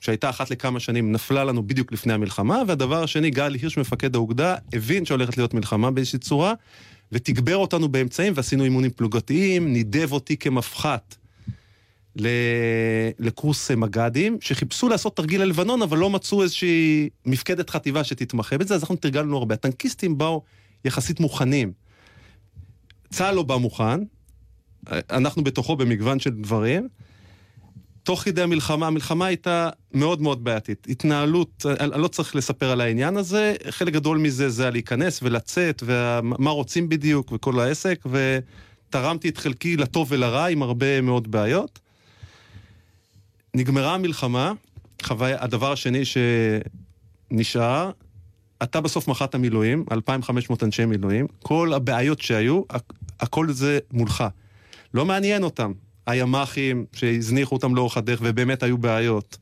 שהייתה 0.00 0.30
אחת 0.30 0.50
לכמה 0.50 0.80
שנים, 0.80 1.12
נפלה 1.12 1.44
לנו 1.44 1.66
בדיוק 1.66 1.92
לפני 1.92 2.12
המלחמה, 2.12 2.62
והדבר 2.66 3.02
השני, 3.02 3.30
גל 3.30 3.54
הירש, 3.54 3.78
מפקד 3.78 4.14
האוגדה, 4.14 4.56
הבין 4.72 5.04
שהולכת 5.04 5.36
להיות 5.36 5.54
מלחמה 5.54 5.90
באיזושהי 5.90 6.18
צורה, 6.18 6.54
ותגבר 7.12 7.56
אותנו 7.56 7.88
באמצעים, 7.88 8.32
ועשינו 8.36 8.64
אימונים 8.64 8.90
פלוגתיים, 8.90 9.72
נידב 9.72 10.12
אותי 10.12 10.36
כמפח"ט 10.36 11.14
לקורס 13.18 13.70
מג"דים, 13.70 14.38
שחיפשו 14.40 14.88
לעשות 14.88 15.16
תרגיל 15.16 15.42
ללבנון, 15.42 15.82
אבל 15.82 15.98
לא 15.98 16.10
מצאו 16.10 16.42
איזושהי 16.42 17.08
מפקדת 17.26 17.70
חטיבה 17.70 18.04
שתתמחה 18.04 18.58
בזה, 18.58 18.74
אז 18.74 18.80
אנחנו 18.80 18.96
תרגלנו 18.96 19.36
הרבה. 19.36 19.54
הטנקיסטים 19.54 20.18
באו 20.18 20.42
יחסית 20.84 21.20
מוכנים. 21.20 21.72
צה"ל 23.10 23.34
לא 23.34 23.42
בא 23.42 23.56
מוכן, 23.56 24.00
אנחנו 25.10 25.44
בתוכו 25.44 25.76
במגוון 25.76 26.18
של 26.18 26.30
דברים, 26.30 26.88
תוך 28.02 28.20
כדי 28.20 28.42
המלחמה, 28.42 28.86
המלחמה 28.86 29.26
הייתה 29.26 29.70
מאוד 29.92 30.22
מאוד 30.22 30.44
בעייתית. 30.44 30.86
התנהלות, 30.90 31.66
אני 31.80 32.02
לא 32.02 32.08
צריך 32.08 32.36
לספר 32.36 32.70
על 32.70 32.80
העניין 32.80 33.16
הזה, 33.16 33.54
חלק 33.70 33.92
גדול 33.92 34.18
מזה 34.18 34.48
זה 34.48 34.70
להיכנס 34.70 35.20
ולצאת, 35.22 35.82
ומה 35.86 36.50
רוצים 36.50 36.88
בדיוק 36.88 37.32
וכל 37.32 37.60
העסק, 37.60 38.04
ותרמתי 38.06 39.28
את 39.28 39.38
חלקי 39.38 39.76
לטוב 39.76 40.06
ולרע 40.10 40.46
עם 40.46 40.62
הרבה 40.62 41.00
מאוד 41.00 41.30
בעיות. 41.30 41.85
נגמרה 43.56 43.94
המלחמה, 43.94 44.52
חוויה, 45.02 45.36
הדבר 45.40 45.72
השני 45.72 46.02
שנשאר, 47.30 47.90
אתה 48.62 48.80
בסוף 48.80 49.08
מח"ט 49.08 49.34
המילואים, 49.34 49.84
2,500 49.92 50.62
אנשי 50.62 50.84
מילואים, 50.84 51.26
כל 51.42 51.72
הבעיות 51.72 52.20
שהיו, 52.20 52.62
הכל 53.20 53.52
זה 53.52 53.78
מולך. 53.92 54.24
לא 54.94 55.04
מעניין 55.04 55.42
אותם. 55.42 55.72
הימ"חים 56.06 56.84
שהזניחו 56.92 57.54
אותם 57.54 57.74
לאורך 57.74 57.96
הדרך 57.96 58.20
ובאמת 58.22 58.62
היו 58.62 58.78
בעיות. 58.78 59.38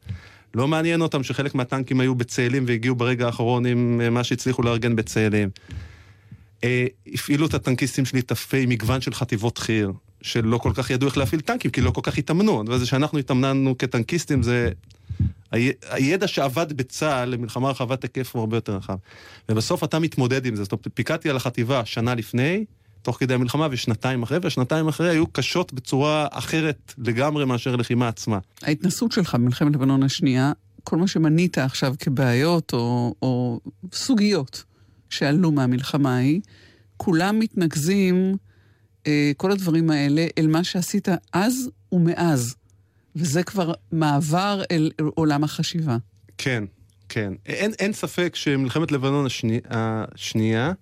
לא 0.55 0.69
מעניין 0.69 1.01
אותם 1.01 1.23
שחלק 1.23 1.55
מהטנקים 1.55 2.01
היו 2.01 2.15
בצאלים 2.15 2.65
והגיעו 2.67 2.95
ברגע 2.95 3.27
האחרון 3.27 3.67
עם 3.67 4.01
אה, 4.05 4.11
מה 4.11 4.25
שהצליחו 4.25 4.63
לארגן 4.63 4.97
בצאלים. 4.97 5.51
אה, 6.65 6.87
הפעילו 7.07 7.47
את 7.47 7.55
הטנקיסטים 7.55 8.05
שלי 8.05 8.23
ת"פי 8.23 8.67
מגוון 8.67 9.01
של 9.01 9.15
חטיבות 9.15 9.59
חי"ר, 9.59 9.91
שלא 10.25 10.59
כל 10.59 10.73
כך 10.75 10.91
ידעו 10.91 11.09
איך 11.09 11.19
להפעיל 11.19 11.41
טנקים, 11.41 11.71
כי 11.71 11.81
לא 11.81 11.91
כל 11.91 12.01
כך 12.05 12.19
התאמנו. 12.19 12.65
וזה 12.69 12.87
שאנחנו 12.87 13.19
התאמננו 13.19 13.79
כטנקיסטים 13.79 14.43
זה... 14.43 14.71
הידע 15.91 16.27
שעבד 16.27 16.73
בצה"ל 16.73 17.29
למלחמה 17.29 17.71
רחבת 17.71 18.03
היקף 18.03 18.35
הוא 18.35 18.41
הרבה 18.41 18.57
יותר 18.57 18.77
רחב. 18.77 18.97
ובסוף 19.49 19.85
אתה 19.85 19.99
מתמודד 19.99 20.47
עם 20.47 20.57
זה. 20.57 20.63
זאת 20.63 20.73
אומרת, 20.73 20.89
פיקדתי 20.95 21.31
על 21.31 21.37
החטיבה 21.37 21.85
שנה 21.85 22.15
לפני, 22.15 22.65
תוך 23.03 23.17
כדי 23.21 23.35
המלחמה 23.35 23.69
ושנתיים 23.71 24.23
אחרי, 24.23 24.39
והשנתיים 24.43 24.89
אחרי 24.89 25.11
היו 25.11 25.27
קשות 25.27 25.73
בצורה 25.73 26.27
אחרת 26.31 26.95
לגמרי 26.99 27.45
מאשר 27.45 27.75
הלחימה 27.75 28.09
עצמה. 28.09 28.39
ההתנסות 28.63 29.13
שלך 29.13 29.35
במלחמת 29.35 29.75
לבנון 29.75 30.03
השנייה, 30.03 30.53
כל 30.85 30.97
מה 30.97 31.07
שמנית 31.07 31.59
עכשיו 31.59 31.95
כבעיות 31.99 32.73
או, 32.73 33.15
או 33.23 33.61
סוגיות 33.93 34.65
שעלו 35.11 35.51
מהמלחמה 35.51 36.17
ההיא, 36.17 36.41
כולם 36.97 37.39
מתנקזים, 37.39 38.37
כל 39.37 39.51
הדברים 39.51 39.91
האלה, 39.91 40.27
אל 40.39 40.47
מה 40.47 40.65
שעשית 40.65 41.09
אז 41.33 41.71
ומאז. 41.93 42.55
וזה 43.17 43.43
כבר 43.43 43.73
מעבר 43.93 44.63
אל 44.71 44.91
עולם 45.15 45.45
החשיבה. 45.45 45.97
כן, 46.39 46.65
כן. 47.09 47.33
אין, 47.47 47.73
אין 47.79 47.93
ספק 47.93 48.33
שמלחמת 48.37 48.93
לבנון 48.93 49.27
השני, 49.27 49.61
השנייה 49.71 50.73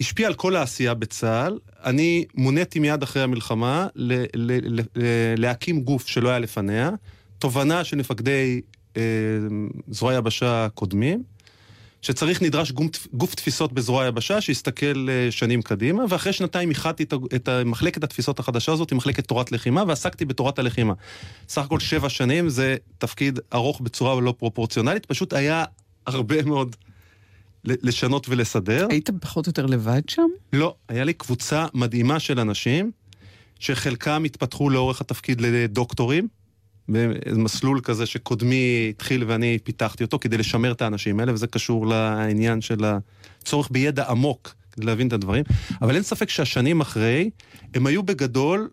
השפיע 0.00 0.26
על 0.26 0.34
כל 0.34 0.56
העשייה 0.56 0.94
בצה"ל. 0.94 1.58
אני 1.84 2.24
מוניתי 2.34 2.78
מיד 2.78 3.02
אחרי 3.02 3.22
המלחמה 3.22 3.86
ל- 3.94 4.24
ל- 4.34 4.80
ל- 4.80 5.34
להקים 5.36 5.80
גוף 5.80 6.06
שלא 6.06 6.28
היה 6.28 6.38
לפניה, 6.38 6.90
תובנה 7.38 7.84
של 7.84 7.96
מפקדי 7.96 8.60
אה, 8.96 9.02
זרוע 9.88 10.12
היבשה 10.12 10.64
הקודמים, 10.64 11.22
שצריך, 12.02 12.42
נדרש 12.42 12.72
גוף, 12.72 13.06
גוף 13.12 13.34
תפיסות 13.34 13.72
בזרוע 13.72 14.04
היבשה 14.04 14.40
שיסתכל 14.40 15.08
אה, 15.08 15.30
שנים 15.30 15.62
קדימה, 15.62 16.04
ואחרי 16.08 16.32
שנתיים 16.32 16.70
איחדתי 16.70 17.02
את, 17.02 17.14
את 17.34 17.48
מחלקת 17.64 18.04
התפיסות 18.04 18.38
החדשה 18.38 18.72
הזאת 18.72 18.92
עם 18.92 18.98
מחלקת 18.98 19.26
תורת 19.26 19.52
לחימה, 19.52 19.84
ועסקתי 19.88 20.24
בתורת 20.24 20.58
הלחימה. 20.58 20.94
סך 21.48 21.62
הכל 21.62 21.80
שבע 21.80 22.08
שנים 22.08 22.48
זה 22.48 22.76
תפקיד 22.98 23.38
ארוך 23.54 23.80
בצורה 23.80 24.20
לא 24.20 24.34
פרופורציונלית, 24.38 25.06
פשוט 25.06 25.32
היה 25.32 25.64
הרבה 26.06 26.42
מאוד... 26.42 26.76
לשנות 27.64 28.28
ולסדר. 28.28 28.86
היית 28.90 29.10
פחות 29.20 29.46
או 29.46 29.50
יותר 29.50 29.66
לבד 29.66 30.02
שם? 30.08 30.26
לא, 30.52 30.74
היה 30.88 31.04
לי 31.04 31.12
קבוצה 31.12 31.66
מדהימה 31.74 32.20
של 32.20 32.40
אנשים, 32.40 32.90
שחלקם 33.58 34.24
התפתחו 34.24 34.70
לאורך 34.70 35.00
התפקיד 35.00 35.40
לדוקטורים, 35.40 36.28
במסלול 36.88 37.80
כזה 37.80 38.06
שקודמי 38.06 38.86
התחיל 38.90 39.24
ואני 39.26 39.58
פיתחתי 39.64 40.04
אותו 40.04 40.18
כדי 40.18 40.38
לשמר 40.38 40.72
את 40.72 40.82
האנשים 40.82 41.20
האלה, 41.20 41.32
וזה 41.34 41.46
קשור 41.46 41.86
לעניין 41.86 42.60
של 42.60 42.84
הצורך 43.42 43.68
בידע 43.70 44.04
עמוק 44.08 44.54
כדי 44.72 44.86
להבין 44.86 45.08
את 45.08 45.12
הדברים. 45.12 45.44
אבל 45.82 45.94
אין 45.94 46.02
ספק 46.02 46.28
שהשנים 46.28 46.80
אחרי, 46.80 47.30
הם 47.74 47.86
היו 47.86 48.02
בגדול 48.02 48.68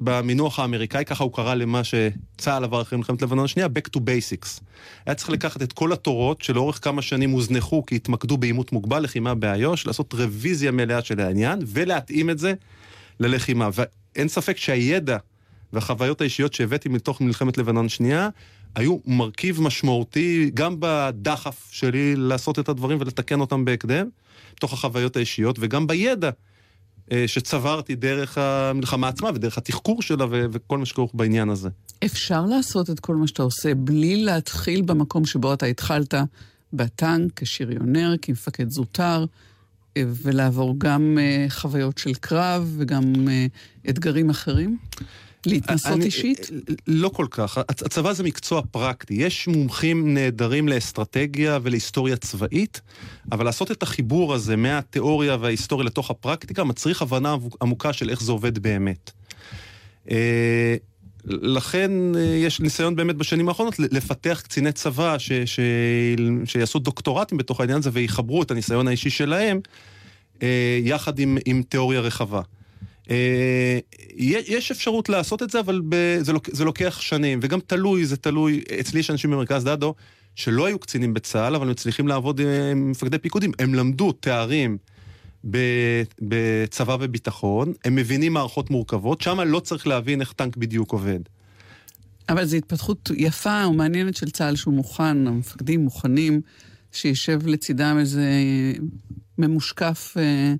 במינוח 0.00 0.58
האמריקאי, 0.58 1.04
ככה 1.04 1.24
הוא 1.24 1.32
קרא 1.32 1.54
למה 1.54 1.80
שצה"ל 1.84 2.64
עבר 2.64 2.82
אחרי 2.82 2.98
מלחמת 2.98 3.22
לבנון 3.22 3.44
השנייה, 3.44 3.68
Back 3.68 3.96
to 3.96 4.00
Basics. 4.00 4.60
היה 5.06 5.14
צריך 5.14 5.30
לקחת 5.30 5.62
את 5.62 5.72
כל 5.72 5.92
התורות 5.92 6.42
שלאורך 6.42 6.84
כמה 6.84 7.02
שנים 7.02 7.30
הוזנחו 7.30 7.86
כי 7.86 7.96
התמקדו 7.96 8.36
בעימות 8.36 8.72
מוגבל, 8.72 9.02
לחימה 9.02 9.34
באיו"ש, 9.34 9.86
לעשות 9.86 10.14
רוויזיה 10.14 10.70
מלאה 10.70 11.02
של 11.02 11.20
העניין 11.20 11.58
ולהתאים 11.66 12.30
את 12.30 12.38
זה 12.38 12.54
ללחימה. 13.20 13.68
אין 14.16 14.28
ספק 14.28 14.56
שהידע 14.56 15.16
והחוויות 15.72 16.20
האישיות 16.20 16.54
שהבאתי 16.54 16.88
מתוך 16.88 17.20
מלחמת 17.20 17.58
לבנון 17.58 17.88
שנייה, 17.88 18.28
היו 18.74 18.98
מרכיב 19.06 19.62
משמעותי 19.62 20.50
גם 20.54 20.76
בדחף 20.78 21.68
שלי 21.70 22.16
לעשות 22.16 22.58
את 22.58 22.68
הדברים 22.68 22.98
ולתקן 23.00 23.40
אותם 23.40 23.64
בהקדם, 23.64 24.08
מתוך 24.56 24.72
החוויות 24.72 25.16
האישיות, 25.16 25.56
וגם 25.60 25.86
בידע 25.86 26.30
אה, 27.12 27.24
שצברתי 27.26 27.94
דרך 27.94 28.38
המלחמה 28.38 29.08
עצמה 29.08 29.30
ודרך 29.34 29.58
התחקור 29.58 30.02
שלה 30.02 30.26
וכל 30.30 30.78
מה 30.78 30.86
שכרוך 30.86 31.10
בעניין 31.14 31.48
הזה. 31.48 31.68
אפשר 32.04 32.46
לעשות 32.46 32.90
את 32.90 33.00
כל 33.00 33.16
מה 33.16 33.26
שאתה 33.26 33.42
עושה 33.42 33.74
בלי 33.74 34.24
להתחיל 34.24 34.82
במקום 34.82 35.24
שבו 35.24 35.52
אתה 35.52 35.66
התחלת, 35.66 36.14
בטנק, 36.72 37.30
כשריונר, 37.36 38.14
כמפקד 38.22 38.70
זוטר, 38.70 39.24
אה, 39.96 40.02
ולעבור 40.06 40.74
גם 40.78 41.18
אה, 41.20 41.46
חוויות 41.48 41.98
של 41.98 42.14
קרב 42.14 42.74
וגם 42.78 43.12
אתגרים 43.88 44.30
אחרים? 44.30 44.78
להתנסות 45.46 45.92
אני, 45.92 46.04
אישית? 46.04 46.50
לא 46.86 47.08
כל 47.08 47.26
כך. 47.30 47.58
הצבא 47.58 48.12
זה 48.12 48.22
מקצוע 48.22 48.62
פרקטי. 48.70 49.14
יש 49.14 49.48
מומחים 49.48 50.14
נהדרים 50.14 50.68
לאסטרטגיה 50.68 51.58
ולהיסטוריה 51.62 52.16
צבאית, 52.16 52.80
אבל 53.32 53.44
לעשות 53.44 53.70
את 53.70 53.82
החיבור 53.82 54.34
הזה 54.34 54.56
מהתיאוריה 54.56 55.36
וההיסטוריה 55.40 55.86
לתוך 55.86 56.10
הפרקטיקה 56.10 56.64
מצריך 56.64 57.02
הבנה 57.02 57.36
עמוקה 57.62 57.92
של 57.92 58.10
איך 58.10 58.22
זה 58.22 58.32
עובד 58.32 58.58
באמת. 58.58 59.10
אה, 60.10 60.76
לכן 61.24 61.90
אה, 62.16 62.20
יש 62.20 62.60
ניסיון 62.60 62.96
באמת 62.96 63.16
בשנים 63.16 63.48
האחרונות 63.48 63.78
לפתח 63.78 64.40
קציני 64.44 64.72
צבא 64.72 65.18
ש, 65.18 65.32
ש, 65.32 65.60
שיעשו 66.44 66.78
דוקטורטים 66.78 67.38
בתוך 67.38 67.60
העניין 67.60 67.78
הזה 67.78 67.90
ויחברו 67.92 68.42
את 68.42 68.50
הניסיון 68.50 68.88
האישי 68.88 69.10
שלהם 69.10 69.60
אה, 70.42 70.78
יחד 70.82 71.18
עם, 71.18 71.38
עם 71.44 71.62
תיאוריה 71.68 72.00
רחבה. 72.00 72.40
אה, 73.12 73.78
יש 74.16 74.70
אפשרות 74.70 75.08
לעשות 75.08 75.42
את 75.42 75.50
זה, 75.50 75.60
אבל 75.60 75.82
זה, 76.20 76.32
לוק, 76.32 76.48
זה 76.52 76.64
לוקח 76.64 77.00
שנים, 77.00 77.38
וגם 77.42 77.60
תלוי, 77.60 78.06
זה 78.06 78.16
תלוי, 78.16 78.62
אצלי 78.80 79.00
יש 79.00 79.10
אנשים 79.10 79.30
במרכז 79.30 79.64
דדו 79.64 79.94
שלא 80.34 80.66
היו 80.66 80.78
קצינים 80.78 81.14
בצה"ל, 81.14 81.54
אבל 81.54 81.68
מצליחים 81.68 82.08
לעבוד 82.08 82.40
עם 82.40 82.90
מפקדי 82.90 83.18
פיקודים. 83.18 83.52
הם 83.58 83.74
למדו 83.74 84.12
תארים 84.12 84.78
בצבא 86.22 86.96
וביטחון, 87.00 87.72
הם 87.84 87.94
מבינים 87.94 88.32
מערכות 88.32 88.70
מורכבות, 88.70 89.20
שם 89.20 89.40
לא 89.40 89.60
צריך 89.60 89.86
להבין 89.86 90.20
איך 90.20 90.32
טנק 90.32 90.56
בדיוק 90.56 90.92
עובד. 90.92 91.20
אבל 92.28 92.44
זו 92.44 92.56
התפתחות 92.56 93.10
יפה 93.16 93.66
ומעניינת 93.66 94.16
של 94.16 94.30
צה"ל 94.30 94.56
שהוא 94.56 94.74
מוכן, 94.74 95.26
המפקדים 95.26 95.80
מוכנים, 95.80 96.40
שישב 96.92 97.46
לצידם 97.46 97.96
איזה 98.00 98.30
ממושקף... 99.38 100.14
אה, 100.16 100.54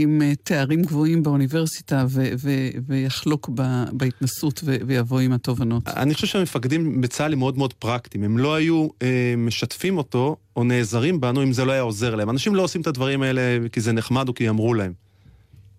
עם 0.00 0.22
אה, 0.22 0.32
תארים 0.42 0.82
גבוהים 0.82 1.22
באוניברסיטה 1.22 2.06
ו- 2.08 2.30
ו- 2.38 2.68
ויחלוק 2.86 3.50
ב- 3.54 3.84
בהתנסות 3.92 4.60
ו- 4.64 4.76
ויבוא 4.86 5.20
עם 5.20 5.32
התובנות. 5.32 5.88
אני 5.88 6.14
חושב 6.14 6.26
שהמפקדים 6.26 7.00
בצה"ל 7.00 7.32
הם 7.32 7.38
מאוד 7.38 7.58
מאוד 7.58 7.72
פרקטיים. 7.72 8.24
הם 8.24 8.38
לא 8.38 8.54
היו 8.54 8.88
אה, 9.02 9.34
משתפים 9.36 9.98
אותו 9.98 10.36
או 10.56 10.64
נעזרים 10.64 11.20
בנו 11.20 11.42
אם 11.42 11.52
זה 11.52 11.64
לא 11.64 11.72
היה 11.72 11.82
עוזר 11.82 12.14
להם. 12.14 12.30
אנשים 12.30 12.54
לא 12.54 12.62
עושים 12.62 12.80
את 12.80 12.86
הדברים 12.86 13.22
האלה 13.22 13.68
כי 13.72 13.80
זה 13.80 13.92
נחמד 13.92 14.28
או 14.28 14.34
כי 14.34 14.48
אמרו 14.48 14.74
להם. 14.74 14.92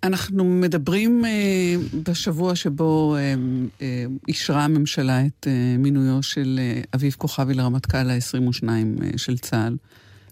אנחנו 0.04 0.44
מדברים 0.44 1.26
אה, 1.26 1.76
בשבוע 2.04 2.56
שבו 2.56 3.16
אה, 3.16 3.34
אה, 3.82 4.06
אישרה 4.28 4.64
הממשלה 4.64 5.26
את 5.26 5.48
אה, 5.48 5.78
מינויו 5.78 6.24
של 6.24 6.60
אה, 6.62 6.82
אביב 6.96 7.16
כוכבי 7.18 7.54
לרמטכ"ל 7.54 8.10
ה-22 8.10 8.68
אה, 8.68 9.10
של 9.18 9.38
צה"ל. 9.38 9.76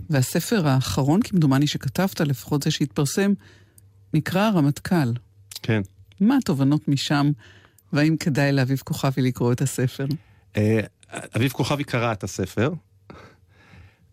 והספר 0.10 0.68
האחרון, 0.68 1.22
כמדומני 1.22 1.68
שכתבת, 1.68 2.22
לפחות 2.22 2.64
זה 2.64 2.72
שהתפרסם, 2.72 3.34
נקרא 4.18 4.42
הרמטכ"ל. 4.42 5.14
כן. 5.62 5.82
מה 6.20 6.38
התובנות 6.38 6.88
משם, 6.88 7.32
והאם 7.94 8.18
כדאי 8.18 8.52
לאביב 8.52 8.82
כוכבי 8.84 9.22
לקרוא 9.22 9.52
את 9.52 9.62
הספר? 9.62 10.06
אה, 10.58 10.80
אביב 11.36 11.52
כוכבי 11.52 11.84
קרא 11.84 12.12
את 12.12 12.24
הספר, 12.24 12.72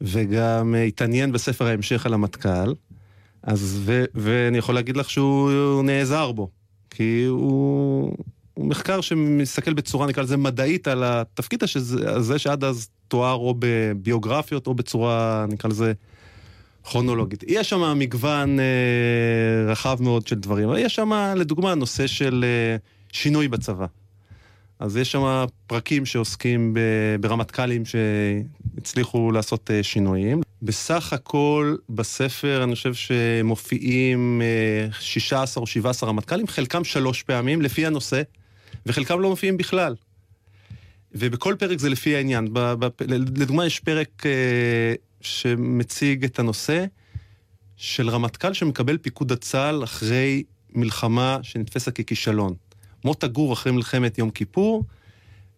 וגם 0.00 0.74
התעניין 0.88 1.32
בספר 1.32 1.66
ההמשך 1.66 2.06
על 2.06 2.14
המטכ"ל, 2.14 2.74
אז, 3.42 3.78
ו, 3.84 4.04
ואני 4.14 4.58
יכול 4.58 4.74
להגיד 4.74 4.96
לך 4.96 5.10
שהוא 5.10 5.82
נעזר 5.82 6.32
בו, 6.32 6.48
כי 6.90 7.24
הוא, 7.24 8.16
הוא 8.54 8.66
מחקר 8.66 9.00
שמסתכל 9.00 9.74
בצורה, 9.74 10.06
נקרא 10.06 10.22
לזה, 10.22 10.36
מדעית 10.36 10.88
על 10.88 11.04
התפקיד 11.04 11.62
הזה 12.06 12.38
שעד 12.38 12.64
אז 12.64 12.88
תואר 13.08 13.34
או 13.34 13.54
בביוגרפיות 13.58 14.66
או 14.66 14.74
בצורה, 14.74 15.46
נקרא 15.48 15.70
לזה, 15.70 15.92
כרונולוגית. 16.84 17.44
יש 17.46 17.70
שם 17.70 17.98
מגוון 17.98 18.60
אה, 18.60 18.64
רחב 19.66 20.02
מאוד 20.02 20.26
של 20.26 20.36
דברים, 20.36 20.68
אבל 20.68 20.78
יש 20.78 20.94
שם 20.94 21.32
לדוגמה 21.36 21.74
נושא 21.74 22.06
של 22.06 22.44
אה, 22.44 22.76
שינוי 23.12 23.48
בצבא. 23.48 23.86
אז 24.78 24.96
יש 24.96 25.12
שם 25.12 25.44
פרקים 25.66 26.06
שעוסקים 26.06 26.76
ברמטכ"לים 27.20 27.82
שהצליחו 27.84 29.32
לעשות 29.32 29.70
אה, 29.70 29.82
שינויים. 29.82 30.42
בסך 30.62 31.12
הכל 31.12 31.76
בספר 31.88 32.64
אני 32.64 32.74
חושב 32.74 32.94
שמופיעים 32.94 34.42
אה, 34.42 34.92
16 35.00 35.62
או 35.62 35.66
17 35.66 36.08
רמטכ"לים, 36.08 36.46
חלקם 36.46 36.84
שלוש 36.84 37.22
פעמים 37.22 37.62
לפי 37.62 37.86
הנושא, 37.86 38.22
וחלקם 38.86 39.20
לא 39.20 39.30
מופיעים 39.30 39.56
בכלל. 39.56 39.94
ובכל 41.14 41.54
פרק 41.58 41.78
זה 41.78 41.88
לפי 41.88 42.16
העניין. 42.16 42.48
לדוגמה, 43.08 43.66
יש 43.66 43.80
פרק 43.80 44.26
אה, 44.26 44.94
שמציג 45.24 46.24
את 46.24 46.38
הנושא 46.38 46.84
של 47.76 48.10
רמטכ"ל 48.10 48.52
שמקבל 48.52 48.98
פיקוד 48.98 49.32
הצה"ל 49.32 49.84
אחרי 49.84 50.42
מלחמה 50.72 51.38
שנתפסה 51.42 51.90
ככישלון. 51.90 52.54
מוטה 53.04 53.26
גור 53.26 53.52
אחרי 53.52 53.72
מלחמת 53.72 54.18
יום 54.18 54.30
כיפור, 54.30 54.84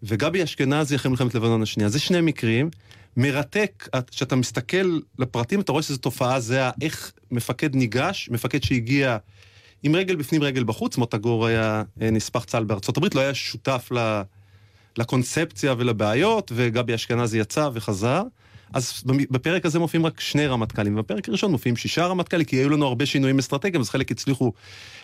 וגבי 0.02 0.44
אשכנזי 0.44 0.96
אחרי 0.96 1.10
מלחמת 1.10 1.34
לבנון 1.34 1.62
השנייה. 1.62 1.88
זה 1.88 1.98
שני 1.98 2.20
מקרים. 2.20 2.70
מרתק, 3.16 3.88
כשאתה 4.10 4.36
מסתכל 4.36 4.98
לפרטים, 5.18 5.60
אתה 5.60 5.72
רואה 5.72 5.82
שזו 5.82 5.98
תופעה 5.98 6.40
זהה, 6.40 6.70
איך 6.82 7.12
מפקד 7.30 7.74
ניגש, 7.74 8.28
מפקד 8.32 8.62
שהגיע 8.62 9.16
עם 9.82 9.94
רגל 9.94 10.16
בפנים, 10.16 10.42
רגל 10.42 10.64
בחוץ, 10.64 10.96
מוטה 10.96 11.18
גור 11.18 11.46
היה 11.46 11.82
אה, 12.02 12.10
נספח 12.10 12.44
צה"ל 12.44 12.64
בארצות 12.64 12.96
הברית, 12.96 13.14
לא 13.14 13.20
היה 13.20 13.34
שותף 13.34 13.90
לקונספציה 14.98 15.74
ולבעיות, 15.78 16.52
וגבי 16.54 16.94
אשכנזי 16.94 17.38
יצא 17.38 17.68
וחזר. 17.72 18.22
אז 18.72 19.02
בפרק 19.06 19.66
הזה 19.66 19.78
מופיעים 19.78 20.06
רק 20.06 20.20
שני 20.20 20.46
רמטכ"לים, 20.46 20.94
ובפרק 20.94 21.28
הראשון 21.28 21.50
מופיעים 21.50 21.76
שישה 21.76 22.06
רמטכ"לים, 22.06 22.44
כי 22.44 22.56
היו 22.56 22.68
לנו 22.68 22.86
הרבה 22.86 23.06
שינויים 23.06 23.38
אסטרטגיים, 23.38 23.80
אז 23.80 23.90
חלק 23.90 24.10
הצליחו 24.10 24.52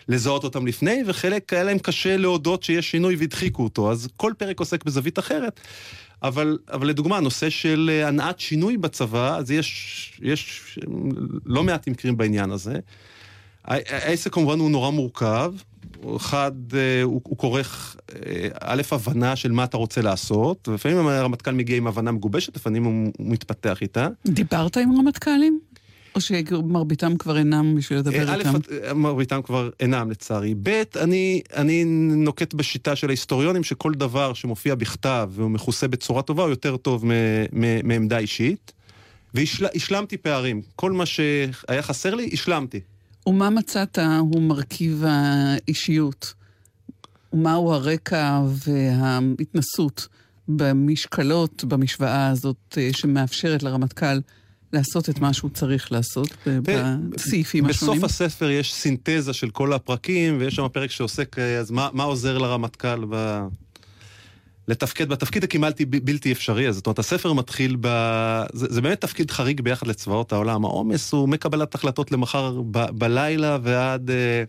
לזהות 0.07 0.43
אותם 0.43 0.67
לפני, 0.67 1.03
וחלק 1.07 1.53
היה 1.53 1.63
להם 1.63 1.79
קשה 1.79 2.17
להודות 2.17 2.63
שיש 2.63 2.91
שינוי 2.91 3.15
והדחיקו 3.15 3.63
אותו, 3.63 3.91
אז 3.91 4.07
כל 4.17 4.33
פרק 4.37 4.59
עוסק 4.59 4.83
בזווית 4.83 5.19
אחרת. 5.19 5.59
אבל, 6.23 6.57
אבל 6.71 6.87
לדוגמה, 6.87 7.17
הנושא 7.17 7.49
של 7.49 7.89
אה, 7.93 8.07
הנעת 8.07 8.39
שינוי 8.39 8.77
בצבא, 8.77 9.37
אז 9.37 9.51
יש, 9.51 10.11
יש 10.21 10.61
לא 11.45 11.63
מעט 11.63 11.87
מקרים 11.87 12.17
בעניין 12.17 12.51
הזה. 12.51 12.79
העסק 13.65 14.33
כמובן 14.33 14.59
הוא 14.59 14.71
נורא 14.71 14.89
מורכב, 14.89 15.53
אחד, 16.15 16.51
אה, 16.73 17.01
הוא, 17.03 17.21
הוא 17.23 17.37
כורך, 17.37 17.95
אה, 18.15 18.47
א', 18.61 18.81
הבנה 18.91 19.35
של 19.35 19.51
מה 19.51 19.63
אתה 19.63 19.77
רוצה 19.77 20.01
לעשות, 20.01 20.67
ולפעמים 20.67 21.07
הרמטכ"ל 21.07 21.51
מגיע 21.51 21.77
עם 21.77 21.87
הבנה 21.87 22.11
מגובשת, 22.11 22.55
לפעמים 22.55 22.83
הוא, 22.83 23.11
הוא 23.17 23.31
מתפתח 23.31 23.81
איתה. 23.81 24.07
דיברת 24.27 24.77
עם 24.77 24.97
רמטכ"לים? 24.97 25.59
או 26.15 26.21
שמרביתם 26.21 27.17
כבר 27.17 27.37
אינם 27.37 27.75
בשביל 27.75 27.99
לדבר 27.99 28.29
אה, 28.29 28.35
איתם? 28.35 28.49
א', 28.89 28.93
מרביתם 28.93 29.41
כבר 29.41 29.69
אינם 29.79 30.11
לצערי. 30.11 30.53
ב', 30.63 30.83
אני, 30.95 31.41
אני 31.55 31.83
נוקט 32.15 32.53
בשיטה 32.53 32.95
של 32.95 33.07
ההיסטוריונים, 33.07 33.63
שכל 33.63 33.93
דבר 33.93 34.33
שמופיע 34.33 34.75
בכתב 34.75 35.29
והוא 35.33 35.51
מכוסה 35.51 35.87
בצורה 35.87 36.21
טובה, 36.21 36.43
הוא 36.43 36.49
יותר 36.49 36.77
טוב 36.77 37.05
מעמדה 37.83 38.17
אישית. 38.17 38.71
והשלמתי 39.33 40.17
פערים. 40.17 40.61
כל 40.75 40.91
מה 40.91 41.05
שהיה 41.05 41.81
חסר 41.81 42.15
לי, 42.15 42.29
השלמתי. 42.33 42.79
ומה 43.27 43.49
מצאת 43.49 43.99
הוא 44.19 44.41
מרכיב 44.41 45.03
האישיות? 45.07 46.33
ומהו 47.33 47.73
הרקע 47.73 48.41
וההתנסות 48.45 50.07
במשקלות, 50.47 51.63
במשוואה 51.63 52.27
הזאת, 52.27 52.77
אה, 52.77 52.89
שמאפשרת 52.93 53.63
לרמטכ"ל 53.63 54.19
לעשות 54.73 55.09
את 55.09 55.19
מה 55.19 55.33
שהוא 55.33 55.51
צריך 55.51 55.91
לעשות 55.91 56.27
בסעיפים 56.45 57.65
השונים? 57.65 58.01
בסוף 58.01 58.11
הספר 58.11 58.49
יש 58.49 58.73
סינתזה 58.73 59.33
של 59.33 59.49
כל 59.49 59.73
הפרקים, 59.73 60.37
ויש 60.39 60.55
שם 60.55 60.67
פרק 60.73 60.91
שעוסק, 60.91 61.39
אה, 61.39 61.57
אז 61.57 61.71
מה, 61.71 61.89
מה 61.93 62.03
עוזר 62.03 62.37
לרמטכ"ל 62.37 63.05
ב... 63.09 63.41
לתפקד 64.67 65.09
בתפקיד 65.09 65.43
הכמעט 65.43 65.81
בלתי 65.81 66.31
אפשרי, 66.31 66.73
זאת 66.73 66.87
אומרת, 66.87 66.99
הספר 66.99 67.33
מתחיל 67.33 67.77
ב... 67.81 67.87
זה, 68.53 68.67
זה 68.69 68.81
באמת 68.81 69.01
תפקיד 69.01 69.31
חריג 69.31 69.61
ביחד 69.61 69.87
לצבאות 69.87 70.31
העולם. 70.31 70.65
העומס 70.65 71.13
הוא 71.13 71.29
מקבלת 71.29 71.75
החלטות 71.75 72.11
למחר 72.11 72.61
ב, 72.71 72.85
בלילה 72.91 73.57
ועד, 73.63 74.09
אה, 74.11 74.43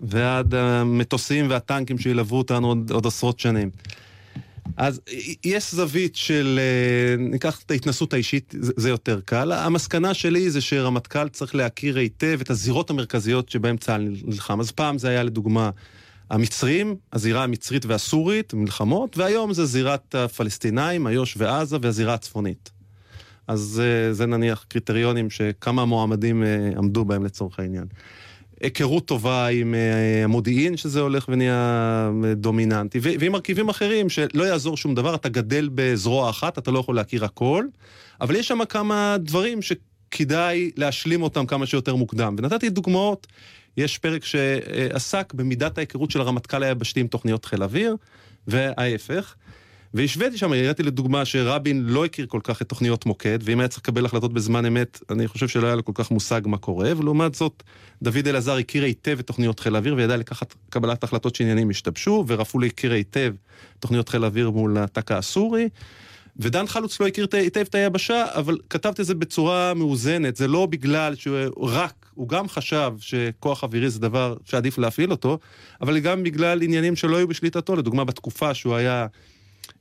ועד 0.00 0.54
המטוסים 0.54 1.50
והטנקים 1.50 1.98
שילוו 1.98 2.38
אותנו 2.38 2.68
עוד, 2.68 2.90
עוד 2.90 3.06
עשרות 3.06 3.40
שנים. 3.40 3.70
אז 4.76 5.00
יש 5.44 5.74
זווית 5.74 6.16
של, 6.16 6.60
אה, 6.62 7.16
ניקח 7.18 7.62
את 7.66 7.70
ההתנסות 7.70 8.12
האישית, 8.12 8.54
זה 8.58 8.88
יותר 8.88 9.20
קל. 9.24 9.52
המסקנה 9.52 10.14
שלי 10.14 10.50
זה 10.50 10.60
שרמטכ"ל 10.60 11.28
צריך 11.28 11.54
להכיר 11.54 11.98
היטב 11.98 12.38
את 12.40 12.50
הזירות 12.50 12.90
המרכזיות 12.90 13.48
שבהן 13.48 13.76
צה"ל 13.76 14.08
נלחם. 14.24 14.60
אז 14.60 14.70
פעם 14.70 14.98
זה 14.98 15.08
היה 15.08 15.22
לדוגמה 15.22 15.70
המצרים, 16.30 16.96
הזירה 17.12 17.44
המצרית 17.44 17.86
והסורית, 17.86 18.54
מלחמות, 18.54 19.18
והיום 19.18 19.52
זה 19.52 19.66
זירת 19.66 20.14
הפלסטינאים, 20.14 21.06
איו"ש 21.06 21.34
ועזה 21.38 21.76
והזירה 21.82 22.14
הצפונית. 22.14 22.70
אז 23.48 23.82
אה, 23.84 24.12
זה 24.12 24.26
נניח 24.26 24.64
קריטריונים 24.68 25.30
שכמה 25.30 25.84
מועמדים 25.84 26.42
אה, 26.42 26.70
עמדו 26.76 27.04
בהם 27.04 27.24
לצורך 27.24 27.58
העניין. 27.58 27.84
היכרות 28.60 29.06
טובה 29.06 29.46
עם 29.46 29.74
אה, 29.74 30.24
המודיעין, 30.24 30.76
שזה 30.76 31.00
הולך 31.00 31.28
ונהיה 31.28 32.10
דומיננטי, 32.36 32.98
ועם 33.02 33.32
מרכיבים 33.32 33.68
אחרים 33.68 34.08
שלא 34.08 34.44
יעזור 34.44 34.76
שום 34.76 34.94
דבר, 34.94 35.14
אתה 35.14 35.28
גדל 35.28 35.68
בזרוע 35.74 36.30
אחת, 36.30 36.58
אתה 36.58 36.70
לא 36.70 36.78
יכול 36.78 36.96
להכיר 36.96 37.24
הכל, 37.24 37.64
אבל 38.20 38.36
יש 38.36 38.48
שם 38.48 38.64
כמה 38.68 39.16
דברים 39.18 39.58
שכדאי 39.62 40.70
להשלים 40.76 41.22
אותם 41.22 41.46
כמה 41.46 41.66
שיותר 41.66 41.94
מוקדם. 41.94 42.36
ונתתי 42.38 42.70
דוגמאות, 42.70 43.26
יש 43.78 43.98
פרק 43.98 44.24
שעסק 44.24 45.34
במידת 45.34 45.78
ההיכרות 45.78 46.10
של 46.10 46.20
הרמטכ"ל 46.20 46.62
היבשתי 46.62 47.00
עם 47.00 47.06
תוכניות 47.06 47.44
חיל 47.44 47.62
אוויר, 47.62 47.96
וההפך. 48.46 49.34
והשוויתי 49.94 50.38
שם, 50.38 50.52
הראיתי 50.52 50.82
לדוגמה 50.82 51.24
שרבין 51.24 51.84
לא 51.86 52.04
הכיר 52.04 52.26
כל 52.26 52.40
כך 52.44 52.62
את 52.62 52.68
תוכניות 52.68 53.06
מוקד, 53.06 53.38
ואם 53.42 53.60
היה 53.60 53.68
צריך 53.68 53.82
לקבל 53.82 54.06
החלטות 54.06 54.32
בזמן 54.32 54.66
אמת, 54.66 55.00
אני 55.10 55.28
חושב 55.28 55.48
שלא 55.48 55.66
היה 55.66 55.76
לו 55.76 55.84
כל 55.84 55.92
כך 55.94 56.10
מושג 56.10 56.40
מה 56.44 56.58
קורה, 56.58 56.92
ולעומת 56.96 57.34
זאת, 57.34 57.62
דוד 58.02 58.28
אלעזר 58.28 58.56
הכיר 58.56 58.84
היטב 58.84 59.18
את 59.18 59.26
תוכניות 59.26 59.60
חיל 59.60 59.74
האוויר, 59.74 59.94
וידע 59.94 60.16
לקחת 60.16 60.54
קבלת 60.70 61.04
החלטות 61.04 61.34
שעניינים 61.34 61.70
השתבשו, 61.70 62.24
ורפול 62.28 62.64
הכיר 62.64 62.92
היטב 62.92 63.34
תוכניות 63.80 64.08
חיל 64.08 64.24
האוויר 64.24 64.50
מול 64.50 64.78
הטק"א 64.78 65.14
הסורי. 65.14 65.68
ודן 66.36 66.66
חלוץ 66.66 67.00
לא 67.00 67.06
הכיר 67.06 67.26
היטב 67.32 67.60
את 67.60 67.74
היבשה, 67.74 68.24
אבל 68.34 68.58
כתבתי 68.70 69.02
את 69.02 69.06
זה 69.06 69.14
בצורה 69.14 69.74
מאוזנת, 69.74 70.36
זה 70.36 70.48
לא 70.48 70.66
בגלל 70.66 71.14
שהוא 71.14 71.68
רק, 71.70 72.07
הוא 72.18 72.28
גם 72.28 72.48
חשב 72.48 72.92
שכוח 73.00 73.62
אווירי 73.62 73.90
זה 73.90 74.00
דבר 74.00 74.36
שעדיף 74.44 74.78
להפעיל 74.78 75.10
אותו, 75.10 75.38
אבל 75.80 75.98
גם 75.98 76.22
בגלל 76.22 76.62
עניינים 76.62 76.96
שלא 76.96 77.16
היו 77.16 77.28
בשליטתו, 77.28 77.76
לדוגמה 77.76 78.04
בתקופה 78.04 78.54
שהוא 78.54 78.74
היה 78.74 79.06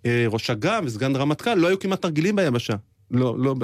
אה, 0.06 0.26
ראש 0.30 0.50
אג"ם 0.50 0.84
וסגן 0.86 1.16
רמטכ"ל, 1.16 1.54
לא 1.54 1.68
היו 1.68 1.80
כמעט 1.80 2.02
תרגילים 2.02 2.36
ביבשה. 2.36 2.74
לא, 3.12 3.36
לא, 3.40 3.56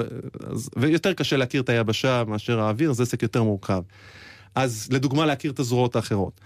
אז, 0.46 0.70
ויותר 0.76 1.12
קשה 1.12 1.36
להכיר 1.36 1.62
את 1.62 1.68
היבשה 1.68 2.24
מאשר 2.26 2.60
האוויר, 2.60 2.92
זה 2.92 3.02
עסק 3.02 3.22
יותר 3.22 3.42
מורכב. 3.42 3.82
אז 4.54 4.88
לדוגמה 4.90 5.26
להכיר 5.26 5.50
את 5.50 5.58
הזרועות 5.58 5.96
האחרות. 5.96 6.40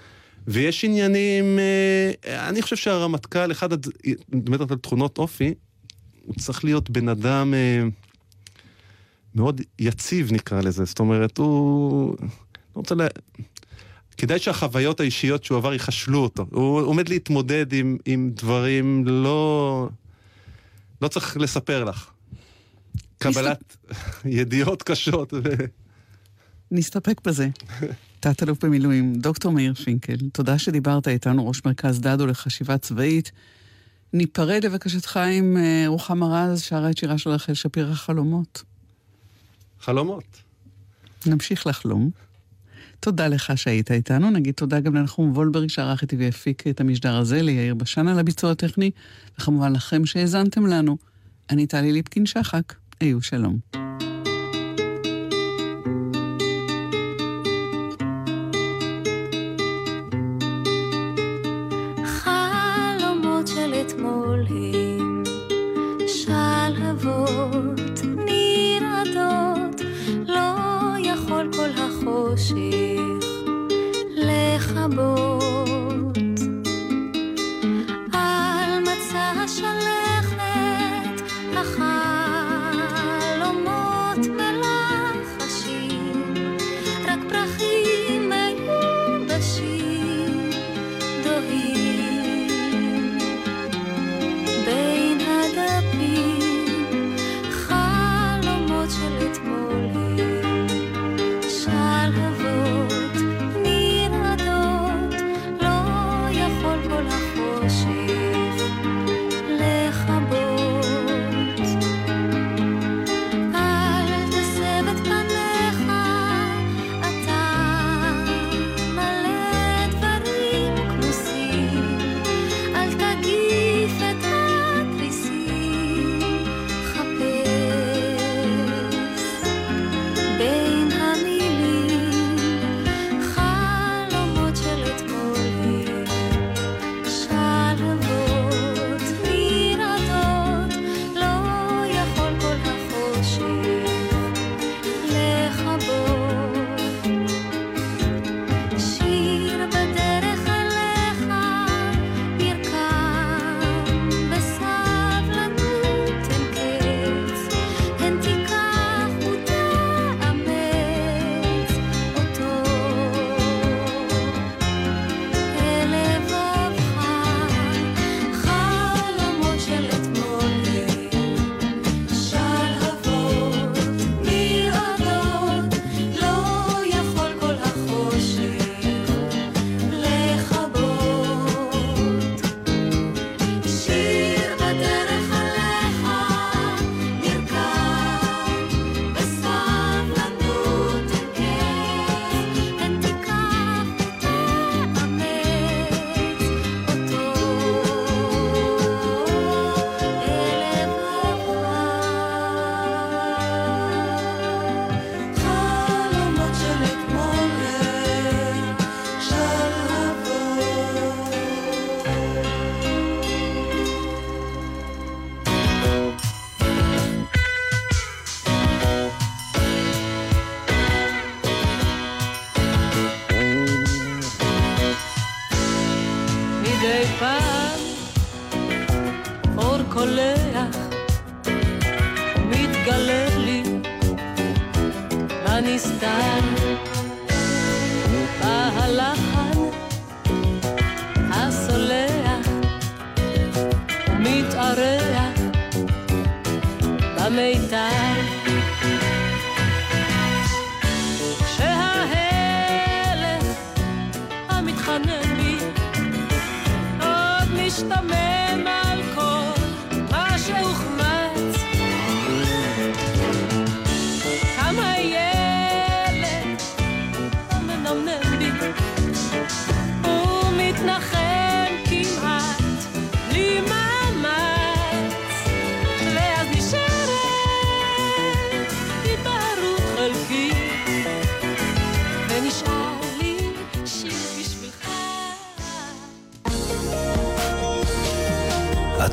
ויש 0.46 0.84
עניינים, 0.84 1.58
אה, 1.58 2.48
אני 2.48 2.62
חושב 2.62 2.76
שהרמטכ"ל, 2.76 3.52
אחד, 3.52 3.68
מדברת 4.32 4.70
על 4.70 4.78
תכונות 4.78 5.18
אופי, 5.18 5.54
הוא 6.24 6.34
צריך 6.34 6.64
להיות 6.64 6.90
בן 6.90 7.08
אדם 7.08 7.54
אה, 7.54 7.82
מאוד 9.34 9.60
יציב 9.78 10.32
נקרא 10.32 10.60
לזה, 10.60 10.84
זאת 10.84 10.98
אומרת, 10.98 11.38
הוא... 11.38 12.16
רוצה 12.74 12.94
ל... 12.94 13.00
כדאי 14.16 14.38
שהחוויות 14.38 15.00
האישיות 15.00 15.44
שהוא 15.44 15.58
עבר 15.58 15.74
יחשלו 15.74 16.18
אותו. 16.18 16.46
הוא 16.50 16.80
עומד 16.80 17.08
להתמודד 17.08 17.72
עם, 17.72 17.96
עם 18.04 18.30
דברים 18.34 19.04
לא... 19.06 19.88
לא 21.02 21.08
צריך 21.08 21.36
לספר 21.36 21.84
לך. 21.84 22.10
קבלת 23.18 23.76
ידיעות 24.24 24.82
קשות. 24.82 25.32
ו... 25.32 25.48
נסתפק 26.70 27.20
בזה. 27.26 27.48
תת-אלוף 28.20 28.64
במילואים, 28.64 29.14
דוקטור 29.14 29.52
מאיר 29.52 29.74
פינקל, 29.74 30.16
תודה 30.32 30.58
שדיברת 30.58 31.08
איתנו, 31.08 31.48
ראש 31.48 31.62
מרכז 31.64 32.00
דדו 32.00 32.26
לחשיבה 32.26 32.78
צבאית. 32.78 33.32
ניפרד 34.12 34.64
לבקשתך 34.64 35.16
עם 35.16 35.56
אה, 35.56 35.84
רוחמה 35.86 36.26
רז, 36.26 36.62
שרה 36.62 36.90
את 36.90 36.98
שירה 36.98 37.18
של 37.18 37.30
רחל 37.30 37.54
שפירא, 37.54 37.94
חלומות. 37.94 38.62
חלומות. 39.80 40.42
נמשיך 41.26 41.66
לחלום. 41.66 42.10
תודה 43.00 43.28
לך 43.28 43.52
שהיית 43.56 43.90
איתנו. 43.90 44.30
נגיד 44.30 44.54
תודה 44.54 44.80
גם 44.80 44.94
לנחום 44.94 45.32
וולברג 45.32 45.68
שערך 45.68 46.02
איתי 46.02 46.16
והפיק 46.16 46.66
את 46.66 46.80
המשדר 46.80 47.16
הזה, 47.16 47.42
ליאיר 47.42 47.74
בשן 47.74 48.08
על 48.08 48.18
הביצוע 48.18 48.50
הטכני, 48.50 48.90
וכמובן 49.38 49.72
לכם 49.72 50.06
שהאזנתם 50.06 50.66
לנו. 50.66 50.96
אני 51.50 51.66
טלי 51.66 51.92
ליפקין-שחק, 51.92 52.74
היו 53.00 53.22
שלום. 53.22 53.58
חלומות 62.04 63.46
של 63.46 63.74
אתמול 63.86 64.46
הם 64.50 65.22
שלהבות 66.06 67.37
see. 72.48 72.77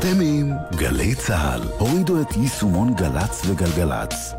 אתם 0.06 0.20
עם 0.22 0.52
גלי 0.76 1.16
צה"ל. 1.16 1.62
הורידו 1.80 2.22
את 2.22 2.38
יישומון 2.38 2.94
גל"צ 2.96 3.42
וגלגלצ. 3.46 4.34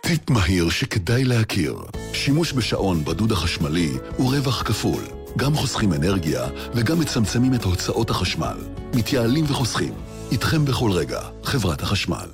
טיפ 0.00 0.30
מהיר 0.30 0.70
שכדאי 0.70 1.24
להכיר. 1.24 1.76
שימוש 2.12 2.52
בשעון 2.52 3.04
בדוד 3.04 3.32
החשמלי 3.32 3.90
הוא 4.16 4.34
רווח 4.34 4.62
כפול. 4.62 5.02
גם 5.36 5.54
חוסכים 5.54 5.92
אנרגיה 5.92 6.44
וגם 6.74 7.00
מצמצמים 7.00 7.54
את 7.54 7.64
הוצאות 7.64 8.10
החשמל. 8.10 8.56
מתייעלים 8.94 9.44
וחוסכים. 9.48 9.94
איתכם 10.32 10.64
בכל 10.64 10.90
רגע, 10.90 11.20
חברת 11.44 11.82
החשמל. 11.82 12.28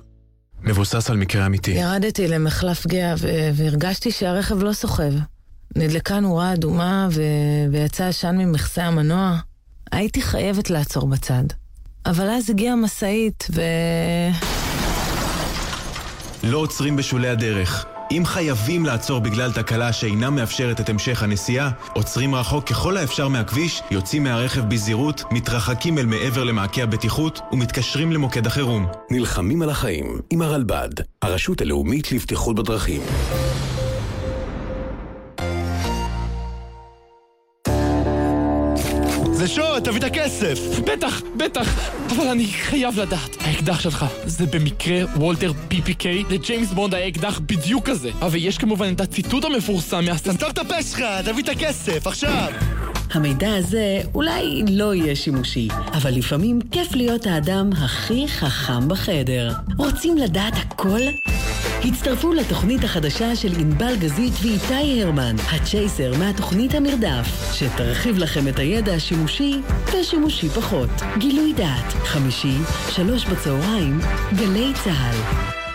מבוסס 0.62 1.11
על 1.11 1.16
מקרה 1.16 1.47
אמיתי. 1.47 1.70
ירדתי 1.70 2.28
למחלף 2.28 2.86
גאה 2.86 3.14
והרגשתי 3.55 4.11
שהרכב 4.11 4.62
לא 4.62 4.72
סוחב. 4.72 5.12
נדלקה 5.77 6.20
נורה 6.20 6.53
אדומה 6.53 7.09
ו- 7.12 7.73
ויצא 7.73 8.05
עשן 8.05 8.37
ממכסה 8.37 8.85
המנוע. 8.85 9.37
הייתי 9.93 10.23
חייבת 10.23 10.70
לעצור 10.70 11.07
בצד. 11.07 11.45
אבל 12.07 12.31
אז 12.31 12.51
הגיעה 12.51 12.77
משאית 12.77 13.47
ו... 13.51 13.62
לא 16.43 16.59
עוצרים 16.59 16.97
בשולי 16.97 17.29
הדרך. 17.29 17.87
אם 18.11 18.23
חייבים 18.25 18.87
לעצור 18.87 19.20
בגלל 19.20 19.53
תקלה 19.53 19.93
שאינה 19.93 20.31
מאפשרת 20.31 20.81
את 20.81 20.89
המשך 20.89 21.23
הנסיעה, 21.23 21.70
עוצרים 21.95 22.35
רחוק 22.35 22.66
ככל 22.66 22.97
האפשר 22.97 23.29
מהכביש, 23.29 23.83
יוצאים 23.91 24.25
מהרכב 24.25 24.68
בזהירות, 24.68 25.23
מתרחקים 25.31 25.99
אל 25.99 26.07
מעבר 26.07 26.45
למעקה 26.45 26.83
הבטיחות 26.83 27.41
ומתקשרים 27.53 28.12
למוקד 28.12 28.47
החירום. 28.47 28.87
נלחמים 29.11 29.62
על 29.62 29.70
החיים 29.70 30.18
עם 30.31 30.43
הרלב"ד, 30.43 30.91
הרשות 31.23 31.61
הלאומית 31.61 32.12
לבטיחות 32.12 32.57
בדרכים. 32.57 33.03
זה 39.43 39.49
שוד, 39.49 39.82
תביא 39.82 39.99
את 39.99 40.05
הכסף! 40.05 40.59
בטח, 40.86 41.22
בטח, 41.36 41.90
אבל 42.11 42.28
אני 42.28 42.47
חייב 42.47 43.01
לדעת. 43.01 43.36
האקדח 43.40 43.80
שלך, 43.80 44.07
זה 44.24 44.47
במקרה 44.47 45.05
וולטר 45.16 45.53
PPK? 45.70 46.07
לג'יימס 46.30 46.72
בונד 46.72 46.95
היה 46.95 47.09
אקדח 47.09 47.38
בדיוק 47.38 47.88
כזה. 47.88 48.11
אבל 48.20 48.36
יש 48.36 48.59
כמובן 48.59 48.93
את 48.93 49.01
הציטוט 49.01 49.45
המפורסם 49.45 50.05
מהסטנט... 50.05 50.36
סתום 50.36 50.51
את 50.51 50.59
הפה 50.59 50.82
שלך, 50.82 51.03
תביא 51.24 51.43
את 51.43 51.49
הכסף, 51.49 52.07
עכשיו! 52.07 52.53
המידע 53.11 53.55
הזה 53.55 54.01
אולי 54.14 54.62
לא 54.70 54.95
יהיה 54.95 55.16
שימושי, 55.16 55.68
אבל 55.93 56.11
לפעמים 56.11 56.59
כיף 56.70 56.95
להיות 56.95 57.26
האדם 57.26 57.70
הכי 57.72 58.28
חכם 58.28 58.88
בחדר. 58.88 59.53
רוצים 59.78 60.18
לדעת 60.18 60.55
הכל? 60.57 61.01
הצטרפו 61.84 62.32
לתוכנית 62.32 62.84
החדשה 62.84 63.36
של 63.36 63.53
ענבל 63.61 63.97
גזית 63.97 64.32
ואיתי 64.43 65.03
הרמן, 65.03 65.36
הצ'ייסר 65.53 66.18
מהתוכנית 66.18 66.74
המרדף, 66.74 67.53
שתרחיב 67.53 68.18
לכם 68.18 68.49
את 68.49 68.59
הידע 68.59 68.95
השימושי 68.95 69.32
ושימושי 69.93 70.49
פחות. 70.49 70.91
גילוי 71.18 71.53
דעת, 71.53 71.93
חמישי, 71.93 72.57
שלוש 72.91 73.24
בצהריים, 73.26 73.99
גלי 74.37 74.72
צה"ל. 74.85 75.62